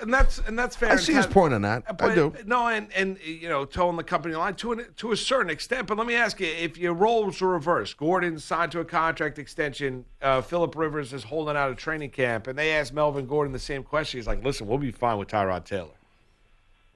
and 0.00 0.12
that's 0.12 0.38
and 0.40 0.58
that's 0.58 0.74
fair. 0.74 0.90
I 0.90 0.96
see 0.96 1.12
his 1.12 1.26
Kind- 1.26 1.34
point 1.34 1.54
on 1.54 1.62
that. 1.62 1.84
I 2.00 2.12
do. 2.14 2.34
No, 2.44 2.66
and 2.66 2.92
and 2.92 3.18
you 3.24 3.48
know, 3.48 3.64
towing 3.64 3.94
the 3.96 4.02
company 4.02 4.34
line 4.34 4.56
to 4.56 4.72
an, 4.72 4.86
to 4.96 5.12
a 5.12 5.16
certain 5.16 5.48
extent. 5.48 5.86
But 5.86 5.96
let 5.96 6.08
me 6.08 6.16
ask 6.16 6.40
you: 6.40 6.48
if 6.48 6.76
your 6.76 6.92
roles 6.92 7.40
were 7.40 7.50
reversed, 7.50 7.96
Gordon 7.96 8.36
signed 8.40 8.72
to 8.72 8.80
a 8.80 8.84
contract 8.84 9.38
extension, 9.38 10.04
uh, 10.20 10.40
Philip 10.40 10.74
Rivers 10.74 11.12
is 11.12 11.22
holding 11.22 11.56
out 11.56 11.70
a 11.70 11.76
training 11.76 12.10
camp, 12.10 12.48
and 12.48 12.58
they 12.58 12.72
asked 12.72 12.92
Melvin 12.92 13.26
Gordon 13.26 13.52
the 13.52 13.60
same 13.60 13.84
question. 13.84 14.18
He's 14.18 14.26
like, 14.26 14.42
"Listen, 14.44 14.66
we'll 14.66 14.78
be 14.78 14.90
fine 14.90 15.18
with 15.18 15.28
Tyrod 15.28 15.64
Taylor." 15.64 15.94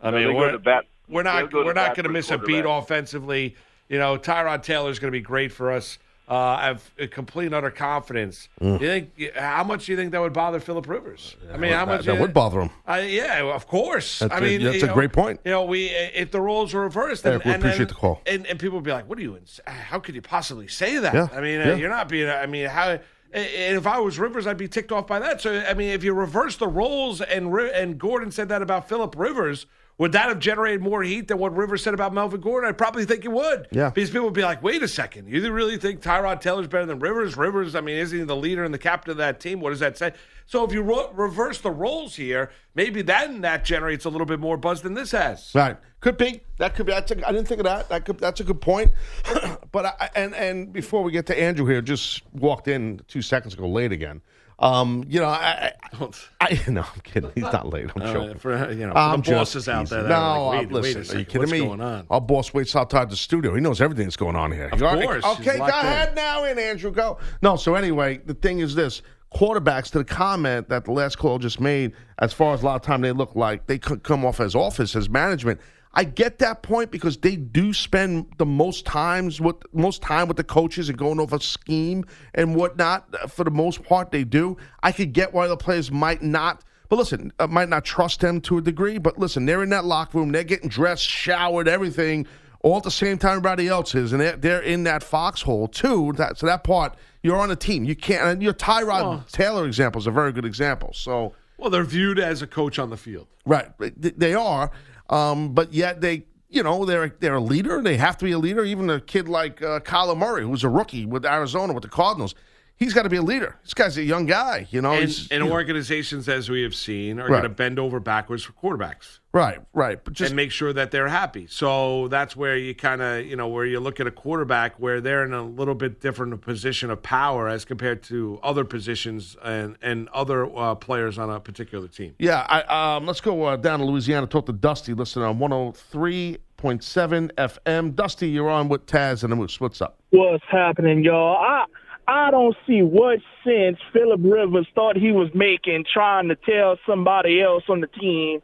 I 0.02 0.10
mean, 0.10 0.34
we're, 0.34 0.50
to 0.50 0.58
bat- 0.58 0.84
we're 1.08 1.22
not 1.22 1.50
go 1.52 1.60
to 1.60 1.66
we're 1.66 1.72
not 1.74 1.94
going 1.94 2.04
to 2.04 2.10
miss 2.12 2.32
a 2.32 2.38
beat 2.38 2.64
offensively. 2.66 3.54
You 3.88 3.98
know, 4.00 4.18
Tyrod 4.18 4.64
Taylor 4.64 4.90
is 4.90 4.98
going 4.98 5.12
to 5.12 5.16
be 5.16 5.22
great 5.22 5.52
for 5.52 5.70
us. 5.70 5.98
Uh, 6.28 6.34
I 6.34 6.64
have 6.66 6.90
a 6.98 7.06
complete 7.06 7.46
and 7.46 7.54
utter 7.54 7.70
confidence. 7.70 8.48
Mm. 8.60 8.80
You 8.80 8.86
think 8.88 9.34
how 9.36 9.62
much 9.62 9.86
do 9.86 9.92
you 9.92 9.96
think 9.98 10.10
that 10.10 10.20
would 10.20 10.32
bother 10.32 10.58
Philip 10.58 10.88
Rivers? 10.88 11.36
I 11.52 11.56
mean, 11.56 11.70
how 11.72 11.84
that, 11.84 11.96
much 11.98 12.06
that 12.06 12.18
would 12.18 12.34
bother 12.34 12.62
him. 12.62 12.70
uh, 12.88 12.94
yeah, 13.06 13.42
of 13.44 13.68
course. 13.68 14.18
That's 14.18 14.32
I 14.34 14.38
a- 14.38 14.40
mean, 14.40 14.62
that's 14.64 14.82
a 14.82 14.86
know, 14.88 14.94
great 14.94 15.12
point. 15.12 15.38
You 15.44 15.52
know, 15.52 15.64
we 15.64 15.86
if 15.86 16.32
the 16.32 16.40
roles 16.40 16.74
were 16.74 16.82
reversed, 16.82 17.24
and, 17.24 17.34
Eric, 17.34 17.44
we 17.44 17.52
and 17.52 17.62
appreciate 17.62 17.78
then- 17.78 17.86
the 17.88 17.94
call. 17.94 18.22
and, 18.26 18.44
and 18.46 18.58
people 18.58 18.76
would 18.78 18.84
be 18.84 18.90
like, 18.90 19.08
"What 19.08 19.18
are 19.18 19.22
you? 19.22 19.36
ins- 19.36 19.60
How 19.68 20.00
could 20.00 20.16
you 20.16 20.22
possibly 20.22 20.66
say 20.66 20.98
that?" 20.98 21.14
Yeah, 21.14 21.28
I 21.32 21.40
mean, 21.40 21.60
yeah. 21.60 21.72
uh, 21.72 21.76
you're 21.76 21.90
not 21.90 22.08
being. 22.08 22.28
I 22.28 22.46
mean, 22.46 22.66
how? 22.66 22.98
And 23.32 23.76
if 23.76 23.86
I 23.86 23.98
was 24.00 24.18
Rivers, 24.18 24.46
I'd 24.46 24.56
be 24.56 24.66
ticked 24.68 24.90
off 24.92 25.06
by 25.06 25.18
that. 25.18 25.40
So, 25.40 25.60
I 25.60 25.74
mean, 25.74 25.90
if 25.90 26.02
you 26.02 26.12
reverse 26.14 26.56
the 26.56 26.68
roles 26.68 27.20
and 27.20 27.54
and 27.54 27.98
Gordon 27.98 28.32
said 28.32 28.48
that 28.48 28.62
about 28.62 28.88
Philip 28.88 29.14
Rivers, 29.16 29.66
would 29.98 30.12
that 30.12 30.28
have 30.28 30.38
generated 30.38 30.82
more 30.82 31.02
heat 31.02 31.28
than 31.28 31.38
what 31.38 31.56
Rivers 31.56 31.82
said 31.82 31.94
about 31.94 32.12
Melvin 32.12 32.40
Gordon? 32.40 32.68
I 32.68 32.72
probably 32.72 33.06
think 33.06 33.24
it 33.24 33.32
would. 33.32 33.68
Yeah. 33.70 33.90
Because 33.90 34.10
people 34.10 34.26
would 34.26 34.34
be 34.34 34.42
like, 34.42 34.62
wait 34.62 34.82
a 34.82 34.88
second, 34.88 35.28
you 35.28 35.50
really 35.50 35.78
think 35.78 36.02
Tyrod 36.02 36.40
Taylor's 36.40 36.66
better 36.66 36.84
than 36.84 36.98
Rivers? 36.98 37.36
Rivers, 37.36 37.74
I 37.74 37.80
mean, 37.80 37.96
isn't 37.96 38.18
he 38.18 38.24
the 38.24 38.36
leader 38.36 38.64
and 38.64 38.74
the 38.74 38.78
captain 38.78 39.12
of 39.12 39.16
that 39.16 39.40
team? 39.40 39.60
What 39.60 39.70
does 39.70 39.80
that 39.80 39.96
say? 39.96 40.12
So 40.44 40.64
if 40.64 40.72
you 40.72 40.82
reverse 40.82 41.60
the 41.60 41.70
roles 41.70 42.14
here, 42.14 42.50
maybe 42.74 43.02
then 43.02 43.40
that 43.40 43.64
generates 43.64 44.04
a 44.04 44.10
little 44.10 44.26
bit 44.26 44.38
more 44.38 44.56
buzz 44.56 44.82
than 44.82 44.94
this 44.94 45.10
has. 45.12 45.50
Right. 45.54 45.76
Could 46.00 46.18
be. 46.18 46.42
That 46.58 46.74
could 46.74 46.86
be. 46.86 46.92
That's 46.92 47.10
a, 47.10 47.26
I 47.26 47.32
didn't 47.32 47.48
think 47.48 47.60
of 47.60 47.64
that. 47.64 47.88
That 47.88 48.04
could. 48.04 48.18
That's 48.18 48.38
a 48.38 48.44
good 48.44 48.60
point. 48.60 48.92
but 49.72 49.86
I, 49.86 50.10
and 50.14 50.34
and 50.34 50.72
before 50.72 51.02
we 51.02 51.10
get 51.10 51.26
to 51.26 51.40
Andrew 51.40 51.66
here, 51.66 51.82
just 51.82 52.22
walked 52.32 52.68
in 52.68 53.00
two 53.08 53.22
seconds 53.22 53.54
ago, 53.54 53.66
late 53.66 53.90
again. 53.90 54.20
Um, 54.58 55.04
you 55.06 55.20
know, 55.20 55.26
I, 55.26 55.72
I, 55.92 56.08
I 56.40 56.58
no, 56.70 56.80
I'm 56.82 57.00
kidding. 57.02 57.30
He's 57.34 57.44
not 57.44 57.68
late. 57.68 57.90
I'm 57.94 58.02
Uh, 58.02 58.12
joking. 58.12 58.38
for 58.38 58.72
you 58.72 58.86
know, 58.86 58.94
I'm 58.94 59.20
the 59.20 59.32
bosses 59.32 59.68
out 59.68 59.88
there, 59.90 60.04
No, 60.04 60.46
like, 60.48 60.60
wait, 60.70 60.72
listen. 60.72 61.00
wait 61.02 61.10
a 61.10 61.14
are 61.14 61.18
you 61.18 61.24
kidding 61.26 61.40
what's 61.40 61.52
me? 61.52 61.58
going 61.60 61.80
on? 61.82 62.06
Our 62.08 62.20
boss 62.22 62.54
waits 62.54 62.74
outside 62.74 63.10
the 63.10 63.16
studio. 63.16 63.54
He 63.54 63.60
knows 63.60 63.80
everything 63.82 64.06
that's 64.06 64.16
going 64.16 64.36
on 64.36 64.52
here. 64.52 64.68
Of 64.72 64.80
You 64.80 64.86
all 64.86 64.94
right? 64.96 65.04
course, 65.06 65.24
Okay, 65.24 65.58
go 65.58 65.64
locked 65.66 65.84
in. 65.84 65.90
ahead 65.90 66.14
now, 66.16 66.44
in 66.44 66.58
Andrew. 66.58 66.90
Go. 66.90 67.18
No. 67.42 67.56
So 67.56 67.74
anyway, 67.74 68.18
the 68.24 68.32
thing 68.34 68.60
is 68.60 68.74
this: 68.74 69.02
quarterbacks 69.34 69.90
to 69.90 69.98
the 69.98 70.04
comment 70.04 70.70
that 70.70 70.86
the 70.86 70.92
last 70.92 71.18
call 71.18 71.38
just 71.38 71.60
made. 71.60 71.92
As 72.18 72.32
far 72.32 72.54
as 72.54 72.62
a 72.62 72.64
lot 72.64 72.76
of 72.76 72.82
time 72.82 73.02
they 73.02 73.12
look 73.12 73.36
like 73.36 73.66
they 73.66 73.78
could 73.78 74.02
come 74.04 74.24
off 74.24 74.40
as 74.40 74.54
office 74.54 74.96
as 74.96 75.10
management. 75.10 75.60
I 75.98 76.04
get 76.04 76.38
that 76.40 76.62
point 76.62 76.90
because 76.90 77.16
they 77.16 77.36
do 77.36 77.72
spend 77.72 78.26
the 78.36 78.44
most 78.44 78.84
times 78.84 79.40
with 79.40 79.56
most 79.72 80.02
time 80.02 80.28
with 80.28 80.36
the 80.36 80.44
coaches 80.44 80.90
and 80.90 80.98
going 80.98 81.18
over 81.18 81.40
scheme 81.40 82.04
and 82.34 82.54
whatnot. 82.54 83.30
For 83.30 83.44
the 83.44 83.50
most 83.50 83.82
part, 83.82 84.10
they 84.10 84.22
do. 84.22 84.58
I 84.82 84.92
could 84.92 85.14
get 85.14 85.32
why 85.32 85.48
the 85.48 85.56
players 85.56 85.90
might 85.90 86.20
not. 86.20 86.62
But 86.90 86.96
listen, 86.96 87.32
uh, 87.38 87.46
might 87.46 87.70
not 87.70 87.86
trust 87.86 88.20
them 88.20 88.42
to 88.42 88.58
a 88.58 88.60
degree. 88.60 88.98
But 88.98 89.18
listen, 89.18 89.46
they're 89.46 89.62
in 89.62 89.70
that 89.70 89.86
locker 89.86 90.18
room. 90.18 90.32
They're 90.32 90.44
getting 90.44 90.68
dressed, 90.68 91.02
showered, 91.02 91.66
everything, 91.66 92.26
all 92.60 92.76
at 92.76 92.82
the 92.82 92.90
same 92.90 93.16
time 93.16 93.38
everybody 93.38 93.66
else 93.66 93.94
is, 93.94 94.12
and 94.12 94.20
they're, 94.20 94.36
they're 94.36 94.60
in 94.60 94.84
that 94.84 95.02
foxhole 95.02 95.66
too. 95.66 96.12
That, 96.18 96.36
so 96.36 96.46
that 96.46 96.62
part, 96.62 96.94
you're 97.22 97.38
on 97.38 97.50
a 97.50 97.56
team. 97.56 97.84
You 97.84 97.96
can't. 97.96 98.22
And 98.22 98.42
your 98.42 98.52
Tyrod 98.52 99.30
Taylor 99.32 99.66
example 99.66 99.98
is 99.98 100.06
a 100.06 100.10
very 100.10 100.32
good 100.32 100.44
example. 100.44 100.92
So. 100.92 101.34
Well, 101.58 101.70
they're 101.70 101.84
viewed 101.84 102.18
as 102.18 102.42
a 102.42 102.46
coach 102.46 102.78
on 102.78 102.90
the 102.90 102.98
field. 102.98 103.28
Right, 103.46 103.70
they 103.78 104.34
are, 104.34 104.70
um, 105.10 105.52
but 105.54 105.72
yet 105.72 106.00
they, 106.00 106.24
you 106.48 106.62
know, 106.62 106.84
they're 106.84 107.14
they're 107.20 107.34
a 107.36 107.40
leader. 107.40 107.82
They 107.82 107.96
have 107.96 108.16
to 108.18 108.24
be 108.24 108.32
a 108.32 108.38
leader. 108.38 108.64
Even 108.64 108.90
a 108.90 109.00
kid 109.00 109.28
like 109.28 109.62
uh, 109.62 109.80
Kyler 109.80 110.16
Murray, 110.16 110.42
who's 110.42 110.64
a 110.64 110.68
rookie 110.68 111.06
with 111.06 111.24
Arizona 111.24 111.72
with 111.72 111.82
the 111.82 111.88
Cardinals, 111.88 112.34
he's 112.76 112.92
got 112.94 113.02
to 113.02 113.08
be 113.08 113.16
a 113.16 113.22
leader. 113.22 113.56
This 113.62 113.74
guy's 113.74 113.96
a 113.96 114.02
young 114.02 114.26
guy, 114.26 114.66
you 114.70 114.80
know. 114.80 114.92
And, 114.92 115.02
and 115.04 115.30
you 115.30 115.38
know. 115.40 115.52
organizations, 115.52 116.28
as 116.28 116.48
we 116.48 116.62
have 116.62 116.74
seen, 116.74 117.18
are 117.18 117.24
Right. 117.24 117.30
going 117.30 117.42
to 117.42 117.48
bend 117.48 117.78
over 117.78 117.98
backwards 118.00 118.42
for 118.44 118.52
quarterbacks 118.52 119.18
right, 119.32 119.58
right, 119.74 120.02
but 120.02 120.14
just 120.14 120.30
and 120.30 120.36
make 120.36 120.50
sure 120.50 120.72
that 120.72 120.90
they're 120.90 121.08
happy. 121.08 121.46
So 121.48 122.08
that's 122.08 122.34
where 122.36 122.56
you 122.56 122.74
kind 122.74 123.02
of, 123.02 123.26
you 123.26 123.36
know, 123.36 123.48
where 123.48 123.66
you 123.66 123.80
look 123.80 124.00
at 124.00 124.06
a 124.06 124.10
quarterback 124.10 124.76
where 124.78 125.00
they're 125.00 125.24
in 125.24 125.32
a 125.34 125.42
little 125.42 125.74
bit 125.74 126.00
different 126.00 126.40
position 126.40 126.90
of 126.90 127.02
power 127.02 127.48
as 127.48 127.64
compared 127.64 128.02
to 128.04 128.38
other 128.42 128.64
positions 128.64 129.36
and 129.42 129.76
and 129.82 130.08
other 130.10 130.46
uh, 130.56 130.74
players 130.74 131.18
on 131.18 131.28
a 131.30 131.38
particular 131.40 131.88
team. 131.88 132.14
yeah. 132.18 132.46
I, 132.48 132.96
um, 132.96 133.06
let's 133.06 133.20
go 133.20 133.44
uh, 133.44 133.56
down 133.56 133.80
to 133.80 133.84
Louisiana. 133.84 134.26
Talk 134.26 134.46
to 134.46 134.52
Dusty. 134.52 134.94
Listen 134.94 135.22
on 135.22 135.38
one 135.38 135.50
hundred 135.50 135.76
three 135.76 136.38
point 136.56 136.82
seven 136.82 137.30
FM. 137.36 137.94
Dusty, 137.94 138.28
you're 138.28 138.48
on 138.50 138.68
with 138.68 138.86
Taz 138.86 139.22
and 139.22 139.32
the 139.32 139.36
Moose. 139.36 139.60
What's 139.60 139.80
up? 139.82 139.98
what's 140.10 140.44
happening, 140.50 141.04
y'all. 141.04 141.36
I 141.36 141.64
I 142.08 142.30
don't 142.30 142.56
see 142.66 142.82
what 142.82 143.18
sense 143.44 143.78
Philip 143.92 144.20
Rivers 144.22 144.66
thought 144.74 144.96
he 144.96 145.10
was 145.12 145.28
making 145.34 145.84
trying 145.92 146.28
to 146.28 146.36
tell 146.36 146.78
somebody 146.86 147.42
else 147.42 147.64
on 147.68 147.80
the 147.80 147.88
team 147.88 148.40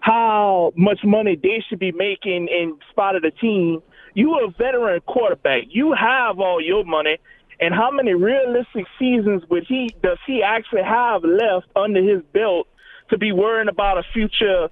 how 0.00 0.72
much 0.76 1.00
money 1.04 1.38
they 1.40 1.64
should 1.68 1.78
be 1.78 1.92
making 1.92 2.48
in 2.48 2.76
spot 2.90 3.16
of 3.16 3.22
the 3.22 3.30
team. 3.30 3.82
You 4.14 4.34
a 4.34 4.50
veteran 4.50 5.00
quarterback. 5.06 5.64
You 5.70 5.92
have 5.92 6.38
all 6.40 6.60
your 6.60 6.84
money. 6.84 7.18
And 7.60 7.72
how 7.72 7.90
many 7.90 8.14
realistic 8.14 8.84
seasons 8.98 9.44
would 9.48 9.64
he 9.66 9.94
does 10.02 10.18
he 10.26 10.42
actually 10.42 10.82
have 10.82 11.22
left 11.22 11.66
under 11.76 12.02
his 12.02 12.20
belt 12.32 12.66
to 13.10 13.18
be 13.18 13.30
worrying 13.32 13.68
about 13.68 13.96
a 13.96 14.02
future? 14.12 14.68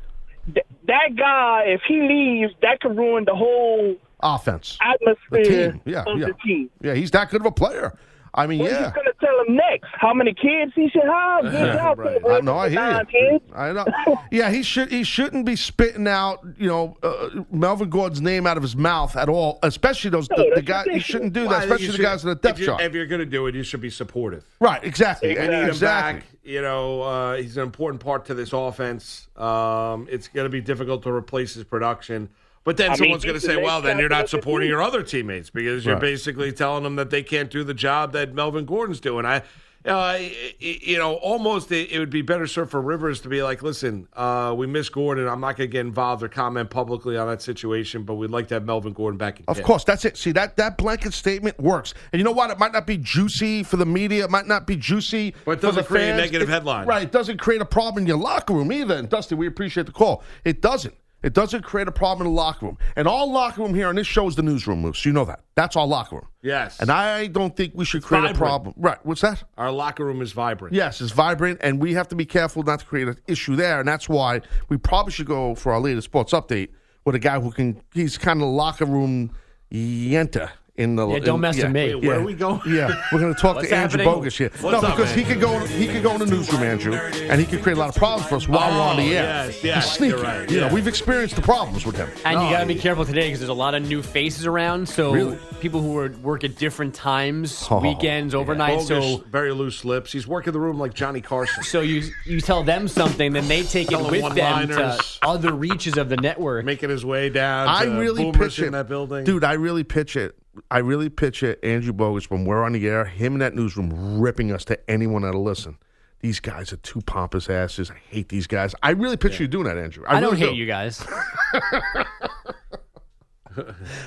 Th- 0.52 0.66
That 0.88 1.14
guy, 1.16 1.62
if 1.66 1.80
he 1.86 2.02
leaves, 2.02 2.52
that 2.60 2.80
could 2.80 2.96
ruin 2.96 3.24
the 3.24 3.34
whole 3.36 3.96
Offense. 4.20 4.78
The 4.78 4.86
atmosphere 4.88 5.70
team. 5.70 5.80
Yeah, 5.84 6.04
of 6.06 6.18
yeah. 6.18 6.26
the 6.26 6.34
team. 6.44 6.70
Yeah, 6.80 6.94
he's 6.94 7.10
that 7.12 7.30
good 7.30 7.40
of 7.40 7.46
a 7.46 7.52
player. 7.52 7.92
I 8.34 8.46
mean, 8.46 8.60
What 8.60 8.70
yeah. 8.70 8.86
you 8.88 8.94
gonna 8.94 9.12
tell 9.20 9.40
him 9.46 9.56
next? 9.56 9.88
How 9.92 10.14
many 10.14 10.32
kids 10.32 10.72
he 10.74 10.88
should 10.88 11.02
have? 11.04 11.42
Good 11.42 11.98
right. 11.98 12.20
Philip 12.22 12.32
I 12.32 12.40
know. 12.40 12.56
I 12.56 12.68
hear 12.70 13.08
you. 13.32 13.40
I 13.54 13.72
know. 13.72 13.84
Yeah, 14.30 14.50
he 14.50 14.62
should. 14.62 14.90
He 14.90 15.04
shouldn't 15.04 15.44
be 15.44 15.54
spitting 15.54 16.08
out, 16.08 16.40
you 16.56 16.66
know, 16.66 16.96
uh, 17.02 17.28
Melvin 17.50 17.90
Gordon's 17.90 18.22
name 18.22 18.46
out 18.46 18.56
of 18.56 18.62
his 18.62 18.74
mouth 18.74 19.16
at 19.16 19.28
all. 19.28 19.58
Especially 19.62 20.08
those 20.10 20.28
the, 20.28 20.36
No, 20.38 20.44
the 20.54 20.62
that's 20.62 20.86
guy. 20.86 20.92
He 20.94 20.98
shouldn't 21.00 21.34
do 21.34 21.44
that. 21.44 21.50
I 21.52 21.60
think 21.60 21.64
Especially 21.72 21.84
you 21.86 21.90
the 21.92 21.96
should- 21.98 22.02
guys 22.02 22.22
in 22.24 22.28
the 22.30 22.34
depth 22.36 22.60
if 22.60 22.66
chart. 22.66 22.80
If 22.80 22.94
you're 22.94 23.06
going 23.06 23.18
to 23.20 23.26
do 23.26 23.46
it, 23.48 23.54
you 23.54 23.62
should 23.62 23.82
be 23.82 23.90
supportive. 23.90 24.44
Right. 24.60 24.82
Exactly. 24.82 25.38
I 25.38 25.46
need 25.48 25.52
him 25.52 25.68
exactly. 25.68 26.20
back. 26.20 26.28
You 26.42 26.62
know, 26.62 27.02
uh, 27.02 27.36
he's 27.36 27.56
an 27.58 27.62
important 27.64 28.02
part 28.02 28.24
to 28.26 28.34
this 28.34 28.52
offense. 28.54 29.28
Um, 29.36 30.08
it's 30.10 30.28
going 30.28 30.44
to 30.46 30.50
be 30.50 30.60
difficult 30.62 31.02
to 31.02 31.12
replace 31.12 31.52
his 31.54 31.64
production. 31.64 32.30
But 32.64 32.76
then 32.76 32.88
I 32.88 32.90
mean, 32.90 32.98
someone's 32.98 33.24
going 33.24 33.38
to 33.40 33.44
say, 33.44 33.56
well, 33.60 33.82
then 33.82 33.98
you're 33.98 34.08
not 34.08 34.28
supporting 34.28 34.68
your 34.68 34.82
other 34.82 35.02
teammates 35.02 35.50
because 35.50 35.84
you're 35.84 35.94
Right. 35.94 36.00
basically 36.00 36.52
telling 36.52 36.84
them 36.84 36.96
that 36.96 37.10
they 37.10 37.22
can't 37.22 37.50
do 37.50 37.64
the 37.64 37.74
job 37.74 38.12
that 38.12 38.34
Melvin 38.34 38.64
Gordon's 38.66 39.00
doing. 39.00 39.26
I, 39.26 39.42
uh, 39.84 40.16
you 40.60 40.96
know, 40.96 41.14
almost 41.14 41.72
it, 41.72 41.90
it 41.90 41.98
would 41.98 42.08
be 42.08 42.22
better 42.22 42.46
served 42.46 42.70
for 42.70 42.80
Rivers 42.80 43.20
to 43.22 43.28
be 43.28 43.42
like, 43.42 43.64
listen, 43.64 44.06
uh, 44.14 44.54
we 44.56 44.68
miss 44.68 44.88
Gordon. 44.88 45.26
I'm 45.26 45.40
not 45.40 45.56
going 45.56 45.68
to 45.68 45.72
get 45.72 45.80
involved 45.80 46.22
or 46.22 46.28
comment 46.28 46.70
publicly 46.70 47.16
on 47.16 47.26
that 47.26 47.42
situation, 47.42 48.04
but 48.04 48.14
we'd 48.14 48.30
like 48.30 48.46
to 48.48 48.54
have 48.54 48.64
Melvin 48.64 48.92
Gordon 48.92 49.18
back 49.18 49.40
in 49.40 49.44
Of 49.48 49.56
camp. 49.56 49.66
course, 49.66 49.82
that's 49.82 50.04
it. 50.04 50.16
See 50.16 50.30
that 50.30 50.56
that 50.56 50.78
blanket 50.78 51.14
statement 51.14 51.58
works, 51.58 51.94
and 52.12 52.20
you 52.20 52.24
know 52.24 52.30
what? 52.30 52.50
It 52.50 52.60
might 52.60 52.72
not 52.72 52.86
be 52.86 52.96
juicy 52.96 53.64
for 53.64 53.76
the 53.76 53.86
media. 53.86 54.22
It 54.22 54.30
might 54.30 54.46
not 54.46 54.68
be 54.68 54.76
juicy, 54.76 55.34
But 55.44 55.58
it 55.58 55.60
doesn't 55.62 55.82
the 55.82 55.88
create 55.88 56.10
a 56.10 56.16
negative 56.16 56.48
It- 56.48 56.52
headline. 56.52 56.86
Right? 56.86 57.02
It 57.02 57.10
doesn't 57.10 57.38
create 57.40 57.60
a 57.60 57.64
problem 57.66 58.02
in 58.04 58.06
your 58.06 58.18
locker 58.18 58.54
room 58.54 58.70
either. 58.70 58.94
And 58.94 59.08
Dusty, 59.08 59.34
we 59.34 59.48
appreciate 59.48 59.86
the 59.86 59.92
call. 59.92 60.22
It 60.44 60.62
doesn't. 60.62 60.94
It 61.22 61.32
doesn't 61.34 61.62
create 61.62 61.88
a 61.88 61.92
problem 61.92 62.26
in 62.26 62.32
the 62.32 62.36
locker 62.36 62.66
room. 62.66 62.78
And 62.96 63.06
all 63.06 63.30
locker 63.30 63.62
room 63.62 63.74
here 63.74 63.88
on 63.88 63.94
this 63.94 64.06
show 64.06 64.26
is 64.26 64.34
the 64.36 64.42
newsroom, 64.42 64.80
Moose. 64.80 65.04
You 65.04 65.12
know 65.12 65.24
that. 65.24 65.40
That's 65.54 65.76
our 65.76 65.86
locker 65.86 66.16
room. 66.16 66.28
Yes. 66.42 66.80
And 66.80 66.90
I 66.90 67.28
don't 67.28 67.56
think 67.56 67.72
we 67.74 67.84
should 67.84 68.02
create 68.02 68.20
vibrant. 68.20 68.36
a 68.36 68.40
problem. 68.40 68.74
Right? 68.76 68.98
What's 69.04 69.20
that? 69.20 69.44
Our 69.56 69.70
locker 69.70 70.04
room 70.04 70.20
is 70.20 70.32
vibrant. 70.32 70.74
Yes, 70.74 71.00
it's 71.00 71.12
vibrant, 71.12 71.60
and 71.62 71.80
we 71.80 71.94
have 71.94 72.08
to 72.08 72.16
be 72.16 72.24
careful 72.24 72.62
not 72.62 72.80
to 72.80 72.86
create 72.86 73.08
an 73.08 73.18
issue 73.26 73.56
there. 73.56 73.78
And 73.80 73.88
that's 73.88 74.08
why 74.08 74.40
we 74.68 74.76
probably 74.76 75.12
should 75.12 75.26
go 75.26 75.54
for 75.54 75.72
our 75.72 75.80
latest 75.80 76.06
sports 76.06 76.32
update 76.32 76.70
with 77.04 77.14
a 77.14 77.20
guy 77.20 77.38
who 77.38 77.50
can. 77.52 77.80
He's 77.92 78.18
kind 78.18 78.42
of 78.42 78.48
locker 78.48 78.84
room 78.84 79.30
yenta 79.72 80.50
in 80.76 80.96
the. 80.96 81.06
Yeah, 81.06 81.18
don't 81.18 81.34
in- 81.36 81.40
mess 81.42 81.56
with 81.56 81.70
me. 81.70 81.94
Wait, 81.94 82.04
where 82.06 82.18
are 82.20 82.22
we 82.24 82.34
going? 82.34 82.60
Yeah, 82.66 83.02
we're 83.12 83.20
going 83.20 83.34
to 83.34 83.40
talk 83.40 83.56
What's 83.56 83.68
to 83.68 83.74
Andrew 83.74 83.98
happening? 84.00 84.14
Bogus 84.20 84.38
here. 84.38 84.50
What's 84.60 84.82
no, 84.82 84.88
up, 84.88 84.96
because 84.96 85.12
he 85.14 85.22
could 85.24 85.40
go. 85.40 85.58
He 85.66 85.86
could 85.86 86.02
go 86.02 86.12
in 86.14 86.20
the 86.20 86.26
newsroom, 86.26 86.62
Andrew, 86.62 86.94
and 86.94 87.40
he 87.40 87.46
could 87.46 87.62
create 87.62 87.76
a 87.76 87.80
lot 87.80 87.90
of 87.90 87.94
problems 87.96 88.28
for 88.28 88.36
us 88.36 88.48
while 88.48 88.70
we're 88.70 88.80
on 88.80 88.96
the 88.96 89.02
air. 89.16 89.46
yes, 89.46 89.64
yes, 89.64 89.84
He's 89.84 89.92
sneaky. 89.94 90.14
you're 90.14 90.22
right, 90.22 90.50
You 90.50 90.60
know, 90.60 90.66
yeah. 90.66 90.72
we've 90.72 90.86
experienced 90.88 91.36
the 91.36 91.42
problems 91.42 91.84
with 91.84 91.96
him. 91.96 92.08
And 92.24 92.40
you 92.42 92.50
got 92.50 92.60
to 92.60 92.66
be 92.66 92.74
careful 92.76 93.04
today 93.04 93.26
because 93.28 93.40
there's 93.40 93.50
a 93.50 93.54
lot 93.54 93.74
of 93.74 93.86
new 93.86 94.02
faces 94.02 94.46
around. 94.46 94.88
So 94.88 95.12
Really? 95.12 95.38
people 95.60 95.80
who 95.80 95.96
are, 95.98 96.08
work 96.22 96.44
at 96.44 96.56
different 96.56 96.94
times, 96.94 97.66
Oh, 97.70 97.80
weekends, 97.80 98.34
overnight. 98.34 98.78
Bogus, 98.78 98.88
So 98.88 99.24
very 99.30 99.52
loose 99.52 99.84
lips. 99.84 100.12
He's 100.12 100.26
working 100.26 100.52
the 100.52 100.60
room 100.60 100.78
like 100.78 100.94
Johnny 100.94 101.20
Carson. 101.20 101.62
so 101.64 101.80
you 101.80 102.02
you 102.24 102.40
tell 102.40 102.62
them 102.64 102.88
something, 102.88 103.32
then 103.32 103.46
they 103.48 103.62
take 103.62 103.92
it 103.92 103.98
with 104.00 104.34
them 104.34 104.68
to 104.68 104.98
other 105.22 105.52
reaches 105.52 105.96
of 105.98 106.08
the 106.08 106.16
network. 106.16 106.64
making 106.64 106.90
his 106.90 107.04
way 107.04 107.28
down. 107.28 107.68
I 107.68 107.84
really 107.84 108.32
pitch 108.32 108.58
in 108.58 108.66
it, 108.68 108.70
that 108.72 108.88
building, 108.88 109.24
dude. 109.24 109.44
I 109.44 109.52
really 109.54 109.84
pitch 109.84 110.16
it. 110.16 110.36
I 110.70 110.78
really 110.78 111.06
it. 111.42 111.58
Andrew 111.62 111.92
Bogus 111.92 112.30
when 112.30 112.44
we're 112.44 112.62
on 112.64 112.72
the 112.72 112.86
air, 112.88 113.04
him 113.04 113.34
in 113.34 113.38
that 113.40 113.54
newsroom 113.54 114.20
ripping 114.20 114.52
us 114.52 114.64
to 114.66 114.90
anyone 114.90 115.22
that'll 115.22 115.42
listen. 115.42 115.78
These 116.20 116.40
guys 116.40 116.72
are 116.72 116.76
two 116.76 117.00
pompous 117.00 117.50
asses. 117.50 117.90
I 117.90 117.96
hate 118.08 118.28
these 118.28 118.46
guys. 118.46 118.74
I 118.82 118.90
really 118.90 119.16
picture 119.16 119.42
you 119.42 119.48
doing 119.48 119.64
that, 119.64 119.76
Andrew. 119.76 120.04
I, 120.06 120.18
I 120.18 120.20
don't 120.20 120.34
really 120.34 120.46
hate 120.46 120.52
do. 120.52 120.56
you 120.56 120.66
guys. 120.66 121.04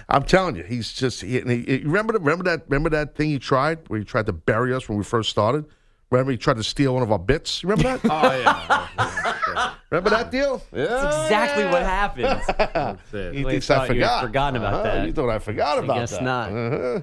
I'm 0.10 0.24
telling 0.24 0.56
you, 0.56 0.64
he's 0.64 0.94
just. 0.94 1.22
He, 1.22 1.42
he, 1.42 1.78
remember, 1.84 2.14
the, 2.14 2.20
remember 2.20 2.46
that. 2.46 2.64
Remember 2.70 2.90
that 2.92 3.16
thing 3.16 3.30
he 3.30 3.40
tried 3.40 3.90
where 3.90 4.00
he 4.00 4.06
tried 4.06 4.28
to 4.28 4.34
bury 4.34 4.74
us 4.74 4.88
when 4.88 4.98
we 4.98 5.04
first 5.04 5.30
started. 5.30 5.66
Remember 6.16 6.32
he 6.32 6.38
tried 6.38 6.56
to 6.58 6.64
steal 6.64 6.94
one 6.94 7.04
of 7.04 7.12
our 7.12 7.20
bits. 7.20 7.62
You 7.64 7.70
Remember 7.70 7.98
that? 7.98 8.10
Oh 8.12 8.24
yeah, 8.98 9.74
remember 9.92 10.10
that 10.12 10.32
deal? 10.32 10.62
Yeah. 10.74 10.86
That's 10.86 11.24
exactly 11.24 11.66
what 11.66 11.84
happened. 11.84 12.42
He 13.36 13.44
Well, 13.44 13.52
thinks 13.52 13.68
you 13.70 13.76
I 13.76 13.78
thought 13.80 13.90
you 13.90 13.96
forgot. 13.96 14.24
forgotten 14.24 14.58
about 14.62 14.74
Uh-huh. 14.74 14.84
that. 14.84 15.06
You 15.08 15.14
thought 15.14 15.30
I 15.30 15.40
forgot 15.40 15.80
about 15.84 15.98
guess 15.98 16.12
that? 16.12 16.24
not. 16.24 16.50
Uh-huh. 16.52 17.02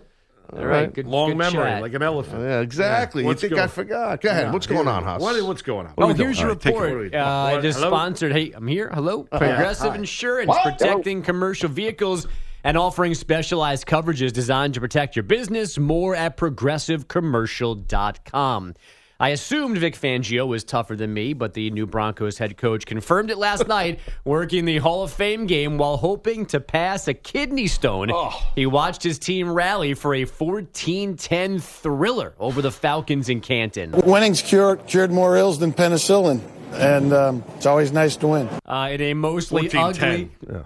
All 0.55 0.67
right, 0.67 0.93
good 0.93 1.07
Long 1.07 1.31
good 1.31 1.39
memory, 1.39 1.63
chat. 1.65 1.81
like 1.81 1.95
an 1.95 2.03
elephant. 2.03 2.43
Yeah, 2.43 2.61
exactly. 2.61 3.23
Yeah. 3.23 3.31
you 3.31 3.35
think 3.37 3.53
going- 3.53 3.63
I 3.63 3.67
forgot? 3.69 4.21
Go 4.21 4.29
ahead. 4.29 4.53
What's 4.53 4.67
going 4.67 4.87
on, 4.87 5.03
House? 5.03 5.23
What, 5.23 5.43
what's 5.45 5.63
going 5.63 5.87
on? 5.87 5.93
What 5.95 6.11
Oh, 6.11 6.15
here's 6.15 6.39
your 6.39 6.51
right, 6.51 6.63
report. 6.65 7.11
What 7.11 7.15
are? 7.15 7.25
Uh, 7.25 7.53
What? 7.53 7.59
it 7.61 7.65
is 7.69 7.77
Hello? 7.77 7.89
sponsored. 7.89 8.33
Hey, 8.33 8.53
I'm 8.55 8.67
here. 8.67 8.91
Hello. 8.93 9.23
Progressive 9.23 9.95
Insurance, 9.95 10.49
What? 10.49 10.63
protecting 10.79 11.23
commercial 11.23 11.71
vehicles 11.71 12.27
and 12.65 12.77
offering 12.77 13.15
specialized 13.15 13.87
coverages 13.87 14.31
designed 14.33 14.75
to 14.75 14.81
protect 14.81 15.17
your 15.17 15.23
business. 15.23 15.79
More 15.79 16.15
at 16.15 16.37
progressivecommercial.com. 16.37 18.75
I 19.23 19.29
assumed 19.29 19.79
Vic 19.79 19.95
Fangio 19.95 20.49
was 20.49 20.65
tougher 20.65 20.97
than 20.97 21.15
me, 21.15 21.33
but 21.33 21.55
the 21.55 21.71
new 21.71 21.87
Broncos 21.87 22.39
head 22.39 22.57
coach 22.57 22.85
confirmed 22.87 23.31
it 23.31 23.39
last 23.39 23.69
night, 23.69 24.01
working 24.25 24.65
the 24.65 24.79
Hall 24.79 25.05
of 25.05 25.13
Fame 25.13 25.47
game 25.47 25.79
while 25.79 25.97
hoping 25.97 26.45
to 26.47 26.59
pass 26.59 27.07
a 27.07 27.15
kidney 27.15 27.69
stone. 27.69 28.11
He 28.57 28.67
watched 28.67 29.01
his 29.05 29.21
team 29.21 29.49
rally 29.49 29.95
for 29.95 30.13
a 30.17 30.25
14 30.25 31.17
10 31.17 31.59
thriller 31.61 32.35
over 32.41 32.61
the 32.61 32.73
Falcons 32.73 33.29
in 33.29 33.41
Canton. 33.41 33.93
Winning's 33.93 34.43
cured, 34.43 34.89
cured 34.89 35.13
more 35.13 35.37
ills 35.37 35.61
than 35.61 35.73
penicillin, 35.73 36.41
and 36.73 37.13
um, 37.13 37.45
it's 37.55 37.67
always 37.67 37.93
nice 37.93 38.17
to 38.17 38.27
win. 38.27 38.49
Uh, 38.67 38.89
in 38.91 39.01
a 39.03 39.15
mostly 39.15 39.69
14-10. 39.69 39.85
ugly, 40.03 40.31
Yeah. 40.51 40.63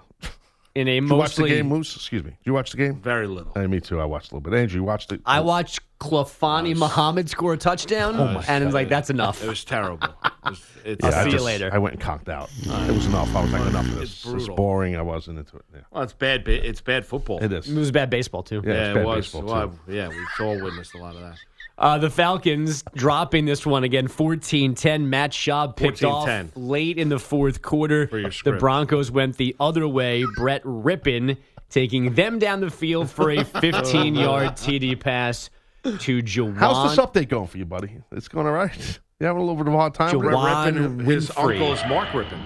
in 0.73 0.87
a 0.87 0.99
Did 0.99 1.09
you 1.09 1.15
watch 1.15 1.35
the 1.35 1.47
game, 1.47 1.67
Moose? 1.67 1.95
Excuse 1.95 2.23
me. 2.23 2.31
Did 2.31 2.37
you 2.45 2.53
watch 2.53 2.71
the 2.71 2.77
game? 2.77 2.95
Very 2.95 3.27
little. 3.27 3.51
Hey, 3.53 3.67
me 3.67 3.79
too. 3.81 4.01
I 4.01 4.05
watched 4.05 4.31
a 4.31 4.35
little 4.35 4.49
bit. 4.49 4.57
Andrew, 4.59 4.79
you 4.81 4.83
watched 4.83 5.11
it? 5.11 5.21
I 5.27 5.41
watched 5.41 5.81
Klafani 5.99 6.75
Muhammad 6.75 7.29
score 7.29 7.53
a 7.53 7.57
touchdown, 7.57 8.15
and 8.47 8.63
it's 8.63 8.73
like 8.73 8.87
that's 8.89 9.09
enough. 9.09 9.43
It 9.43 9.47
was 9.49 9.63
terrible. 9.63 10.07
It 10.07 10.31
was, 10.49 10.63
it's, 10.85 11.03
I'll 11.05 11.13
I 11.15 11.23
see 11.23 11.31
you 11.31 11.41
later. 11.41 11.69
I 11.73 11.77
went 11.79 11.95
and 11.95 12.01
conked 12.03 12.29
out. 12.29 12.49
it 12.61 12.91
was 12.93 13.05
enough. 13.07 13.35
I 13.35 13.41
was 13.41 13.51
like, 13.51 13.61
enough 13.67 13.85
of 13.87 14.01
It's 14.01 14.23
this. 14.23 14.25
It's 14.25 14.33
brutal. 14.45 14.55
boring. 14.55 14.95
I 14.95 15.01
wasn't 15.01 15.39
into 15.39 15.57
it. 15.57 15.65
Yeah. 15.73 15.79
well, 15.91 16.03
it's 16.03 16.13
bad. 16.13 16.43
ba- 16.43 16.67
It's 16.67 16.81
bad 16.81 17.05
football. 17.05 17.43
It 17.43 17.51
is. 17.51 17.67
It 17.69 17.77
was 17.77 17.91
bad 17.91 18.09
baseball 18.11 18.43
too. 18.43 18.61
Yeah, 18.65 18.73
Yeah, 18.73 18.79
it's 18.81 18.89
it 18.91 18.93
bad 18.95 19.05
was. 19.05 19.25
baseball, 19.25 19.41
Well, 19.43 19.69
too. 19.87 19.93
yeah, 19.93 20.09
we 20.09 20.45
all 20.45 20.61
witnessed 20.61 20.93
a 20.93 20.97
lot 20.99 21.15
of 21.15 21.21
that. 21.21 21.35
Uh, 21.79 21.97
the 21.97 22.09
Falcons 22.09 22.83
dropping 22.95 23.45
this 23.45 23.63
one 23.65 23.83
again, 23.83 24.07
14-10. 24.07 25.01
Matt 25.05 25.31
Schaub 25.31 25.75
picked 25.75 26.03
off 26.03 26.27
14-10. 26.27 26.51
late 26.55 26.97
in 26.97 27.09
the 27.09 27.19
fourth 27.19 27.61
quarter. 27.61 28.07
The. 28.07 28.55
Broncos 28.59 29.11
went 29.11 29.37
the 29.37 29.55
other 29.59 29.87
way. 29.87 30.23
Brett 30.35 30.63
Rypien 30.63 31.37
taking 31.69 32.13
them 32.15 32.39
down 32.39 32.61
the 32.61 32.71
field 32.71 33.09
for 33.11 33.29
a 33.29 33.37
15-yard 33.43 34.53
TD 34.53 34.99
pass 34.99 35.49
to 35.83 36.21
Juwann. 36.23 36.57
How's 36.57 36.95
this 36.95 37.05
update 37.05 37.29
going 37.29 37.47
for 37.47 37.57
you, 37.57 37.65
buddy? 37.65 38.01
It's 38.11 38.27
going 38.27 38.47
all 38.47 38.53
right. 38.53 38.99
You 39.19 39.27
having 39.27 39.41
a 39.41 39.45
little 39.45 39.55
bit 39.55 39.67
of 39.67 39.73
a 39.73 39.77
hard 39.77 39.93
time? 39.93 40.17
with 40.17 40.27
it? 40.27 40.31
Jawan 40.31 40.73
Rypien, 40.73 41.05
his 41.05 41.29
Winfree. 41.29 41.51
uncle 41.53 41.73
is 41.73 41.81
Mark 41.87 42.09
Rypien. 42.09 42.43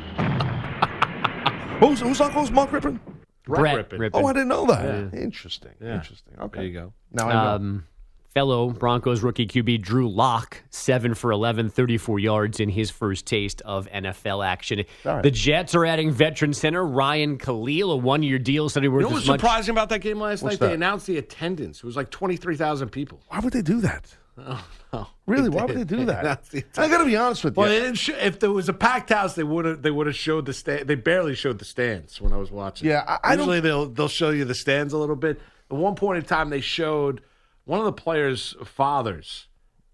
Who's, 1.79 1.99
whose 1.99 2.21
uncle 2.21 2.43
is 2.43 2.51
Mark 2.51 2.69
Rypien? 2.69 2.99
Brett 3.45 3.89
Rypien. 3.89 3.97
Rypien. 3.99 4.09
Oh, 4.13 4.25
I 4.25 4.33
didn't 4.33 4.49
know 4.49 4.65
that. 4.67 5.13
Interesting. 5.13 5.71
Yeah. 5.81 5.95
Interesting. 5.95 6.35
Okay. 6.39 6.57
There 6.59 6.67
you 6.67 6.73
go. 6.73 6.93
Now 7.11 7.27
I 7.27 7.33
know. 7.33 7.55
Um, 7.55 7.87
fellow 8.33 8.69
Broncos 8.69 9.21
rookie 9.21 9.45
QB 9.47 9.81
Drew 9.81 10.09
Lock, 10.09 10.63
7 10.69 11.13
for 11.15 11.31
11, 11.31 11.69
34 11.69 12.19
yards 12.19 12.59
in 12.59 12.69
his 12.69 12.89
first 12.89 13.25
taste 13.25 13.61
of 13.65 13.87
NFL 13.91 14.45
action. 14.45 14.83
All 15.05 15.15
right. 15.15 15.23
The 15.23 15.31
Jets 15.31 15.75
are 15.75 15.85
adding 15.85 16.11
veteran 16.11 16.53
center 16.53 16.85
Ryan 16.85 17.37
Kalil, 17.37 17.91
a 17.91 17.95
one 17.97 18.23
year 18.23 18.39
deal, 18.39 18.69
said 18.69 18.83
he 18.83 18.89
worth 18.89 19.01
You 19.01 19.03
know 19.03 19.09
what 19.09 19.15
was 19.15 19.27
much. 19.27 19.39
surprising 19.39 19.71
about 19.73 19.89
that 19.89 19.99
game 19.99 20.19
last 20.19 20.41
What's 20.43 20.53
night? 20.55 20.59
that? 20.61 20.67
They 20.67 20.73
announced 20.73 21.07
the 21.07 21.17
attendance. 21.17 21.79
It 21.79 21.83
was 21.85 21.95
like 21.95 22.09
23,000 22.09 22.89
people. 22.89 23.21
Why 23.27 23.39
would 23.39 23.53
they 23.53 23.61
do 23.61 23.81
that? 23.81 24.15
Oh, 24.43 24.65
no. 24.93 25.07
Really? 25.27 25.49
Why 25.49 25.65
would 25.65 25.75
they 25.77 25.83
do 25.83 26.05
that? 26.05 26.25
I 26.77 26.87
got 26.87 26.99
to 26.99 27.05
be 27.05 27.17
honest 27.17 27.43
with 27.43 27.55
you. 27.55 27.61
Well, 27.61 27.69
they 27.69 27.93
show, 27.93 28.15
if 28.15 28.39
there 28.39 28.49
was 28.49 28.69
a 28.69 28.73
packed 28.73 29.09
house, 29.09 29.35
they 29.35 29.43
would 29.43 29.65
have 29.65 29.81
they 29.81 29.91
would 29.91 30.07
have 30.07 30.15
showed 30.15 30.45
the 30.45 30.53
stand. 30.53 30.87
They 30.87 30.95
barely 30.95 31.35
showed 31.35 31.59
the 31.59 31.65
stands 31.65 32.19
when 32.19 32.31
I 32.33 32.37
was 32.37 32.49
watching. 32.49 32.87
Yeah, 32.87 33.03
I- 33.05 33.19
I 33.23 33.35
don't- 33.35 33.39
usually 33.49 33.59
they'll 33.59 33.85
they'll 33.87 34.07
show 34.07 34.29
you 34.29 34.45
the 34.45 34.55
stands 34.55 34.93
a 34.93 34.97
little 34.97 35.17
bit. 35.17 35.39
At 35.69 35.77
one 35.77 35.95
point 35.95 36.17
in 36.19 36.23
time, 36.23 36.49
they 36.49 36.61
showed 36.61 37.21
one 37.65 37.79
of 37.79 37.85
the 37.85 37.93
players' 37.93 38.55
fathers. 38.65 39.47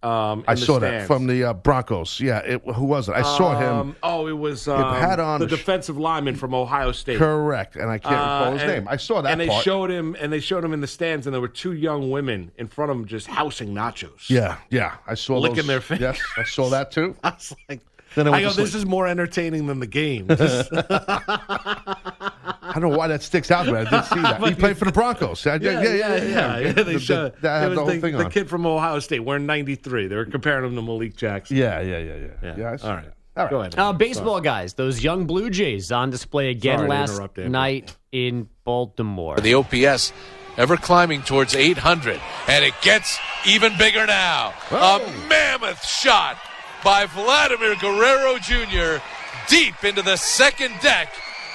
Um, 0.04 0.44
I 0.48 0.54
saw 0.54 0.78
that 0.80 1.08
from 1.08 1.26
the 1.26 1.44
uh, 1.46 1.54
Broncos. 1.54 2.20
Yeah, 2.22 2.38
it, 2.40 2.62
who 2.76 2.86
was 2.86 3.10
it? 3.10 3.14
I 3.16 3.24
saw 3.24 3.58
him. 3.60 3.74
Um, 3.80 3.96
oh, 4.04 4.28
it 4.28 4.38
was 4.38 4.68
um, 4.68 4.94
had 4.94 5.20
on 5.20 5.40
the 5.40 5.48
defensive 5.48 5.98
lineman 5.98 6.36
from 6.36 6.54
Ohio 6.54 6.92
State. 6.92 7.18
Correct, 7.18 7.76
and 7.76 7.90
I 7.90 7.98
can't 7.98 8.14
recall 8.14 8.44
Uh, 8.44 8.52
his 8.52 8.62
and- 8.62 8.72
name. 8.72 8.88
I 8.88 8.96
saw 8.98 9.22
that 9.22 9.32
and 9.32 9.42
they 9.42 9.48
part. 9.48 9.64
showed 9.64 9.90
him, 9.90 10.16
and 10.20 10.32
they 10.32 10.40
showed 10.40 10.64
him 10.64 10.72
in 10.72 10.82
the 10.82 10.88
stands, 10.88 11.26
and 11.26 11.34
there 11.34 11.42
were 11.42 11.48
two 11.48 11.74
young 11.74 12.12
women 12.12 12.52
in 12.58 12.68
front 12.68 12.92
of 12.92 12.98
him 12.98 13.06
just 13.06 13.26
housing 13.26 13.70
nachos. 13.74 14.30
yeah, 14.30 14.58
yeah, 14.70 14.98
I 15.08 15.16
saw 15.16 15.40
Licking 15.40 15.58
those. 15.58 15.68
their 15.68 15.82
fingers. 15.82 16.18
Yes, 16.18 16.22
I 16.38 16.44
saw 16.44 16.70
that 16.70 16.92
too. 16.92 17.16
I 17.24 17.32
was 17.32 17.56
like, 17.68 17.82
Then 18.18 18.28
I 18.34 18.38
I, 18.38 18.42
go, 18.42 18.50
to 18.50 18.56
this 18.56 18.74
is 18.74 18.84
more 18.86 19.08
entertaining 19.08 19.68
than 19.68 19.80
the 19.80 19.86
game. 19.88 20.28
Just- 20.36 20.70
I 20.74 22.72
don't 22.74 22.82
know 22.92 22.98
why 22.98 23.08
that 23.08 23.22
sticks 23.24 23.52
out, 23.52 23.66
but 23.68 23.88
I 23.88 23.90
did 23.90 24.06
see 24.10 24.22
that. 24.22 24.42
He 24.48 24.56
played 24.56 24.78
for 24.78 24.86
the 24.86 24.92
Broncos. 24.92 25.46
I- 25.46 25.56
Yeah, 25.56 25.82
yeah, 25.82 25.94
yeah. 25.94 26.16
yeah, 26.16 26.58
yeah. 26.60 26.72
The- 26.74 26.84
They 26.84 26.94
the- 26.94 27.00
showed, 27.00 27.36
that 27.42 27.62
had 27.62 27.72
the 27.72 27.76
whole 27.76 27.86
the, 27.86 28.00
thing 28.00 28.18
the 28.18 28.26
on. 28.26 28.32
kid 28.32 28.50
from 28.50 28.66
Ohio 28.66 29.00
State 29.00 29.20
wearing 29.20 29.46
93. 29.46 30.08
They 30.08 30.16
were 30.16 30.26
comparing 30.26 30.66
him 30.66 30.76
to 30.76 30.82
Malik 30.82 31.16
Jackson. 31.16 31.58
Yeah, 31.58 31.80
yeah, 31.82 31.98
yeah, 32.00 32.16
yeah. 32.16 32.28
Yeah. 32.44 32.56
Yeah, 32.58 32.72
I 32.72 32.76
see 32.78 32.88
All 32.88 32.94
right. 32.96 33.04
that. 33.06 33.14
All 33.38 33.44
right. 33.44 33.50
Go 33.52 33.60
ahead. 33.62 33.78
Uh, 33.78 33.94
baseball 33.94 34.42
guys, 34.42 34.74
those 34.74 35.04
young 35.04 35.26
Blue 35.28 35.52
Jays 35.52 35.92
on 35.92 36.10
display 36.10 36.50
again 36.50 36.80
Sorry 36.80 36.90
last 36.90 37.38
night 37.38 37.96
in 38.12 38.50
Baltimore. 38.64 39.38
The 39.38 39.54
OPS 39.54 40.12
ever 40.58 40.76
climbing 40.76 41.22
towards 41.22 41.56
800, 41.56 42.20
and 42.48 42.66
it 42.66 42.74
gets 42.82 43.20
even 43.46 43.78
bigger 43.78 44.08
now. 44.08 44.56
A 44.72 45.00
mammoth 45.30 45.86
shot 45.86 46.38
by 46.88 47.06
Vladimir 47.06 47.76
Guerrero 47.76 48.38
Jr. 48.38 49.04
deep 49.50 49.84
into 49.84 50.02
the 50.02 50.16
second 50.16 50.72
deck 50.82 51.10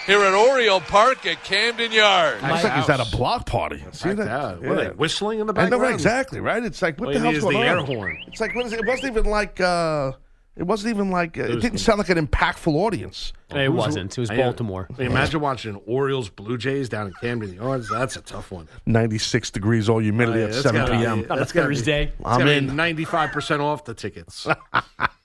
here 0.04 0.20
at 0.22 0.34
Oriole 0.34 0.80
Park 0.82 1.24
at 1.24 1.42
Camden 1.42 1.90
Yards. 1.90 2.42
Looks 2.42 2.64
like 2.64 2.74
he's 2.74 2.88
at 2.90 3.00
a 3.00 3.16
block 3.16 3.46
party. 3.46 3.82
See 3.92 4.08
Packed 4.10 4.18
that? 4.18 4.28
out. 4.28 4.62
What 4.62 4.72
are 4.78 4.84
they, 4.84 4.90
whistling 4.90 5.38
in 5.40 5.46
the 5.46 5.54
I 5.54 5.64
know 5.64 5.78
background? 5.78 5.94
exactly 5.94 6.40
right. 6.40 6.62
It's 6.62 6.82
like 6.82 7.00
what 7.00 7.06
All 7.06 7.12
the 7.14 7.20
hell's 7.20 7.38
going 7.38 7.54
the 7.56 7.62
on? 7.66 7.78
air 7.78 7.82
horn. 7.82 8.18
It's 8.26 8.42
like 8.42 8.54
what 8.54 8.66
is 8.66 8.74
it? 8.74 8.80
It 8.80 8.86
wasn't 8.86 9.10
even 9.16 9.24
like. 9.24 9.58
uh 9.58 10.12
It 10.54 10.64
wasn't 10.64 10.94
even 10.94 11.10
like. 11.10 11.38
Uh, 11.38 11.44
it 11.44 11.54
was- 11.54 11.62
didn't 11.64 11.78
sound 11.78 11.96
like 11.98 12.10
an 12.10 12.26
impactful 12.26 12.74
audience. 12.74 13.32
it 13.54 13.72
wasn't. 13.72 14.12
It 14.18 14.20
was 14.20 14.30
I- 14.30 14.36
Baltimore. 14.36 14.86
I 14.98 15.00
mean, 15.02 15.10
imagine 15.12 15.40
watching 15.40 15.76
Orioles 15.86 16.28
Blue 16.28 16.58
Jays 16.58 16.90
down 16.90 17.06
in 17.06 17.14
Camden 17.22 17.54
Yards. 17.54 17.88
That's 17.88 18.16
a 18.16 18.20
tough 18.20 18.50
one. 18.50 18.68
Ninety-six 18.84 19.50
degrees, 19.50 19.88
all 19.88 20.00
humidity 20.00 20.40
Yeah, 20.40 20.46
at 20.46 20.54
seven 20.56 20.82
gotta 20.82 20.92
be- 20.92 20.98
p.m. 20.98 21.18
On 21.30 21.36
a 21.38 21.40
that's 21.40 21.52
be- 21.52 21.60
Thursday. 21.60 22.12
I'm 22.22 22.40
gonna 22.40 22.50
in. 22.50 22.66
95% 22.70 23.60
off 23.60 23.84
the 23.86 23.94
tickets. 23.94 24.46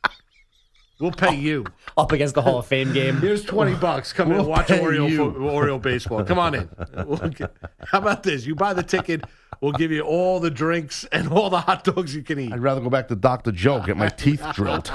we'll 0.99 1.11
pay 1.11 1.35
you. 1.35 1.65
Up 1.97 2.11
against 2.11 2.35
the 2.35 2.41
Hall 2.41 2.59
of 2.59 2.65
Fame 2.67 2.93
game. 2.93 3.17
Here's 3.17 3.43
20 3.43 3.75
bucks. 3.75 4.13
Come 4.13 4.31
in, 4.31 4.37
We'll 4.37 4.47
watch 4.47 4.67
pay 4.67 4.79
Oriole, 4.79 5.35
Oriole 5.43 5.79
baseball. 5.79 6.23
Come 6.23 6.39
on 6.39 6.55
in. 6.55 6.69
We'll 7.05 7.17
get- 7.29 7.55
how 7.79 7.99
about 7.99 8.23
this? 8.23 8.45
You 8.45 8.55
buy 8.55 8.73
the 8.73 8.83
ticket, 8.83 9.23
we'll 9.61 9.71
give 9.73 9.91
you 9.91 10.01
all 10.01 10.39
the 10.39 10.51
drinks 10.51 11.05
and 11.11 11.29
all 11.29 11.49
the 11.49 11.61
hot 11.61 11.83
dogs 11.83 12.15
you 12.15 12.23
can 12.23 12.39
eat. 12.39 12.51
I'd 12.51 12.59
rather 12.59 12.81
go 12.81 12.89
back 12.89 13.07
to 13.09 13.15
Dr. 13.15 13.51
Joe, 13.51 13.81
get 13.81 13.97
my 13.97 14.09
teeth 14.17 14.45
drilled, 14.53 14.91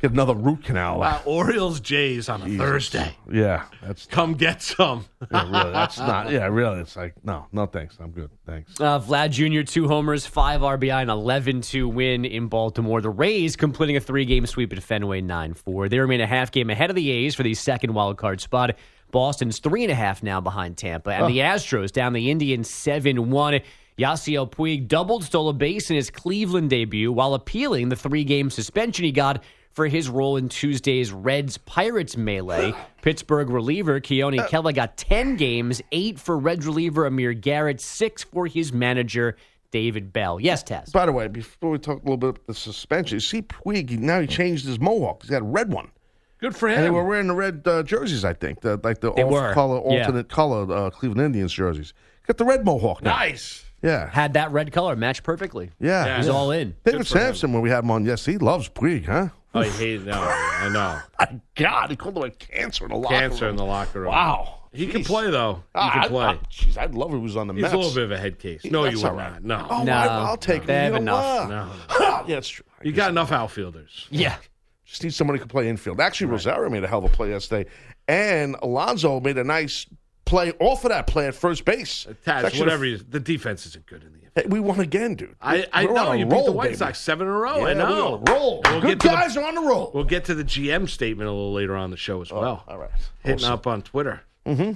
get 0.00 0.12
another 0.12 0.34
root 0.34 0.64
canal. 0.64 1.00
Wow, 1.00 1.22
Orioles 1.24 1.80
Jays 1.80 2.28
on 2.28 2.42
a 2.42 2.56
Thursday. 2.56 3.16
Yeah, 3.30 3.64
that's 3.82 4.06
Come 4.06 4.34
get 4.34 4.62
some. 4.62 5.06
yeah, 5.32 5.50
really. 5.50 5.72
That's 5.72 5.98
not. 5.98 6.30
Yeah, 6.30 6.46
really. 6.46 6.80
It's 6.80 6.96
like 6.96 7.14
no, 7.24 7.46
no, 7.52 7.66
thanks. 7.66 7.96
I'm 8.00 8.10
good. 8.10 8.30
Thanks. 8.46 8.80
Uh, 8.80 9.00
Vlad 9.00 9.30
Jr., 9.30 9.62
two 9.70 9.88
homers, 9.88 10.26
five 10.26 10.60
RBI, 10.60 11.02
and 11.02 11.10
11 11.10 11.62
2 11.62 11.88
win 11.88 12.24
in 12.24 12.48
Baltimore. 12.48 13.00
The 13.00 13.10
Rays 13.10 13.56
completing 13.56 13.96
a 13.96 14.00
three 14.00 14.24
game 14.24 14.46
sweep 14.46 14.72
at 14.72 14.82
Fenway 14.82 15.20
9 15.20 15.54
4. 15.54 15.88
They 15.88 15.98
remain 15.98 16.20
a 16.20 16.26
half 16.26 16.50
game 16.50 16.70
ahead 16.70 16.90
of 16.90 16.96
the 16.96 17.10
A's 17.10 17.34
for 17.34 17.42
the 17.42 17.54
second 17.54 17.94
wild 17.94 18.18
card 18.18 18.40
spot. 18.40 18.76
Boston's 19.14 19.60
three 19.60 19.84
and 19.84 19.92
a 19.92 19.94
half 19.94 20.24
now 20.24 20.40
behind 20.40 20.76
Tampa. 20.76 21.10
And 21.10 21.32
the 21.32 21.38
Astros 21.38 21.92
down 21.92 22.14
the 22.14 22.32
Indians 22.32 22.68
7 22.68 23.30
1. 23.30 23.60
Yasiel 23.96 24.50
Puig 24.50 24.88
doubled, 24.88 25.22
stole 25.22 25.48
a 25.48 25.52
base 25.52 25.88
in 25.88 25.94
his 25.94 26.10
Cleveland 26.10 26.68
debut 26.68 27.12
while 27.12 27.34
appealing 27.34 27.90
the 27.90 27.94
three 27.94 28.24
game 28.24 28.50
suspension 28.50 29.04
he 29.04 29.12
got 29.12 29.44
for 29.70 29.86
his 29.86 30.08
role 30.08 30.36
in 30.36 30.48
Tuesday's 30.48 31.12
Reds 31.12 31.58
Pirates 31.58 32.16
melee. 32.16 32.74
Pittsburgh 33.02 33.50
reliever 33.50 34.00
Keone 34.00 34.40
uh. 34.40 34.48
Kela 34.48 34.74
got 34.74 34.96
10 34.96 35.36
games, 35.36 35.80
eight 35.92 36.18
for 36.18 36.36
Reds 36.36 36.66
reliever 36.66 37.06
Amir 37.06 37.34
Garrett, 37.34 37.80
six 37.80 38.24
for 38.24 38.48
his 38.48 38.72
manager 38.72 39.36
David 39.70 40.12
Bell. 40.12 40.40
Yes, 40.40 40.64
Taz. 40.64 40.90
By 40.90 41.06
the 41.06 41.12
way, 41.12 41.28
before 41.28 41.70
we 41.70 41.78
talk 41.78 41.98
a 41.98 42.04
little 42.04 42.16
bit 42.16 42.30
about 42.30 42.46
the 42.48 42.54
suspension, 42.54 43.20
see 43.20 43.42
Puig 43.42 43.96
now 43.96 44.20
he 44.20 44.26
changed 44.26 44.66
his 44.66 44.80
mohawk. 44.80 45.22
He's 45.22 45.30
got 45.30 45.42
a 45.42 45.44
red 45.44 45.72
one, 45.72 45.92
Good 46.40 46.56
for 46.56 46.68
him. 46.68 46.74
and 46.76 46.82
they 46.84 46.88
him. 46.88 46.94
were 46.94 47.04
wearing 47.04 47.26
the 47.28 47.34
red 47.34 47.62
uh, 47.66 47.82
jerseys. 47.82 48.24
I 48.24 48.32
think 48.34 48.60
the 48.60 48.78
like 48.82 49.00
the 49.00 49.12
They 49.12 49.22
off 49.22 49.30
were, 49.32 49.52
color, 49.54 49.76
yeah. 49.76 50.00
alternate 50.00 50.28
color 50.28 50.70
uh, 50.72 50.90
Cleveland 50.90 51.24
Indians 51.26 51.52
jerseys. 51.52 51.94
Got 52.26 52.38
the 52.38 52.44
red 52.44 52.64
mohawk 52.64 53.02
now. 53.02 53.16
Nice. 53.16 53.64
Yeah, 53.82 54.08
Had 54.08 54.32
that 54.32 54.50
red 54.50 54.72
color 54.72 54.96
match 54.96 55.22
perfectly. 55.22 55.70
yeah. 55.78 56.16
He's 56.16 56.26
yeah. 56.26 56.32
all 56.32 56.50
in. 56.52 56.74
David 56.84 56.84
Good 56.84 56.94
him. 57.00 57.04
Samson, 57.04 57.52
when 57.52 57.60
we 57.60 57.68
had 57.68 57.84
him 57.84 57.90
on, 57.90 58.06
yes, 58.06 58.24
he 58.24 58.38
loves 58.38 58.66
Puig, 58.70 59.04
huh? 59.04 59.28
Oh, 59.54 59.60
I 59.60 59.68
hate 59.68 60.00
it. 60.00 60.06
No, 60.06 60.14
I 60.14 60.70
know. 60.72 60.98
My 61.20 61.40
God, 61.54 61.90
he 61.90 61.96
called 61.96 62.16
him 62.16 62.22
a 62.24 62.30
cancer 62.30 62.86
in 62.86 62.90
the 62.92 62.96
locker 62.96 63.14
Cancer 63.14 63.44
room. 63.44 63.50
in 63.50 63.56
the 63.56 63.64
locker 63.64 64.00
room. 64.00 64.08
Wow, 64.10 64.60
He 64.72 64.86
can 64.86 65.04
play, 65.04 65.30
though. 65.30 65.56
He 65.56 65.60
Ah, 65.74 65.90
can 65.92 66.02
I- 66.02 66.08
play. 66.08 66.40
Jeez, 66.50 66.78
I'd 66.78 66.94
love 66.94 67.10
it 67.12 67.16
if 67.16 67.20
he 67.20 67.24
was 67.24 67.36
on 67.36 67.46
the 67.46 67.52
He's 67.52 67.60
Mets. 67.62 67.74
a 67.74 67.76
little 67.76 67.94
bit 67.94 68.04
of 68.04 68.10
a 68.12 68.16
head 68.18 68.38
case. 68.38 68.64
No, 68.64 68.84
That's 68.84 68.96
you 68.96 69.02
would 69.02 69.10
all 69.10 69.16
right. 69.16 69.42
not. 69.44 69.44
No. 69.44 69.66
Oh, 69.68 69.84
No, 69.84 69.92
I, 69.92 70.06
I'll 70.06 70.36
take 70.38 70.64
they 70.64 70.74
have 70.76 70.92
You 70.94 70.98
enough. 71.00 71.48
No. 71.50 71.70
yeah, 72.26 72.38
it's 72.38 72.48
true. 72.48 72.64
You 72.82 72.92
got 72.92 73.10
enough 73.10 73.32
outfielders. 73.32 74.06
Yeah. 74.10 74.36
Just 74.84 75.02
need 75.02 75.14
somebody 75.14 75.38
who 75.38 75.44
can 75.44 75.48
play 75.50 75.68
infield. 75.68 76.00
Actually, 76.00 76.28
Rosario 76.28 76.68
made 76.70 76.84
a 76.84 76.88
hell 76.88 77.04
of 77.04 77.12
a 77.12 77.14
play 77.14 77.30
yesterday, 77.30 77.68
and 78.06 78.56
Alonso 78.62 79.20
made 79.20 79.38
a 79.38 79.44
nice 79.44 79.86
play 80.24 80.52
off 80.58 80.84
of 80.84 80.90
that 80.90 81.06
play 81.06 81.26
at 81.26 81.34
first 81.34 81.64
base. 81.64 82.06
Whatever 82.24 82.84
the- 82.84 82.88
you, 82.90 82.96
the 82.98 83.20
defense 83.20 83.66
isn't 83.66 83.86
good 83.86 84.02
in 84.02 84.12
the 84.12 84.24
Hey, 84.34 84.46
we 84.48 84.58
won 84.58 84.80
again, 84.80 85.14
dude. 85.14 85.36
I, 85.40 85.64
I 85.72 85.84
know 85.84 86.12
you 86.12 86.26
roll, 86.26 86.40
beat 86.40 86.46
the 86.46 86.52
White 86.52 86.64
baby. 86.66 86.76
Sox 86.78 86.98
seven 86.98 87.28
in 87.28 87.32
a 87.32 87.36
row. 87.36 87.58
Yeah, 87.58 87.66
I 87.66 87.74
know. 87.74 87.84
We're 87.86 87.92
on 87.94 88.28
a 88.28 88.32
roll. 88.32 88.62
We'll 88.64 88.80
Good 88.80 88.88
get 88.88 89.00
to 89.00 89.08
the- 89.08 89.14
guys 89.14 89.36
are 89.36 89.44
on 89.44 89.54
the 89.54 89.60
roll. 89.60 89.92
We'll 89.94 90.04
get 90.04 90.24
to 90.24 90.34
the 90.34 90.42
GM 90.42 90.88
statement 90.88 91.28
a 91.28 91.32
little 91.32 91.52
later 91.52 91.76
on 91.76 91.92
the 91.92 91.96
show 91.96 92.20
as 92.20 92.32
oh, 92.32 92.40
well. 92.40 92.64
Oh, 92.66 92.72
all 92.72 92.78
right. 92.78 92.90
Hitting 93.22 93.44
Awesome. 93.44 93.52
up 93.52 93.66
on 93.68 93.82
Twitter. 93.82 94.22
Mm-hmm. 94.44 94.72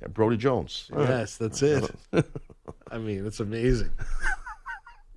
Yeah, 0.00 0.08
Brody 0.08 0.36
Jones. 0.36 0.88
All 0.92 1.00
right. 1.00 1.08
Yes, 1.08 1.36
that's 1.36 1.62
it. 1.62 1.90
I 2.92 2.98
mean, 2.98 3.26
it's 3.26 3.40
amazing. 3.40 3.90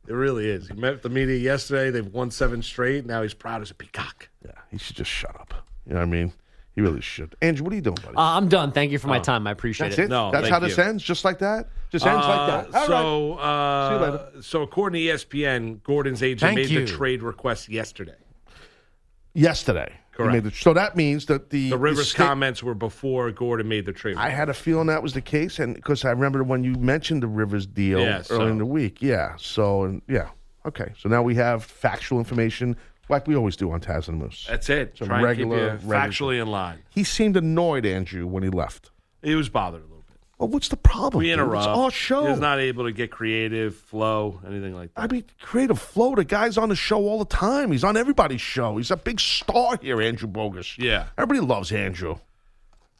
It 0.07 0.13
really 0.13 0.49
is. 0.49 0.67
He 0.67 0.73
met 0.75 1.01
the 1.01 1.09
media 1.09 1.37
yesterday. 1.37 1.89
They've 1.91 2.05
won 2.13 2.29
seven 2.31 2.61
straight. 2.61 3.05
Now 3.05 3.21
he's 3.23 3.33
proud 3.33 3.61
as 3.61 3.71
a 3.71 3.73
peacock. 3.75 4.29
Yeah, 4.45 4.51
he 4.71 4.77
should 4.77 4.95
just 4.95 5.09
shut 5.11 5.35
up. 5.39 5.53
You 5.87 5.93
know 5.93 5.99
what 5.99 6.07
I 6.07 6.09
mean? 6.11 6.33
He 6.75 6.81
really 6.81 7.01
should. 7.01 7.35
Andrew, 7.41 7.63
what 7.63 7.71
are 7.71 7.77
you 7.77 7.81
doing, 7.81 7.95
buddy? 8.03 8.17
Uh, 8.17 8.21
I'm 8.21 8.49
done. 8.49 8.71
Thank 8.73 8.91
you 8.91 8.99
for 8.99 9.07
my 9.07 9.19
time. 9.19 9.47
I 9.47 9.51
appreciate 9.51 9.89
That's 9.89 9.99
it. 9.99 10.03
it. 10.05 10.09
No, 10.09 10.29
That's 10.31 10.43
thank 10.43 10.53
how 10.53 10.59
this 10.59 10.77
you. 10.77 10.83
ends, 10.83 11.03
just 11.03 11.23
like 11.23 11.39
that. 11.39 11.69
Just 11.89 12.05
ends 12.05 12.25
like 12.27 12.39
Uh, 12.39 12.47
that. 12.47 12.65
All 12.65 12.71
right. 12.81 12.87
so, 12.87 13.33
uh, 13.35 13.89
See 13.89 13.95
you 14.05 14.11
later. 14.11 14.41
so 14.41 14.61
according 14.61 15.01
to 15.07 15.13
ESPN, 15.13 15.81
Gordon's 15.83 16.21
agent 16.21 16.41
Thank 16.41 16.57
made 16.57 16.69
you. 16.69 16.81
the 16.85 16.91
trade 16.91 17.23
request 17.23 17.69
yesterday. 17.69 18.15
Yesterday, 19.33 19.91
He 19.91 19.97
Correct. 20.15 20.43
the- 20.43 20.51
so 20.51 20.73
that 20.73 20.95
means 20.95 21.25
that 21.25 21.49
the 21.49 21.69
The 21.71 21.77
Rivers 21.77 22.09
state- 22.11 22.17
comments 22.25 22.63
were 22.63 22.73
before 22.73 23.31
Gordon 23.31 23.67
made 23.67 23.85
the 23.85 23.91
trade. 23.93 24.15
I 24.17 24.29
had 24.29 24.49
a 24.49 24.53
feeling 24.53 24.87
that 24.87 25.03
was 25.03 25.13
the 25.13 25.21
case, 25.21 25.59
and 25.59 25.75
because 25.75 26.05
I 26.05 26.11
remember 26.11 26.43
when 26.43 26.63
you 26.63 26.73
mentioned 26.75 27.21
the 27.23 27.27
Rivers 27.27 27.65
deal 27.65 27.99
Yeah, 27.99 28.15
early 28.17 28.23
so- 28.23 28.47
in 28.47 28.57
the 28.57 28.65
week. 28.65 29.01
Yeah. 29.01 29.33
So 29.37 29.83
and 29.83 30.01
yeah. 30.07 30.29
Okay. 30.65 30.93
So 30.97 31.09
now 31.09 31.21
we 31.21 31.35
have 31.35 31.63
factual 31.63 32.17
information, 32.19 32.75
like 33.09 33.27
we 33.27 33.35
always 33.35 33.55
do 33.55 33.71
on 33.71 33.81
Taz 33.81 34.07
and 34.07 34.17
Moose. 34.17 34.47
That's 34.49 34.69
it. 34.69 34.97
Some 34.97 35.07
Try 35.09 35.17
and 35.17 35.23
keep 35.23 35.27
regular- 35.47 35.57
you 35.57 35.69
regular- 35.87 35.95
factually 35.95 36.41
in 36.41 36.47
line. 36.47 36.79
He 36.89 37.03
seemed 37.03 37.35
annoyed, 37.37 37.85
Andrew, 37.85 38.25
when 38.25 38.41
he 38.43 38.49
left. 38.49 38.91
He 39.21 39.35
was 39.35 39.49
bothered 39.49 39.81
a 39.81 39.83
little 39.83 39.89
bit. 39.94 39.94
Well, 40.37 40.49
what's 40.49 40.67
the 40.67 40.77
problem? 40.77 41.23
We 41.23 41.31
interrupt. 41.31 41.67
It's 41.67 41.77
our 41.77 41.91
show. 41.91 42.27
He's 42.27 42.39
not 42.39 42.59
able 42.59 42.83
to 42.85 42.91
get 42.91 43.09
creative, 43.09 43.75
flow, 43.75 44.41
anything 44.45 44.75
like 44.75 44.93
that. 44.93 45.01
I 45.01 45.07
mean, 45.07 45.23
creative 45.41 45.79
flow. 45.79 46.13
The 46.15 46.25
guy's 46.25 46.57
on 46.57 46.67
the 46.69 46.75
show 46.75 46.97
all 47.07 47.19
the 47.19 47.25
time. 47.25 47.71
He's 47.71 47.85
on 47.85 47.95
everybody's 47.95 48.41
show. 48.41 48.75
He's 48.75 48.91
a 48.91 48.97
big 48.97 49.19
star 49.21 49.77
here, 49.81 50.01
Andrew 50.01 50.27
Bogus. 50.27 50.77
Yeah. 50.77 51.07
Everybody 51.17 51.39
loves 51.45 51.71
Andrew. 51.71 52.17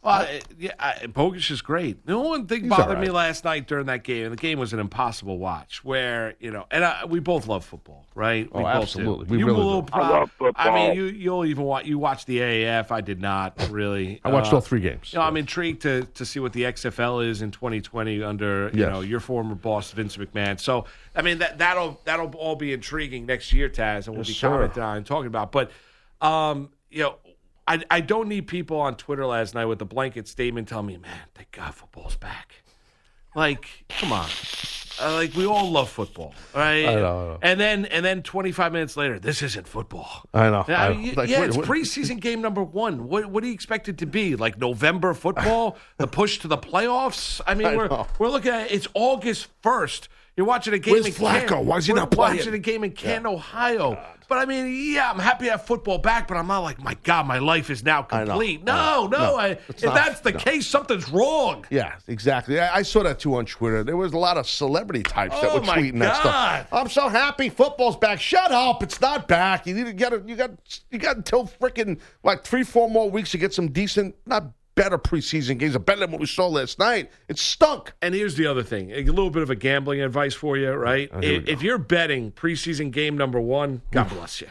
Well, 0.06 0.14
I- 0.22 0.41
yeah, 0.60 0.72
I, 0.80 1.08
Bogus 1.08 1.49
is 1.49 1.62
great. 1.62 2.06
The 2.06 2.18
one 2.18 2.45
thing 2.45 2.62
He's 2.62 2.70
bothered 2.70 2.97
all 2.97 3.01
me 3.01 3.10
last 3.10 3.43
night 3.43 3.68
during 3.68 3.88
that 3.88 4.03
game, 4.03 4.26
and 4.26 4.32
the 4.32 4.38
game 4.38 4.60
was 4.60 4.72
an 4.72 4.80
impossible 4.80 5.39
watch. 5.39 5.84
Where 5.84 6.36
you 6.39 6.51
know, 6.51 6.66
and 6.70 6.86
I, 6.86 7.06
we 7.06 7.20
both 7.20 7.47
love 7.47 7.66
football, 7.66 8.06
right? 8.14 8.47
Oh, 8.51 8.60
we 8.60 8.64
both 8.64 8.72
do. 8.74 8.78
absolutely. 8.84 9.26
We 9.28 9.39
you 9.39 9.47
really 9.47 9.60
a 9.60 9.64
little 9.64 9.82
do. 9.82 9.93
I 9.93 10.10
love 10.10 10.32
I 10.56 10.72
mean, 10.74 10.95
you 10.95 11.06
you'll 11.06 11.45
even 11.45 11.64
watch 11.64 11.86
you 11.86 11.97
watch 11.97 12.26
the 12.26 12.38
AAF. 12.38 12.91
I 12.91 13.01
did 13.01 13.20
not 13.20 13.56
really. 13.72 14.22
I 14.24 14.30
watched 14.30 14.51
Uh, 14.53 14.58
all 14.58 14.62
three 14.62 14.80
games. 14.82 15.12
You 15.12 15.20
know, 15.20 15.26
I'm 15.26 15.38
intrigued 15.38 15.82
to 15.82 16.03
to 16.03 16.26
see 16.26 16.39
what 16.39 16.53
the 16.53 16.64
XFL 16.64 17.28
is 17.28 17.41
in 17.41 17.49
2020 17.51 18.22
under 18.22 18.70
you 18.74 18.82
Yes. 18.82 18.91
know 18.91 19.01
your 19.01 19.20
former 19.20 19.56
boss 19.56 19.91
Vince 19.91 20.18
McMahon. 20.18 20.60
So 20.60 20.86
I 21.16 21.24
mean 21.24 21.39
that 21.39 21.58
that'll 21.58 21.99
that'll 22.06 22.32
all 22.36 22.56
be 22.56 22.74
intriguing 22.74 23.26
next 23.26 23.51
year, 23.53 23.70
Taz, 23.70 24.06
and 24.06 24.10
we'll 24.10 24.18
Yes, 24.20 24.28
be 24.28 24.34
sir. 24.34 24.49
commenting 24.49 24.84
on 24.84 24.97
and 24.97 25.06
talking 25.06 25.28
about. 25.28 25.51
But 25.51 25.72
um, 26.22 26.70
you 26.91 27.03
know, 27.03 27.16
I 27.68 27.84
I 27.89 28.01
don't 28.01 28.28
need 28.28 28.47
people 28.47 28.80
on 28.80 28.95
Twitter 28.95 29.26
last 29.26 29.53
night 29.55 29.66
with 29.66 29.82
a 29.82 29.86
blanket 29.86 30.28
statement 30.28 30.68
telling 30.68 30.88
me, 30.88 30.97
man, 30.97 31.28
thank 31.34 31.51
God 31.51 31.74
football's 31.74 32.16
back. 32.16 32.63
Like, 33.36 33.86
come 33.89 34.13
on. 34.13 34.30
Uh, 35.01 35.13
like 35.13 35.34
we 35.34 35.45
all 35.45 35.70
love 35.70 35.89
football, 35.89 36.34
right? 36.53 36.86
I 36.86 36.95
know, 36.95 36.95
I 36.95 37.01
know. 37.01 37.39
And 37.41 37.59
then 37.59 37.86
and 37.88 38.05
then 38.05 38.24
25 38.24 38.72
minutes 38.72 38.95
later, 38.95 39.20
this 39.20 39.41
isn't 39.41 39.68
football. 39.68 40.24
I 40.34 40.49
know. 40.49 40.63
Yeah, 40.70 40.84
I 40.84 40.93
know. 40.93 41.11
Like, 41.18 41.30
yeah, 41.30 41.41
wait, 41.41 41.47
it's 41.47 41.57
what- 41.57 41.66
preseason 41.66 42.22
game 42.22 42.41
number 42.41 42.63
one. 42.63 43.09
What 43.09 43.26
what 43.26 43.41
do 43.43 43.49
you 43.49 43.53
expect 43.53 43.89
it 43.89 43.97
to 43.97 44.05
be? 44.05 44.38
Like 44.38 44.57
November 44.57 45.13
football, 45.13 45.78
the 45.97 46.07
push 46.07 46.39
to 46.39 46.47
the 46.47 46.57
playoffs. 46.57 47.41
I 47.45 47.55
mean, 47.55 47.76
we're 47.76 47.89
know. 47.89 48.07
we're 48.20 48.30
looking 48.30 48.51
at 48.51 48.72
it's 48.72 48.88
August 48.93 49.47
first. 49.61 50.07
You're 50.38 50.45
watching 50.45 50.74
a 50.74 50.80
game 50.80 50.93
Where's 50.93 51.07
in 51.07 51.13
Flacco? 51.13 51.47
Canton. 51.47 51.66
Why 51.66 51.78
is 51.78 51.86
he 51.88 51.93
not 51.93 52.11
playing? 52.11 52.38
Watching 52.38 52.53
a 52.53 52.59
game 52.59 52.84
in 52.86 52.91
Canton, 52.91 53.28
Ohio. 53.28 54.01
But 54.28 54.40
I 54.40 54.46
mean, 54.46 54.94
yeah, 54.94 55.10
I'm 55.12 55.20
happy 55.20 55.46
to 55.46 55.52
have 55.52 55.66
football 55.66 55.98
back, 55.98 56.28
but 56.28 56.36
I'm 56.38 56.48
not 56.48 56.60
like, 56.60 56.82
my 56.82 56.96
God, 57.04 57.28
my 57.28 57.38
life 57.40 57.70
is 57.70 57.84
now 57.84 58.02
complete. 58.02 58.64
No, 58.64 59.08
no. 59.08 59.18
No, 59.18 59.36
I, 59.38 59.48
if 59.70 59.84
not. 59.84 59.96
that's 59.96 60.20
the 60.22 60.32
No. 60.32 60.40
case, 60.40 60.68
something's 60.68 61.10
wrong. 61.10 61.66
Yeah, 61.70 61.94
exactly. 62.08 62.60
I, 62.60 62.78
I 62.78 62.82
saw 62.82 63.04
that 63.04 63.20
too 63.20 63.36
on 63.36 63.46
Twitter. 63.46 63.84
There 63.84 63.98
was 63.98 64.14
a 64.14 64.18
lot 64.18 64.38
of 64.38 64.48
celebrity 64.48 65.04
types 65.04 65.40
that 65.42 65.52
Oh, 65.52 65.56
were 65.60 65.62
my 65.66 65.78
tweeting 65.78 66.00
that 66.00 66.24
God. 66.24 66.66
stuff. 66.68 66.68
I'm 66.74 66.90
so 66.90 67.08
happy 67.10 67.50
football's 67.50 67.98
back. 67.98 68.20
Shut 68.20 68.52
up! 68.52 68.84
It's 68.84 69.00
not 69.02 69.28
back. 69.28 69.66
You 69.68 69.74
need 69.74 69.86
to 69.86 69.94
get 69.94 70.14
it. 70.14 70.28
You 70.28 70.36
got 70.36 70.52
you 70.92 70.98
got 71.00 71.16
until 71.18 71.46
freaking 71.48 72.00
like 72.24 72.44
three, 72.44 72.64
four 72.64 72.90
more 72.90 73.10
weeks 73.10 73.32
to 73.32 73.38
get 73.38 73.54
some 73.54 73.70
decent, 73.72 74.16
not 74.26 74.46
better 74.76 74.98
preseason 74.98 75.58
games, 75.58 75.78
better 75.78 76.02
than 76.02 76.12
what 76.12 76.20
we 76.20 76.28
saw 76.28 76.48
last 76.48 76.78
night. 76.80 77.10
It 77.28 77.40
stunk. 77.40 77.94
And 78.02 78.14
here's 78.14 78.36
the 78.36 78.46
other 78.46 78.64
thing 78.64 78.92
a 78.92 79.04
little 79.04 79.30
bit 79.30 79.42
of 79.42 79.50
a 79.50 79.56
gambling 79.56 80.02
advice 80.02 80.34
for 80.34 80.58
you, 80.58 80.72
right? 80.72 81.10
Oh, 81.12 81.20
if, 81.22 81.48
if 81.48 81.62
you're 81.62 81.78
betting 81.78 82.32
preseason 82.32 82.92
game 82.92 83.18
number 83.18 83.40
one, 83.40 83.82
God 83.92 84.10
bless 84.10 84.42
you. 84.42 84.48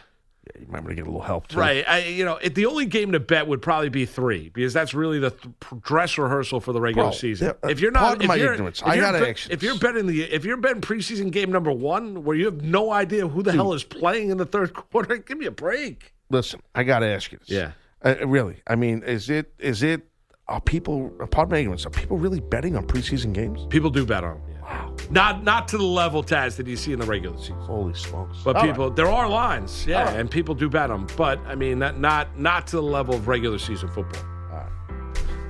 Yeah, 0.46 0.60
you 0.60 0.66
might 0.66 0.80
want 0.80 0.90
to 0.90 0.94
get 0.96 1.02
a 1.02 1.10
little 1.10 1.22
help 1.22 1.48
too. 1.48 1.58
Right. 1.58 1.88
I, 1.88 2.00
you 2.00 2.24
know, 2.24 2.36
if 2.36 2.52
the 2.52 2.66
only 2.66 2.84
game 2.84 3.12
to 3.12 3.20
bet 3.20 3.46
would 3.46 3.62
probably 3.62 3.88
be 3.88 4.04
three 4.04 4.50
because 4.50 4.74
that's 4.74 4.92
really 4.92 5.18
the 5.18 5.30
th- 5.30 5.54
dress 5.80 6.18
rehearsal 6.18 6.60
for 6.60 6.72
the 6.72 6.80
regular 6.82 7.08
Bro, 7.08 7.16
season. 7.16 7.46
yeah, 7.46 7.52
uh, 7.66 7.70
if 7.70 7.80
you're 7.80 7.90
not, 7.90 8.20
if 8.20 8.28
my 8.28 8.34
you're, 8.34 8.52
ignorance. 8.52 8.82
if 8.82 8.86
I 8.86 8.98
ask 8.98 9.50
if 9.50 9.62
you're 9.62 9.78
betting 9.78 10.06
the, 10.06 10.22
if 10.22 10.44
you're 10.44 10.58
betting 10.58 10.82
preseason 10.82 11.30
game 11.30 11.50
number 11.50 11.72
one 11.72 12.24
where 12.24 12.36
you 12.36 12.44
have 12.44 12.60
no 12.60 12.90
idea 12.92 13.26
who 13.26 13.42
the 13.42 13.52
hell 13.52 13.72
is 13.72 13.84
playing 13.84 14.28
in 14.30 14.36
the 14.36 14.44
third 14.44 14.74
quarter, 14.90 15.16
give 15.16 15.38
me 15.38 15.46
a 15.46 15.50
break. 15.50 16.12
Listen, 16.28 16.60
I 16.74 16.84
got 16.84 16.98
to 16.98 17.06
ask 17.06 17.32
you 17.32 17.38
this. 17.38 17.48
Yeah. 17.48 17.72
Uh, 18.04 18.26
really. 18.26 18.56
I 18.66 18.76
mean, 18.76 19.02
is 19.02 19.30
it 19.30 19.54
is 19.58 19.82
it 19.82 20.06
are 20.48 20.60
people? 20.60 21.08
Pardon 21.30 21.52
my 21.52 21.58
ignorance. 21.58 21.86
Are 21.86 21.90
people 21.90 22.18
really 22.18 22.40
betting 22.40 22.76
on 22.76 22.84
preseason 22.86 23.32
games? 23.32 23.66
People 23.70 23.88
do 23.90 24.04
bet 24.04 24.24
on. 24.24 24.32
'em, 24.36 24.42
Yeah. 24.48 24.60
Wow. 24.62 24.94
Not 25.10 25.42
not 25.44 25.68
to 25.68 25.78
the 25.78 25.84
level 25.84 26.22
Taz 26.22 26.56
that 26.56 26.66
you 26.66 26.76
see 26.76 26.92
in 26.92 26.98
the 27.00 27.06
regular 27.06 27.36
season. 27.38 27.56
Holy 27.60 27.94
smokes! 27.94 28.38
But 28.44 28.56
All 28.56 28.62
right. 28.62 28.70
people, 28.70 28.90
there 28.90 29.08
are 29.08 29.26
lines, 29.28 29.86
yeah, 29.86 30.04
right. 30.04 30.16
and 30.18 30.30
people 30.30 30.54
do 30.54 30.68
bet 30.70 30.88
them. 30.88 31.06
But 31.16 31.38
I 31.46 31.54
mean, 31.54 31.78
not 31.78 31.98
not 31.98 32.38
not 32.38 32.66
to 32.68 32.76
the 32.76 32.82
level 32.82 33.14
of 33.14 33.26
regular 33.28 33.58
season 33.58 33.88
football. 33.90 34.22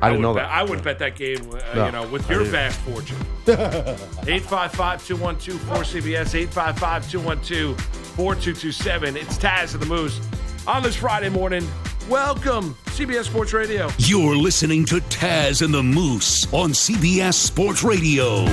I 0.02 0.08
didn't 0.10 0.22
would 0.22 0.28
know 0.28 0.34
bet, 0.34 0.48
that. 0.48 0.54
I 0.54 0.62
would 0.64 0.82
bet 0.84 0.98
that 0.98 1.14
game, 1.16 1.48
uh, 1.50 1.58
No, 1.74 1.86
you 1.86 1.92
know, 1.92 2.06
with 2.08 2.26
I 2.28 2.34
your 2.34 2.40
didn't. 2.42 2.52
vast 2.52 2.78
fortune. 2.80 3.16
855-212-4CBS, 3.46 6.46
855-212-4227. 6.48 9.16
It's 9.16 9.38
Taz 9.38 9.72
of 9.74 9.80
the 9.80 9.86
Moose 9.86 10.20
on 10.66 10.82
this 10.82 10.96
Friday 10.96 11.28
morning. 11.30 11.66
Welcome, 12.08 12.74
CBS 12.88 13.24
Sports 13.24 13.54
Radio. 13.54 13.88
You're 13.96 14.36
listening 14.36 14.84
to 14.86 14.96
Taz 14.96 15.62
and 15.62 15.72
the 15.72 15.82
Moose 15.82 16.46
on 16.52 16.72
CBS 16.72 17.32
Sports 17.32 17.82
Radio. 17.82 18.44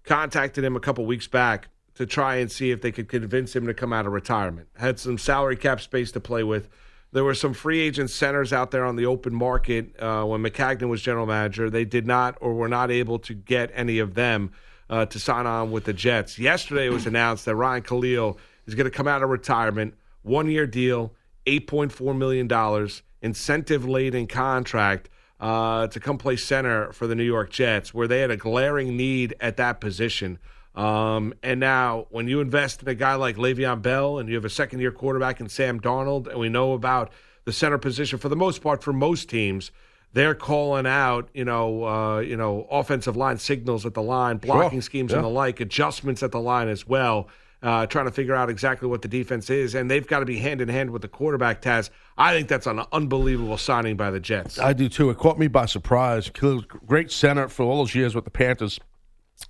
contacted 0.04 0.64
him 0.64 0.76
a 0.76 0.80
couple 0.80 1.06
weeks 1.06 1.28
back 1.28 1.70
to 1.96 2.06
try 2.06 2.36
and 2.36 2.52
see 2.52 2.72
if 2.72 2.82
they 2.82 2.92
could 2.92 3.10
convince 3.10 3.56
him 3.56 3.66
to 3.66 3.74
come 3.74 3.92
out 3.92 4.06
of 4.06 4.14
retirement. 4.14 4.70
Had 4.78 5.00
some 5.00 5.18
salary 5.18 5.58
cap 5.58 5.82
space 5.82 6.12
to 6.14 6.20
play 6.20 6.44
with. 6.44 6.70
There 7.12 7.24
were 7.24 7.34
some 7.34 7.54
free 7.54 7.80
agent 7.80 8.12
centers 8.12 8.54
out 8.54 8.70
there 8.70 8.86
on 8.86 8.96
the 8.96 9.08
open 9.08 9.34
market 9.34 10.00
uh, 10.00 10.24
when 10.26 10.44
Maccagnan 10.44 10.90
was 10.90 11.02
general 11.02 11.26
manager. 11.26 11.70
They 11.70 11.86
did 11.86 12.06
not 12.06 12.38
or 12.40 12.54
were 12.54 12.68
not 12.68 12.92
able 12.92 13.18
to 13.20 13.34
get 13.34 13.72
any 13.74 13.98
of 13.98 14.14
them 14.14 14.52
uh, 14.90 15.06
to 15.08 15.20
sign 15.20 15.48
on 15.48 15.72
with 15.72 15.86
the 15.86 15.94
Jets. 15.94 16.38
Yesterday, 16.38 16.86
it 16.86 16.94
was 16.94 17.08
announced 17.08 17.46
that 17.46 17.56
Ryan 17.56 17.82
Kalil 17.82 18.38
is 18.68 18.76
going 18.76 18.86
to 18.86 18.96
come 18.96 19.08
out 19.08 19.24
of 19.24 19.30
retirement, 19.30 19.96
one 20.22 20.50
year 20.52 20.68
deal, 20.68 21.14
$8.4 21.48 22.16
million, 22.16 22.90
incentive 23.22 23.88
laden 23.88 24.28
contract 24.28 25.10
uh, 25.40 25.88
to 25.88 26.00
come 26.00 26.18
play 26.18 26.36
center 26.36 26.92
for 26.92 27.08
the 27.08 27.16
New 27.16 27.24
York 27.24 27.50
Jets, 27.50 27.92
where 27.94 28.08
they 28.08 28.20
had 28.20 28.30
a 28.30 28.38
glaring 28.38 28.96
need 28.96 29.36
at 29.40 29.58
that 29.58 29.82
position. 29.82 30.38
Um, 30.76 31.34
and 31.44 31.60
now, 31.60 32.08
when 32.10 32.28
you 32.28 32.42
invest 32.42 32.82
in 32.82 32.88
a 32.88 32.96
guy 32.96 33.16
like 33.16 33.36
Le'Veon 33.36 33.82
Bell 33.82 34.20
and 34.20 34.30
you 34.30 34.36
have 34.36 34.46
a 34.46 34.50
second 34.50 34.80
year 34.80 34.92
quarterback 34.92 35.40
in 35.40 35.50
Sam 35.50 35.80
Darnold, 35.80 36.28
and 36.28 36.40
we 36.40 36.50
know 36.50 36.74
about 36.74 37.12
the 37.46 37.52
center 37.52 37.78
position 37.78 38.20
for 38.20 38.30
the 38.30 38.36
most 38.36 38.62
part 38.62 38.84
for 38.84 38.94
most 38.94 39.30
teams, 39.30 39.72
they're 40.14 40.36
calling 40.36 40.88
out, 40.88 41.30
you 41.34 41.46
know, 41.46 41.84
uh, 41.84 42.20
you 42.20 42.38
know, 42.38 42.68
offensive 42.72 43.16
line 43.16 43.38
signals 43.38 43.86
at 43.86 43.94
the 43.94 44.02
line, 44.02 44.38
blocking 44.38 44.82
schemes 44.82 45.14
and 45.14 45.24
the 45.24 45.30
like, 45.30 45.60
adjustments 45.60 46.24
at 46.24 46.32
the 46.32 46.40
line 46.40 46.68
as 46.68 46.88
well, 46.88 47.28
uh, 47.62 47.86
trying 47.86 48.06
to 48.06 48.12
figure 48.12 48.36
out 48.36 48.50
exactly 48.50 48.88
what 48.88 49.02
the 49.02 49.08
defense 49.08 49.50
is, 49.50 49.76
and 49.76 49.90
they've 49.92 50.08
got 50.08 50.20
to 50.20 50.26
be 50.26 50.40
hand 50.40 50.62
in 50.62 50.70
hand 50.70 50.92
with 50.92 51.02
the 51.02 51.08
quarterback. 51.08 51.62
Taz, 51.62 51.90
I 52.18 52.34
think 52.34 52.48
that's 52.48 52.68
an 52.68 52.82
unbelievable 52.92 53.58
signing 53.58 53.98
by 53.98 54.10
the 54.12 54.20
Jets. 54.20 54.58
I 54.58 54.74
do 54.74 54.90
too. 54.90 55.10
It 55.10 55.18
caught 55.18 55.38
me 55.38 55.48
by 55.48 55.66
surprise. 55.66 56.30
Great 56.30 57.12
center 57.12 57.48
for 57.48 57.64
all 57.64 57.78
those 57.80 57.94
years 57.94 58.16
with 58.16 58.24
the 58.24 58.32
Panthers, 58.32 58.80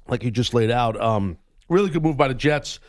like 0.10 0.24
you 0.24 0.32
just 0.32 0.54
laid 0.54 0.72
out. 0.72 1.00
Um, 1.00 1.38
really 1.70 1.90
good 1.90 2.04
move 2.04 2.18
by 2.18 2.28
the 2.28 2.34
Jets. 2.34 2.80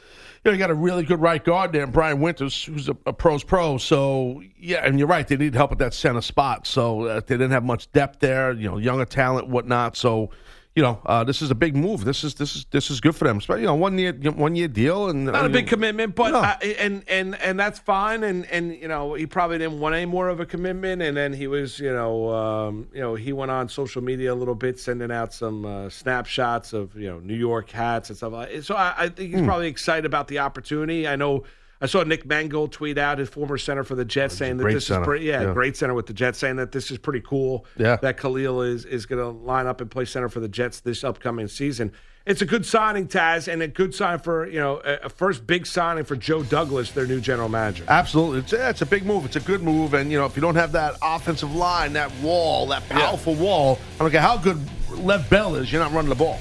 You 0.44 0.50
know, 0.50 0.52
you 0.52 0.58
got 0.58 0.70
a 0.70 0.74
really 0.74 1.02
good 1.02 1.20
right 1.20 1.44
guard 1.44 1.72
there, 1.72 1.86
Brian 1.86 2.20
Winters, 2.20 2.64
who's 2.64 2.88
a, 2.88 2.96
a 3.04 3.12
pro's 3.12 3.44
pro. 3.44 3.76
So 3.76 4.42
yeah, 4.58 4.84
and 4.86 4.98
you're 4.98 5.08
right, 5.08 5.26
they 5.28 5.36
need 5.36 5.54
help 5.54 5.72
at 5.72 5.78
that 5.78 5.92
center 5.92 6.22
spot. 6.22 6.66
So 6.66 7.02
uh, 7.04 7.20
they 7.20 7.34
didn't 7.34 7.50
have 7.50 7.64
much 7.64 7.92
depth 7.92 8.20
there. 8.20 8.52
You 8.52 8.70
know, 8.70 8.78
younger 8.78 9.04
talent, 9.04 9.48
whatnot. 9.48 9.96
So 9.96 10.30
you 10.76 10.82
know, 10.84 11.00
uh, 11.04 11.24
this 11.24 11.42
is 11.42 11.50
a 11.50 11.54
big 11.54 11.74
move. 11.74 12.04
This 12.04 12.22
is 12.22 12.34
this 12.34 12.54
is 12.54 12.64
this 12.70 12.90
is 12.90 13.00
good 13.00 13.16
for 13.16 13.24
them. 13.26 13.40
So, 13.40 13.56
you 13.56 13.66
know, 13.66 13.74
one 13.74 13.98
year 13.98 14.12
one 14.12 14.54
year 14.54 14.68
deal 14.68 15.08
and 15.08 15.24
Not 15.24 15.44
a 15.44 15.48
big 15.48 15.66
commitment, 15.66 16.14
but 16.14 16.30
No. 16.30 16.38
uh, 16.40 16.54
and 16.78 17.02
and 17.08 17.34
and 17.42 17.58
that's 17.58 17.80
fine. 17.80 18.22
And 18.22 18.46
and 18.46 18.72
you 18.76 18.86
know 18.86 19.14
he 19.14 19.26
probably 19.26 19.58
didn't 19.58 19.80
want 19.80 19.96
any 19.96 20.06
more 20.06 20.28
of 20.28 20.38
a 20.38 20.46
commitment. 20.46 21.02
And 21.02 21.16
then 21.16 21.32
he 21.32 21.48
was 21.48 21.80
you 21.80 21.92
know 21.92 22.30
um, 22.30 22.86
you 22.94 23.00
know 23.00 23.16
he 23.16 23.32
went 23.32 23.50
on 23.50 23.68
social 23.68 24.00
media 24.00 24.32
a 24.32 24.36
little 24.36 24.54
bit, 24.54 24.78
sending 24.78 25.10
out 25.10 25.34
some 25.34 25.66
uh, 25.66 25.88
snapshots 25.88 26.72
of 26.72 26.94
you 26.96 27.08
know 27.08 27.18
New 27.18 27.34
York 27.36 27.68
hats 27.70 28.08
and 28.10 28.16
stuff 28.16 28.32
like. 28.32 28.52
that. 28.52 28.64
So 28.64 28.76
I, 28.76 28.94
I 28.96 29.08
think 29.08 29.30
he's 29.30 29.40
Hmm. 29.40 29.46
probably 29.46 29.68
excited 29.68 30.06
about 30.06 30.28
the 30.28 30.38
opportunity. 30.38 31.08
I 31.08 31.16
know. 31.16 31.42
I 31.80 31.86
saw 31.86 32.02
Nick 32.02 32.26
Mangold 32.26 32.72
tweet 32.72 32.98
out 32.98 33.18
his 33.18 33.28
former 33.30 33.56
center 33.56 33.84
for 33.84 33.94
the 33.94 34.04
Jets 34.04 34.36
saying 34.36 34.58
that 34.58 34.64
this 34.68 34.86
center. 34.86 35.00
is 35.02 35.06
pretty, 35.06 35.24
yeah, 35.26 35.42
Yeah. 35.44 35.52
great 35.54 35.76
center 35.76 35.94
with 35.94 36.06
the 36.06 36.12
Jets 36.12 36.38
saying 36.38 36.56
that 36.56 36.72
this 36.72 36.90
is 36.90 36.98
pretty 36.98 37.20
cool. 37.20 37.64
Yeah. 37.78 37.96
that 37.96 38.18
Kalil 38.18 38.60
is 38.62 38.84
is 38.84 39.06
going 39.06 39.20
to 39.22 39.28
line 39.28 39.66
up 39.66 39.80
and 39.80 39.90
play 39.90 40.04
center 40.04 40.28
for 40.28 40.40
the 40.40 40.48
Jets 40.48 40.80
this 40.80 41.02
upcoming 41.04 41.48
season. 41.48 41.92
It's 42.26 42.42
a 42.42 42.46
good 42.46 42.66
signing, 42.66 43.08
Taz, 43.08 43.50
and 43.50 43.62
a 43.62 43.66
good 43.66 43.94
sign 43.94 44.18
for 44.18 44.46
you 44.46 44.60
know 44.60 44.76
a, 44.84 45.08
first 45.08 45.46
big 45.46 45.66
signing 45.66 46.04
for 46.04 46.16
Joe 46.16 46.42
Douglas, 46.42 46.90
their 46.92 47.06
new 47.06 47.18
general 47.18 47.48
manager. 47.48 47.84
Absolutely, 47.88 48.40
it's, 48.40 48.52
yeah, 48.52 48.68
it's 48.68 48.82
a 48.82 48.86
big 48.86 49.06
move. 49.06 49.24
It's 49.24 49.36
a 49.36 49.40
good 49.40 49.62
move, 49.62 49.94
and 49.94 50.12
you 50.12 50.18
know 50.18 50.26
if 50.26 50.36
you 50.36 50.42
don't 50.42 50.54
have 50.56 50.72
that 50.72 50.96
offensive 51.02 51.54
line, 51.54 51.94
that 51.94 52.12
wall, 52.16 52.66
that 52.66 52.86
powerful 52.90 53.34
wall, 53.34 53.78
I 53.96 53.98
don't 54.04 54.10
care 54.10 54.20
how 54.20 54.36
good 54.36 54.60
Lev 54.90 55.30
Bell 55.30 55.54
is, 55.54 55.72
you're 55.72 55.82
not 55.82 55.92
running 55.92 56.10
the 56.10 56.14
ball. 56.14 56.38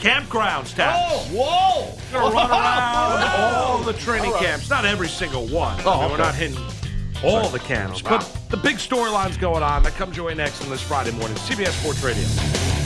Campgrounds, 0.00 0.74
Taz. 0.74 0.94
Oh, 0.96 1.28
whoa! 1.32 1.98
Gonna 2.12 2.34
run 2.34 2.50
around 2.50 3.22
all 3.52 3.78
the 3.82 3.92
training 3.94 4.32
camps. 4.34 4.68
Not 4.70 4.84
every 4.84 5.08
single 5.08 5.46
one. 5.46 5.78
Oh, 5.84 5.92
I 5.92 6.02
mean, 6.02 6.10
We're 6.12 6.18
not 6.18 6.34
hitting 6.34 6.58
all 7.24 7.48
the 7.48 7.58
camps, 7.58 8.02
but 8.02 8.20
the 8.50 8.56
big 8.58 8.76
storylines 8.76 9.38
going 9.40 9.62
on. 9.62 9.82
That 9.82 9.94
comes 9.94 10.16
your 10.16 10.26
way 10.26 10.34
next 10.34 10.62
on 10.62 10.70
this 10.70 10.82
Friday 10.82 11.12
morning, 11.12 11.36
CBS 11.38 11.72
Sports 11.80 12.02
Radio. 12.02 12.85